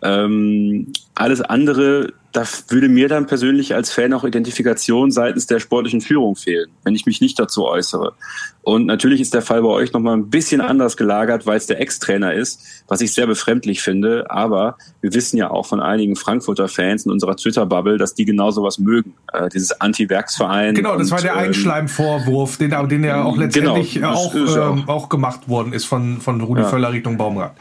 [0.03, 6.01] ähm, alles andere, da würde mir dann persönlich als Fan auch Identifikation seitens der sportlichen
[6.01, 8.13] Führung fehlen, wenn ich mich nicht dazu äußere.
[8.61, 11.81] Und natürlich ist der Fall bei euch nochmal ein bisschen anders gelagert, weil es der
[11.81, 14.29] Ex-Trainer ist, was ich sehr befremdlich finde.
[14.29, 18.51] Aber wir wissen ja auch von einigen Frankfurter Fans in unserer Twitter-Bubble, dass die genau
[18.51, 19.15] sowas mögen.
[19.33, 20.75] Äh, dieses Anti-Werksverein.
[20.75, 24.35] Genau, das und, war der ähm, Einschleimvorwurf, den, den ja auch genau, letztendlich genau, auch,
[24.35, 26.67] ähm, auch gemacht worden ist von, von Rudi ja.
[26.67, 27.55] Völler Richtung Baumgart.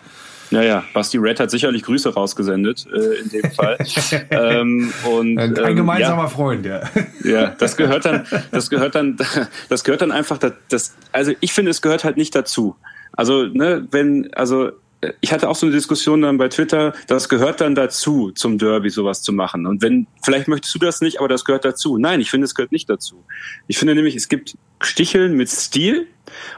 [0.50, 3.78] Naja, Basti Red hat sicherlich Grüße rausgesendet äh, in dem Fall.
[4.30, 6.82] ähm, und, Ein ähm, gemeinsamer ja, Freund, ja.
[7.24, 9.16] ja, das gehört dann, das gehört dann,
[9.68, 12.76] das gehört dann einfach, das, das, also ich finde, es gehört halt nicht dazu.
[13.12, 14.72] Also, ne, wenn, also
[15.20, 18.90] ich hatte auch so eine Diskussion dann bei Twitter, das gehört dann dazu, zum Derby
[18.90, 19.66] sowas zu machen.
[19.66, 21.98] Und wenn, vielleicht möchtest du das nicht, aber das gehört dazu.
[21.98, 23.22] Nein, ich finde, es gehört nicht dazu.
[23.66, 26.06] Ich finde nämlich, es gibt Sticheln mit Stil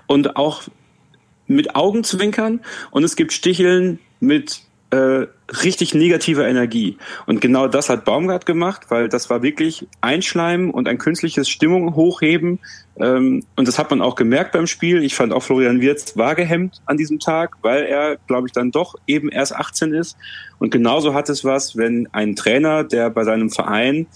[0.06, 0.62] und auch
[1.48, 5.26] mit Augenzwinkern und es gibt Sticheln mit äh,
[5.62, 6.96] richtig negativer Energie.
[7.26, 11.94] Und genau das hat Baumgart gemacht, weil das war wirklich Einschleimen und ein künstliches Stimmung
[11.94, 12.58] hochheben.
[12.96, 15.02] Ähm, und das hat man auch gemerkt beim Spiel.
[15.02, 18.70] Ich fand auch Florian Wirz war gehemmt an diesem Tag, weil er, glaube ich, dann
[18.70, 20.16] doch eben erst 18 ist.
[20.58, 24.06] Und genauso hat es was, wenn ein Trainer, der bei seinem Verein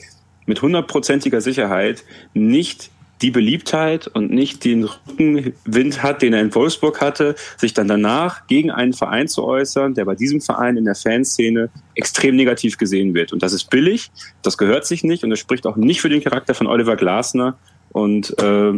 [0.47, 2.05] mit hundertprozentiger Sicherheit
[2.35, 2.91] nicht
[3.23, 8.47] die Beliebtheit und nicht den Rückenwind hat, den er in Wolfsburg hatte, sich dann danach
[8.49, 13.15] gegen einen Verein zu äußern, der bei diesem Verein in der Fanszene extrem negativ gesehen
[13.15, 13.33] wird.
[13.33, 14.11] Und das ist billig,
[14.43, 17.57] das gehört sich nicht und das spricht auch nicht für den Charakter von Oliver Glasner.
[17.93, 18.73] Und äh,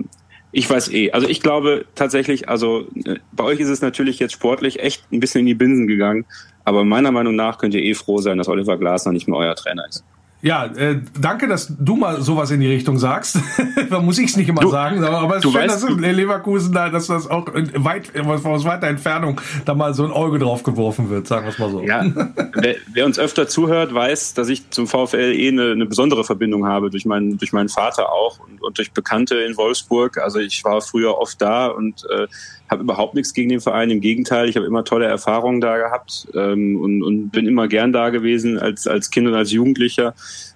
[0.52, 4.32] ich weiß eh, also ich glaube tatsächlich, also äh, bei euch ist es natürlich jetzt
[4.32, 6.26] sportlich echt ein bisschen in die Binsen gegangen,
[6.64, 9.56] aber meiner Meinung nach könnt ihr eh froh sein, dass Oliver Glasner nicht mehr euer
[9.56, 10.04] Trainer ist.
[10.44, 13.38] Ja, äh, danke, dass du mal sowas in die Richtung sagst.
[13.90, 16.74] da muss ich es nicht immer du, sagen, aber es ist schön, weißt, dass Leverkusen
[16.74, 21.08] da, dass das auch weit aus weiter Entfernung da mal so ein Auge drauf geworfen
[21.08, 21.80] wird, sagen wir es mal so.
[21.80, 22.04] Ja,
[22.56, 26.66] wer, wer, uns öfter zuhört, weiß, dass ich zum VfL eh eine, eine besondere Verbindung
[26.66, 30.18] habe durch meinen durch meinen Vater auch und, und, durch Bekannte in Wolfsburg.
[30.18, 32.26] Also ich war früher oft da und äh,
[32.70, 33.90] habe überhaupt nichts gegen den Verein.
[33.90, 37.92] Im Gegenteil, ich habe immer tolle Erfahrungen da gehabt ähm, und, und bin immer gern
[37.92, 40.14] da gewesen als, als Kind und als Jugendlicher.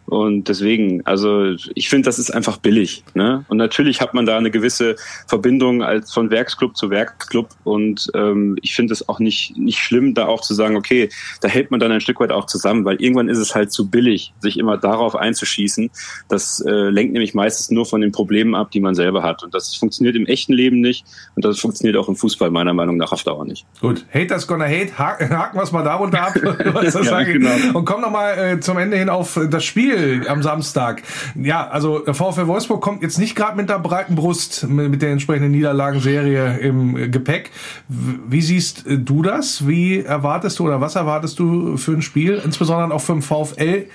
[0.08, 3.04] Und deswegen, also ich finde, das ist einfach billig.
[3.12, 3.44] Ne?
[3.48, 7.50] Und natürlich hat man da eine gewisse Verbindung als von Werksclub zu Werksclub.
[7.62, 11.10] Und ähm, ich finde es auch nicht, nicht schlimm, da auch zu sagen, okay,
[11.42, 13.90] da hält man dann ein Stück weit auch zusammen, weil irgendwann ist es halt zu
[13.90, 15.90] billig, sich immer darauf einzuschießen.
[16.30, 19.42] Das äh, lenkt nämlich meistens nur von den Problemen ab, die man selber hat.
[19.42, 21.04] Und das funktioniert im echten Leben nicht.
[21.36, 23.66] Und das funktioniert auch im Fußball meiner Meinung nach auf Dauer nicht.
[23.82, 26.34] Gut, Haters gonna hate, haken wir es mal darunter ab.
[27.04, 27.50] ja, genau.
[27.74, 29.97] Und kommen nochmal äh, zum Ende hin auf das Spiel
[30.28, 31.02] am Samstag.
[31.34, 35.10] Ja, also der VfL Wolfsburg kommt jetzt nicht gerade mit der breiten Brust mit, der
[35.10, 37.50] entsprechenden Niederlagenserie im Gepäck.
[37.88, 39.66] Wie siehst du das?
[39.66, 43.86] Wie erwartest du oder was erwartest du für ein Spiel, insbesondere auch für den VfL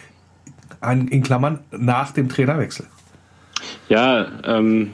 [1.09, 2.85] in Klammern nach dem Trainerwechsel?
[3.89, 4.91] Ja, ähm,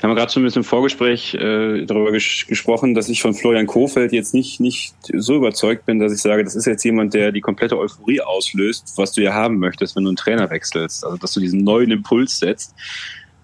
[0.00, 3.34] wir haben gerade schon ein bisschen im Vorgespräch äh, darüber ges gesprochen, dass ich von
[3.34, 7.14] Florian Kofeld jetzt nicht, nicht so überzeugt bin, dass ich sage, das ist jetzt jemand,
[7.14, 11.04] der die komplette Euphorie auslöst, was du ja haben möchtest, wenn du einen Trainer wechselst.
[11.04, 12.74] Also, dass du diesen neuen Impuls setzt.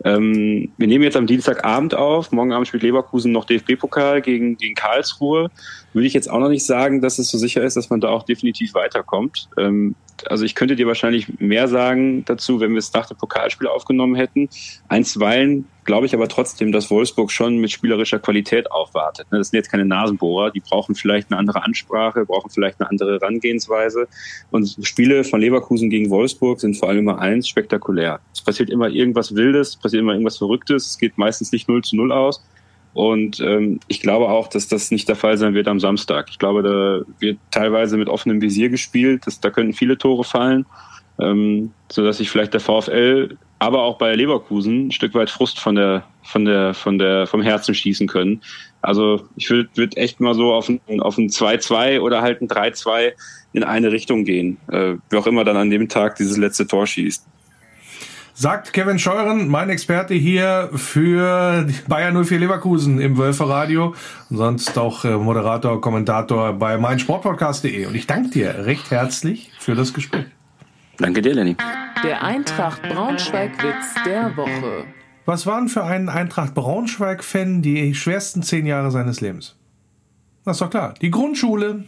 [0.03, 2.33] Ähm, wir nehmen jetzt am Dienstagabend auf.
[2.33, 5.51] Morgen Abend spielt Leverkusen noch DFB-Pokal gegen, gegen Karlsruhe.
[5.93, 8.09] Würde ich jetzt auch noch nicht sagen, dass es so sicher ist, dass man da
[8.09, 9.49] auch definitiv weiterkommt.
[9.59, 9.95] Ähm,
[10.29, 14.15] also ich könnte dir wahrscheinlich mehr sagen dazu, wenn wir es nach dem Pokalspiel aufgenommen
[14.15, 14.49] hätten.
[14.89, 19.27] Einstweilen glaube ich aber trotzdem, dass Wolfsburg schon mit spielerischer Qualität aufwartet.
[19.31, 23.15] Das sind jetzt keine Nasenbohrer, die brauchen vielleicht eine andere Ansprache, brauchen vielleicht eine andere
[23.15, 24.07] Herangehensweise.
[24.51, 28.21] Und Spiele von Leverkusen gegen Wolfsburg sind vor allem immer eins, spektakulär.
[28.33, 31.83] Es passiert immer irgendwas Wildes, es passiert immer irgendwas Verrücktes, es geht meistens nicht 0
[31.83, 32.43] zu 0 aus.
[32.93, 36.27] Und ähm, ich glaube auch, dass das nicht der Fall sein wird am Samstag.
[36.31, 39.27] Ich glaube, da wird teilweise mit offenem Visier gespielt.
[39.27, 40.67] Das, da könnten viele Tore fallen,
[41.21, 45.61] ähm, so dass sich vielleicht der VfL, aber auch bei Leverkusen ein Stück weit Frust
[45.61, 48.41] von der, von der, von der, vom Herzen schießen können.
[48.83, 52.49] Also ich würde würd echt mal so auf ein, auf ein 2-2 oder halt ein
[52.49, 53.13] 3-2
[53.53, 54.57] in eine Richtung gehen.
[54.73, 57.27] Äh, wie auch immer dann an dem Tag dieses letzte Tor schießt.
[58.41, 63.95] Sagt Kevin Scheuren, mein Experte hier für Bayern 04 Leverkusen im Wölfer Radio
[64.31, 67.85] und sonst auch äh, Moderator, Kommentator bei meinsportpodcast.de.
[67.85, 70.25] Und ich danke dir recht herzlich für das Gespräch.
[70.97, 71.55] Danke dir, Lenny.
[72.03, 74.87] Der Eintracht Braunschweig-Witz der Woche.
[75.27, 79.59] Was waren für einen Eintracht Braunschweig-Fan die schwersten zehn Jahre seines Lebens?
[80.47, 80.95] Das ist doch klar.
[81.03, 81.85] Die Grundschule.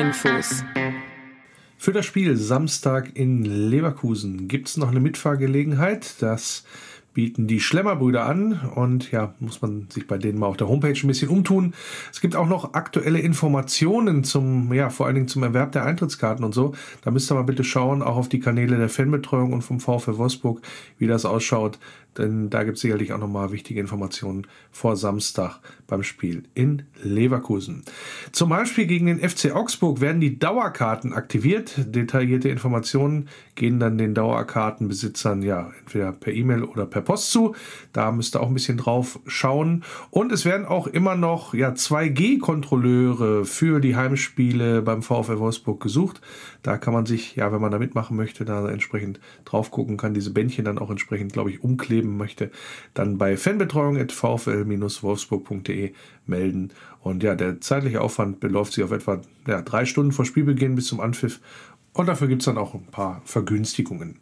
[0.00, 0.62] Infos.
[1.78, 6.16] Für das Spiel Samstag in Leverkusen gibt es noch eine Mitfahrgelegenheit.
[6.20, 6.64] Das
[7.14, 10.98] bieten die Schlemmerbrüder an und ja, muss man sich bei denen mal auf der Homepage
[11.02, 11.72] ein bisschen umtun.
[12.12, 16.44] Es gibt auch noch aktuelle Informationen zum, ja, vor allen Dingen zum Erwerb der Eintrittskarten
[16.44, 16.74] und so.
[17.00, 20.18] Da müsst ihr mal bitte schauen, auch auf die Kanäle der Fanbetreuung und vom VfL
[20.18, 20.60] Wolfsburg,
[20.98, 21.78] wie das ausschaut.
[22.18, 27.82] Denn da gibt es sicherlich auch nochmal wichtige Informationen vor Samstag beim Spiel in Leverkusen.
[28.32, 31.74] Zum Beispiel gegen den FC Augsburg werden die Dauerkarten aktiviert.
[31.76, 37.56] Detaillierte Informationen gehen dann den Dauerkartenbesitzern ja entweder per E-Mail oder per Post zu.
[37.92, 39.82] Da müsst ihr auch ein bisschen drauf schauen.
[40.10, 46.20] Und es werden auch immer noch ja, 2G-Kontrolleure für die Heimspiele beim VfL Wolfsburg gesucht.
[46.62, 50.12] Da kann man sich, ja, wenn man da mitmachen möchte, da entsprechend drauf gucken kann,
[50.14, 52.50] diese Bändchen dann auch entsprechend, glaube ich, umkleben möchte,
[52.94, 55.92] dann bei fanbetreuung.vfl-wolfsburg.de
[56.26, 56.70] melden.
[57.00, 60.86] Und ja, der zeitliche Aufwand beläuft sich auf etwa ja, drei Stunden vor Spielbeginn bis
[60.86, 61.40] zum Anpfiff.
[61.96, 64.18] Und dafür gibt es dann auch ein paar Vergünstigungen.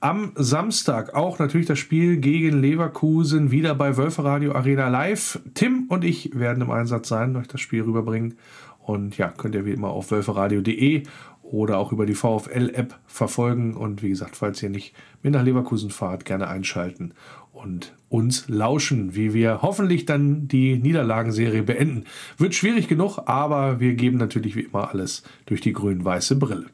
[0.00, 5.40] Am Samstag auch natürlich das Spiel gegen Leverkusen wieder bei Wölferadio Arena Live.
[5.54, 8.34] Tim und ich werden im Einsatz sein, euch das Spiel rüberbringen.
[8.80, 11.04] Und ja, könnt ihr wie immer auf wölferadio.de
[11.42, 13.76] oder auch über die VfL-App verfolgen.
[13.76, 14.92] Und wie gesagt, falls ihr nicht
[15.22, 17.14] mit nach Leverkusen fahrt, gerne einschalten
[17.52, 22.04] und uns lauschen, wie wir hoffentlich dann die Niederlagenserie beenden.
[22.38, 26.66] Wird schwierig genug, aber wir geben natürlich wie immer alles durch die grün-weiße Brille.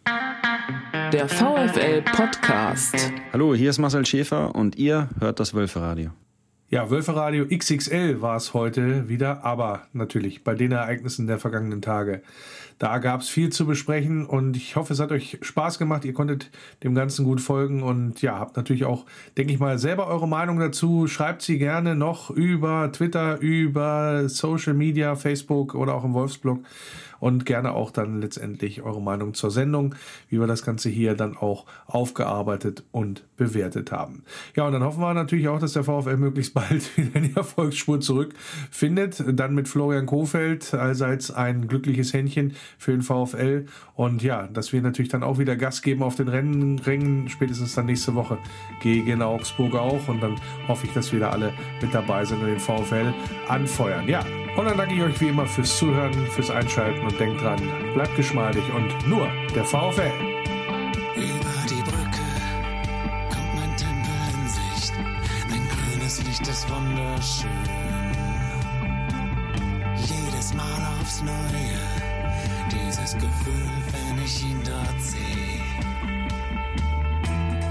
[1.12, 2.94] Der VfL Podcast.
[3.32, 6.10] Hallo, hier ist Marcel Schäfer und ihr hört das Wölferadio.
[6.68, 12.22] Ja, Wölferadio XXL war es heute wieder, aber natürlich bei den Ereignissen der vergangenen Tage.
[12.78, 16.04] Da gab es viel zu besprechen und ich hoffe, es hat euch Spaß gemacht.
[16.04, 16.50] Ihr konntet
[16.84, 19.04] dem Ganzen gut folgen und ja, habt natürlich auch,
[19.36, 21.08] denke ich mal, selber eure Meinung dazu.
[21.08, 26.60] Schreibt sie gerne noch über Twitter, über Social Media, Facebook oder auch im Wolfsblog
[27.20, 29.94] und gerne auch dann letztendlich eure Meinung zur Sendung,
[30.28, 34.22] wie wir das Ganze hier dann auch aufgearbeitet und bewertet haben.
[34.54, 37.36] Ja, und dann hoffen wir natürlich auch, dass der VfL möglichst bald wieder in die
[37.36, 39.22] Erfolgsspur zurückfindet.
[39.26, 43.66] Dann mit Florian Kofeld allseits ein glückliches Händchen für den VfL.
[43.94, 47.86] Und ja, dass wir natürlich dann auch wieder Gas geben auf den Rennen, spätestens dann
[47.86, 48.38] nächste Woche
[48.80, 50.08] gegen Augsburg auch.
[50.08, 50.36] Und dann
[50.66, 53.12] hoffe ich, dass wieder alle mit dabei sind und den VfL
[53.48, 54.08] anfeuern.
[54.08, 54.24] Ja,
[54.56, 57.60] und dann danke ich euch wie immer fürs Zuhören, fürs Einschalten und denkt dran,
[57.94, 60.10] bleibt geschmeidig und nur der VfL.
[61.14, 62.24] Über die Brücke
[63.30, 64.92] kommt mein Tempel in Sicht.
[65.52, 67.50] Ein grünes Licht ist wunderschön.
[69.96, 71.87] Jedes Mal aufs Neue,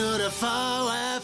[0.00, 1.20] Nur der VfL.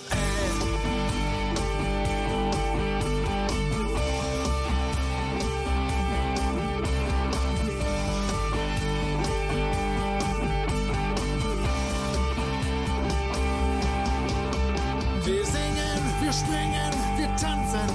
[15.25, 17.89] Wir singen, wir springen, wir tanzen.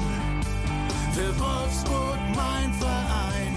[1.14, 3.54] Für Wolfsburg mein Verein.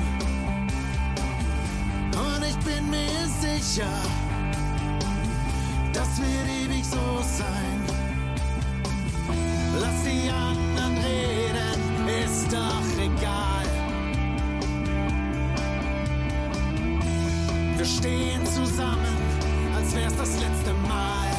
[2.13, 3.89] Und ich bin mir sicher,
[6.15, 7.81] das wird ewig so sein.
[9.81, 13.67] Lass die anderen reden, ist doch egal.
[17.77, 19.17] Wir stehen zusammen,
[19.75, 21.34] als wär's das letzte Mal.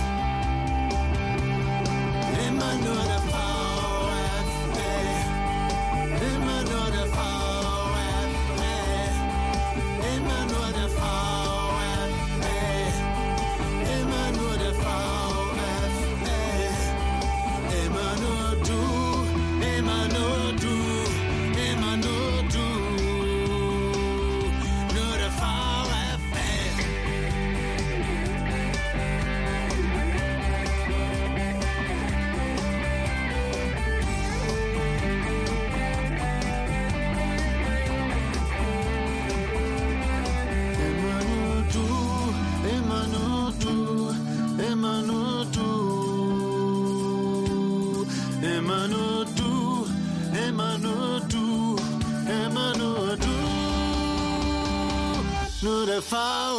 [55.95, 56.54] Immer